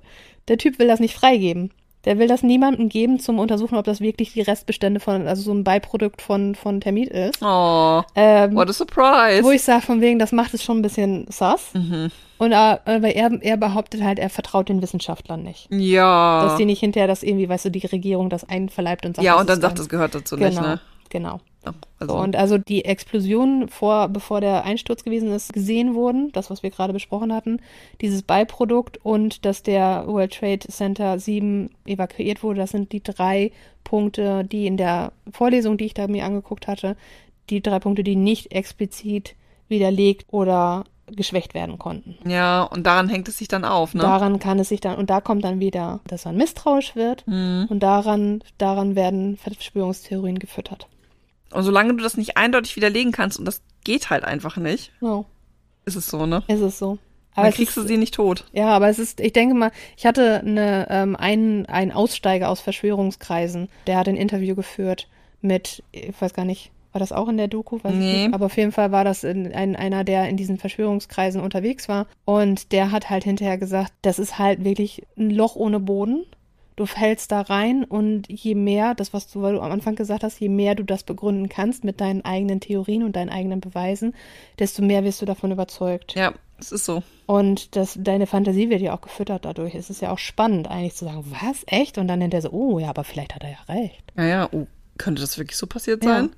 der 0.48 0.57
Typ 0.57 0.78
will 0.78 0.86
das 0.88 1.00
nicht 1.00 1.14
freigeben. 1.14 1.70
Der 2.07 2.18
will 2.18 2.28
das 2.28 2.42
niemandem 2.42 2.88
geben 2.88 3.18
zum 3.18 3.38
Untersuchen, 3.38 3.76
ob 3.76 3.84
das 3.84 4.00
wirklich 4.00 4.32
die 4.32 4.40
Restbestände 4.40 5.00
von, 5.00 5.26
also 5.26 5.42
so 5.42 5.52
ein 5.52 5.64
Beiprodukt 5.64 6.22
von, 6.22 6.54
von 6.54 6.80
Termit 6.80 7.11
ist. 7.11 7.42
oh, 7.42 8.02
Ähm, 8.14 8.54
what 8.54 8.70
a 8.70 8.72
surprise. 8.72 9.42
wo 9.42 9.50
ich 9.50 9.62
sage, 9.62 9.82
von 9.82 10.00
wegen, 10.00 10.18
das 10.18 10.32
macht 10.32 10.54
es 10.54 10.62
schon 10.62 10.78
ein 10.78 10.82
bisschen 10.82 11.26
sass. 11.28 11.74
mhm. 11.74 12.11
Und 12.38 12.52
äh, 12.52 12.54
aber 12.54 13.14
er, 13.14 13.30
er 13.40 13.57
behauptet 13.57 14.02
halt, 14.02 14.18
er 14.18 14.28
vertraut 14.28 14.68
den 14.68 14.82
Wissenschaftlern 14.82 15.42
nicht. 15.42 15.68
Ja. 15.72 16.44
Dass 16.44 16.57
die 16.57 16.66
nicht 16.66 16.80
hinterher 16.80 17.09
das 17.09 17.22
irgendwie, 17.22 17.48
weißt 17.48 17.64
du, 17.64 17.70
die 17.70 17.86
Regierung 17.86 18.28
das 18.28 18.46
einverleibt 18.46 19.07
und 19.07 19.16
sagt, 19.16 19.24
ja, 19.24 19.32
das 19.32 19.40
und 19.40 19.48
dann 19.48 19.61
sagt, 19.62 19.78
es 19.78 19.88
gehört 19.88 20.14
dazu 20.14 20.36
genau, 20.36 20.48
nicht, 20.48 20.61
ne? 20.61 20.80
Genau. 21.09 21.40
Also, 21.98 22.14
und 22.16 22.36
also 22.36 22.58
die 22.58 22.84
Explosionen 22.84 23.68
vor, 23.68 24.08
bevor 24.08 24.40
der 24.40 24.64
Einsturz 24.64 25.02
gewesen 25.04 25.30
ist, 25.32 25.52
gesehen 25.52 25.94
wurden, 25.94 26.30
das, 26.32 26.50
was 26.50 26.62
wir 26.62 26.70
gerade 26.70 26.92
besprochen 26.92 27.32
hatten, 27.32 27.60
dieses 28.00 28.22
Beiprodukt 28.22 28.98
und 29.04 29.44
dass 29.44 29.62
der 29.62 30.04
World 30.06 30.32
Trade 30.34 30.60
Center 30.68 31.18
7 31.18 31.70
evakuiert 31.86 32.42
wurde, 32.42 32.60
das 32.60 32.70
sind 32.70 32.92
die 32.92 33.02
drei 33.02 33.50
Punkte, 33.84 34.44
die 34.44 34.66
in 34.66 34.76
der 34.76 35.12
Vorlesung, 35.30 35.76
die 35.78 35.84
ich 35.86 35.94
da 35.94 36.06
mir 36.08 36.24
angeguckt 36.24 36.66
hatte, 36.68 36.96
die 37.50 37.62
drei 37.62 37.78
Punkte, 37.78 38.02
die 38.02 38.16
nicht 38.16 38.52
explizit 38.52 39.34
widerlegt 39.68 40.26
oder 40.30 40.84
geschwächt 41.08 41.54
werden 41.54 41.78
konnten. 41.78 42.16
ja, 42.28 42.64
und 42.64 42.84
daran 42.84 43.08
hängt 43.08 43.28
es 43.28 43.38
sich 43.38 43.46
dann 43.46 43.64
auf, 43.64 43.94
ne? 43.94 44.02
Daran 44.02 44.40
kann 44.40 44.58
es 44.58 44.70
sich 44.70 44.80
dann, 44.80 44.96
und 44.98 45.08
da 45.08 45.20
kommt 45.20 45.44
dann 45.44 45.60
wieder, 45.60 46.00
dass 46.08 46.24
man 46.24 46.36
misstrauisch 46.36 46.96
wird 46.96 47.24
Mhm. 47.28 47.66
und 47.68 47.80
daran, 47.80 48.42
daran 48.58 48.96
werden 48.96 49.36
Verschwörungstheorien 49.36 50.40
gefüttert. 50.40 50.88
Und 51.53 51.62
solange 51.62 51.94
du 51.94 52.03
das 52.03 52.16
nicht 52.16 52.36
eindeutig 52.36 52.76
widerlegen 52.76 53.12
kannst, 53.12 53.38
und 53.38 53.44
das 53.44 53.62
geht 53.84 54.11
halt 54.11 54.24
einfach 54.24 54.57
nicht, 54.57 54.92
So, 55.01 55.26
ist 55.84 55.97
es 55.97 56.07
so, 56.07 56.26
ne? 56.26 56.42
ist 56.49 56.61
es 56.61 56.78
so. 56.78 56.99
Dann 57.36 57.47
es 57.47 57.55
kriegst 57.55 57.76
ist, 57.76 57.84
du 57.84 57.86
sie 57.86 57.99
nicht 57.99 58.14
tot. 58.14 58.44
Ja, 58.53 58.68
aber 58.68 58.88
es 58.88 58.99
ist, 58.99 59.20
ich 59.20 59.32
denke 59.32 59.55
mal, 59.55 59.70
ich 59.97 60.07
hatte 60.07 60.40
eine, 60.40 60.86
ähm, 60.88 61.16
einen, 61.16 61.66
einen 61.66 61.92
Aussteiger 61.92 62.49
aus 62.49 62.61
Verschwörungskreisen, 62.61 63.68
der 63.86 63.99
hat 63.99 64.09
ein 64.09 64.16
Interview 64.16 64.55
geführt 64.55 65.09
mit, 65.42 65.82
ich 65.92 66.20
weiß 66.20 66.32
gar 66.32 66.47
nicht, 66.47 66.70
war 66.92 67.01
das 67.01 67.12
auch 67.12 67.28
in 67.28 67.36
der 67.36 67.49
Doku? 67.49 67.78
Weiß 67.82 67.94
Nee. 67.94 68.30
Aber 68.32 68.47
auf 68.47 68.57
jeden 68.57 68.72
Fall 68.72 68.90
war 68.90 69.05
das 69.05 69.22
in, 69.22 69.53
ein, 69.53 69.76
einer, 69.76 70.03
der 70.03 70.30
in 70.30 70.38
diesen 70.38 70.57
Verschwörungskreisen 70.57 71.42
unterwegs 71.42 71.90
war. 71.90 72.07
Und 72.24 72.72
der 72.72 72.90
hat 72.90 73.11
halt 73.11 73.22
hinterher 73.22 73.59
gesagt, 73.59 73.92
das 74.01 74.18
ist 74.18 74.38
halt 74.38 74.64
wirklich 74.64 75.03
ein 75.18 75.28
Loch 75.30 75.57
ohne 75.57 75.78
Boden. 75.78 76.24
Du 76.77 76.85
fällst 76.85 77.33
da 77.33 77.41
rein 77.41 77.85
und 77.85 78.29
je 78.29 78.55
mehr, 78.55 78.95
das 78.95 79.14
was 79.14 79.31
du, 79.33 79.41
weil 79.41 79.55
du 79.55 79.61
am 79.61 79.72
Anfang 79.72 79.97
gesagt 79.97 80.22
hast, 80.22 80.39
je 80.39 80.51
mehr 80.51 80.74
du 80.74 80.83
das 80.85 81.05
begründen 81.05 81.49
kannst 81.49 81.85
mit 81.85 82.03
deinen 82.03 82.22
eigenen 82.24 82.61
Theorien 82.61 83.03
und 83.03 83.16
deinen 83.16 83.31
eigenen 83.31 83.61
Beweisen, 83.61 84.14
desto 84.59 84.83
mehr 84.83 85.03
wirst 85.03 85.22
du 85.22 85.27
davon 85.27 85.53
überzeugt. 85.53 86.14
Ja, 86.14 86.35
es 86.59 86.72
ist 86.72 86.85
so. 86.85 87.03
Und 87.24 87.77
das, 87.77 87.99
deine 87.99 88.27
Fantasie 88.27 88.68
wird 88.68 88.83
ja 88.83 88.95
auch 88.95 89.01
gefüttert 89.01 89.47
dadurch. 89.47 89.74
Es 89.74 89.89
ist 89.89 90.03
ja 90.03 90.11
auch 90.11 90.18
spannend, 90.18 90.68
eigentlich 90.68 90.95
zu 90.95 91.07
sagen, 91.07 91.24
was, 91.41 91.62
echt? 91.66 91.97
Und 91.97 92.09
dann 92.09 92.18
nennt 92.18 92.35
er 92.35 92.43
so, 92.43 92.51
oh 92.51 92.79
ja, 92.79 92.91
aber 92.91 93.05
vielleicht 93.05 93.35
hat 93.35 93.43
er 93.43 93.51
ja 93.53 93.74
recht. 93.74 94.12
Ja, 94.16 94.24
ja, 94.24 94.49
oh, 94.53 94.66
könnte 94.99 95.22
das 95.22 95.39
wirklich 95.39 95.57
so 95.57 95.66
passiert 95.66 96.05
Ja. 96.05 96.11
sein? 96.11 96.37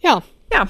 Ja. 0.00 0.22
Ja. 0.52 0.66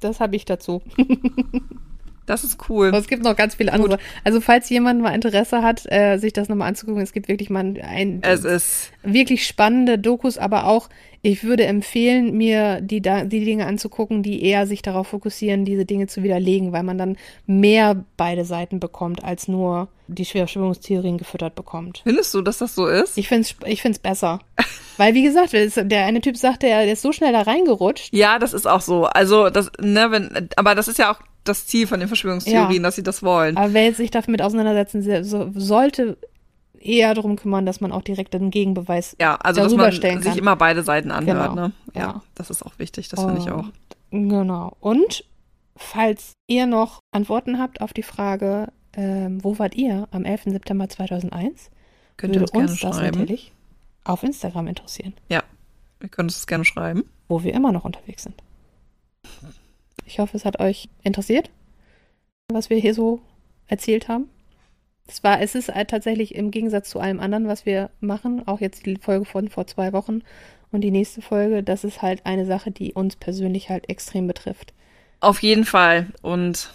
Das 0.00 0.20
habe 0.20 0.36
ich 0.36 0.44
dazu. 0.44 0.82
Das 2.30 2.44
ist 2.44 2.68
cool. 2.68 2.88
Aber 2.88 2.98
es 2.98 3.08
gibt 3.08 3.24
noch 3.24 3.34
ganz 3.34 3.56
viele 3.56 3.72
andere. 3.72 3.98
Also 4.22 4.40
falls 4.40 4.70
jemand 4.70 5.02
mal 5.02 5.12
Interesse 5.12 5.64
hat, 5.64 5.82
äh, 5.90 6.16
sich 6.16 6.32
das 6.32 6.48
nochmal 6.48 6.68
anzugucken, 6.68 7.02
es 7.02 7.12
gibt 7.12 7.26
wirklich 7.26 7.50
mal 7.50 7.74
ein, 7.82 8.20
Es 8.22 8.44
ist, 8.44 8.92
wirklich 9.02 9.44
spannende 9.44 9.98
Dokus, 9.98 10.38
aber 10.38 10.66
auch, 10.66 10.88
ich 11.22 11.44
würde 11.44 11.64
empfehlen, 11.66 12.36
mir 12.36 12.80
die, 12.80 13.02
die 13.02 13.44
Dinge 13.44 13.66
anzugucken, 13.66 14.22
die 14.22 14.42
eher 14.42 14.66
sich 14.66 14.80
darauf 14.82 15.08
fokussieren, 15.08 15.64
diese 15.66 15.84
Dinge 15.84 16.06
zu 16.06 16.22
widerlegen, 16.22 16.72
weil 16.72 16.82
man 16.82 16.96
dann 16.96 17.16
mehr 17.46 18.04
beide 18.16 18.44
Seiten 18.44 18.80
bekommt, 18.80 19.22
als 19.22 19.46
nur 19.48 19.88
die 20.08 20.24
Verschwörungstheorien 20.24 21.18
gefüttert 21.18 21.54
bekommt. 21.54 22.00
findest 22.04 22.32
du, 22.34 22.40
dass 22.42 22.58
das 22.58 22.74
so 22.74 22.86
ist? 22.86 23.16
Ich 23.18 23.28
find's, 23.28 23.54
ich 23.66 23.82
find's 23.82 23.98
besser. 23.98 24.40
Weil, 24.96 25.14
wie 25.14 25.22
gesagt, 25.22 25.54
es- 25.54 25.78
der 25.82 26.04
eine 26.06 26.20
Typ 26.20 26.36
sagte, 26.36 26.66
er 26.66 26.90
ist 26.90 27.02
so 27.02 27.12
schnell 27.12 27.32
da 27.32 27.42
reingerutscht. 27.42 28.12
Ja, 28.14 28.38
das 28.38 28.52
ist 28.52 28.66
auch 28.66 28.80
so. 28.80 29.04
Also, 29.04 29.50
das, 29.50 29.70
ne, 29.80 30.10
wenn, 30.10 30.48
aber 30.56 30.74
das 30.74 30.88
ist 30.88 30.98
ja 30.98 31.12
auch 31.12 31.20
das 31.44 31.66
Ziel 31.66 31.86
von 31.86 32.00
den 32.00 32.08
Verschwörungstheorien, 32.08 32.82
Ja. 32.82 32.88
dass 32.88 32.96
sie 32.96 33.02
das 33.02 33.22
wollen. 33.22 33.56
Aber 33.56 33.72
wer 33.72 33.92
sich 33.94 34.10
damit 34.10 34.42
auseinandersetzen 34.42 35.00
se- 35.02 35.24
so, 35.24 35.50
sollte, 35.54 36.18
eher 36.80 37.14
darum 37.14 37.36
kümmern, 37.36 37.66
dass 37.66 37.80
man 37.80 37.92
auch 37.92 38.02
direkt 38.02 38.34
einen 38.34 38.50
Gegenbeweis. 38.50 39.14
Ja, 39.20 39.36
also, 39.36 39.60
dass 39.60 39.68
darüber 39.68 39.84
man 39.84 39.92
stellen 39.92 40.22
sich 40.22 40.30
kann. 40.32 40.38
immer 40.38 40.56
beide 40.56 40.82
Seiten 40.82 41.10
anhört, 41.10 41.50
Genau. 41.50 41.54
ne? 41.68 41.72
Ja, 41.94 42.00
Ja. 42.00 42.22
das 42.34 42.50
ist 42.50 42.62
auch 42.64 42.78
wichtig, 42.78 43.08
das 43.08 43.20
finde 43.22 43.38
ich 43.40 43.50
auch. 43.50 43.66
Genau. 44.10 44.76
Und 44.80 45.24
falls 45.76 46.32
ihr 46.48 46.66
noch 46.66 47.00
Antworten 47.12 47.58
habt 47.58 47.80
auf 47.80 47.92
die 47.92 48.02
Frage, 48.02 48.72
ähm, 48.94 49.44
wo 49.44 49.58
wart 49.58 49.74
ihr 49.76 50.08
am 50.10 50.24
11. 50.24 50.44
September 50.52 50.88
2001, 50.88 51.70
Könnt 52.16 52.34
ihr 52.34 52.40
würde 52.40 52.42
uns 52.42 52.52
gerne 52.52 52.70
uns 52.70 52.80
das 52.80 52.96
schreiben. 52.96 53.18
natürlich 53.20 53.52
auf 54.04 54.22
Instagram 54.22 54.66
interessieren, 54.66 55.12
Ja, 55.28 55.42
ihr 56.02 56.08
könnt 56.08 56.30
es 56.30 56.46
gerne 56.46 56.64
schreiben. 56.64 57.04
wo 57.28 57.42
wir 57.44 57.52
immer 57.54 57.70
noch 57.72 57.84
unterwegs 57.84 58.22
sind. 58.24 58.42
Ich 60.06 60.18
hoffe, 60.18 60.36
es 60.36 60.44
hat 60.44 60.58
euch 60.60 60.88
interessiert, 61.02 61.50
was 62.52 62.68
wir 62.70 62.78
hier 62.78 62.94
so 62.94 63.20
erzählt 63.68 64.08
haben. 64.08 64.28
Es 65.10 65.24
war, 65.24 65.40
es 65.40 65.56
ist 65.56 65.68
halt 65.74 65.90
tatsächlich 65.90 66.36
im 66.36 66.52
Gegensatz 66.52 66.88
zu 66.90 67.00
allem 67.00 67.18
anderen, 67.18 67.48
was 67.48 67.66
wir 67.66 67.90
machen, 68.00 68.46
auch 68.46 68.60
jetzt 68.60 68.86
die 68.86 68.96
Folge 68.96 69.24
von 69.24 69.48
vor 69.48 69.66
zwei 69.66 69.92
Wochen 69.92 70.22
und 70.70 70.82
die 70.82 70.92
nächste 70.92 71.20
Folge, 71.20 71.64
das 71.64 71.82
ist 71.82 72.00
halt 72.00 72.24
eine 72.26 72.46
Sache, 72.46 72.70
die 72.70 72.92
uns 72.92 73.16
persönlich 73.16 73.70
halt 73.70 73.88
extrem 73.88 74.28
betrifft. 74.28 74.72
Auf 75.18 75.42
jeden 75.42 75.64
Fall. 75.64 76.06
Und 76.22 76.72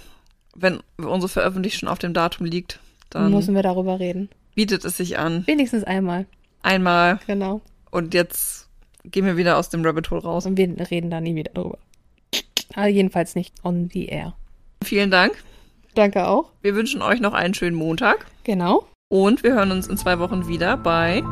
wenn 0.53 0.79
unsere 0.97 1.29
Veröffentlichung 1.29 1.79
schon 1.79 1.89
auf 1.89 1.99
dem 1.99 2.13
Datum 2.13 2.45
liegt, 2.45 2.79
dann 3.09 3.31
müssen 3.31 3.55
wir 3.55 3.63
darüber 3.63 3.99
reden. 3.99 4.27
bietet 4.53 4.83
es 4.83 4.97
sich 4.97 5.17
an. 5.17 5.47
Wenigstens 5.47 5.85
einmal. 5.85 6.25
Einmal 6.61 7.19
Genau. 7.27 7.61
und 7.91 8.13
jetzt 8.13 8.67
gehen 9.05 9.25
wir 9.25 9.37
wieder 9.37 9.57
aus 9.57 9.69
dem 9.69 9.85
Rabbit 9.85 10.09
Hole 10.11 10.21
raus. 10.23 10.45
Und 10.45 10.57
wir 10.57 10.67
reden 10.91 11.09
da 11.09 11.21
nie 11.21 11.35
wieder 11.35 11.53
drüber. 11.53 11.77
Aber 12.73 12.87
jedenfalls 12.87 13.35
nicht 13.35 13.53
on 13.63 13.89
the 13.93 14.07
air. 14.07 14.35
Vielen 14.83 15.09
Dank. 15.11 15.41
Danke 15.95 16.27
auch. 16.27 16.51
Wir 16.61 16.75
wünschen 16.75 17.01
euch 17.01 17.19
noch 17.21 17.33
einen 17.33 17.53
schönen 17.53 17.75
Montag 17.75 18.25
Genau. 18.43 18.85
und 19.09 19.43
wir 19.43 19.53
hören 19.53 19.71
uns 19.71 19.87
in 19.87 19.97
zwei 19.97 20.19
Wochen 20.19 20.47
wieder 20.47 20.77
bei 20.77 21.23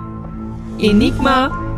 Enigma. 0.79 1.72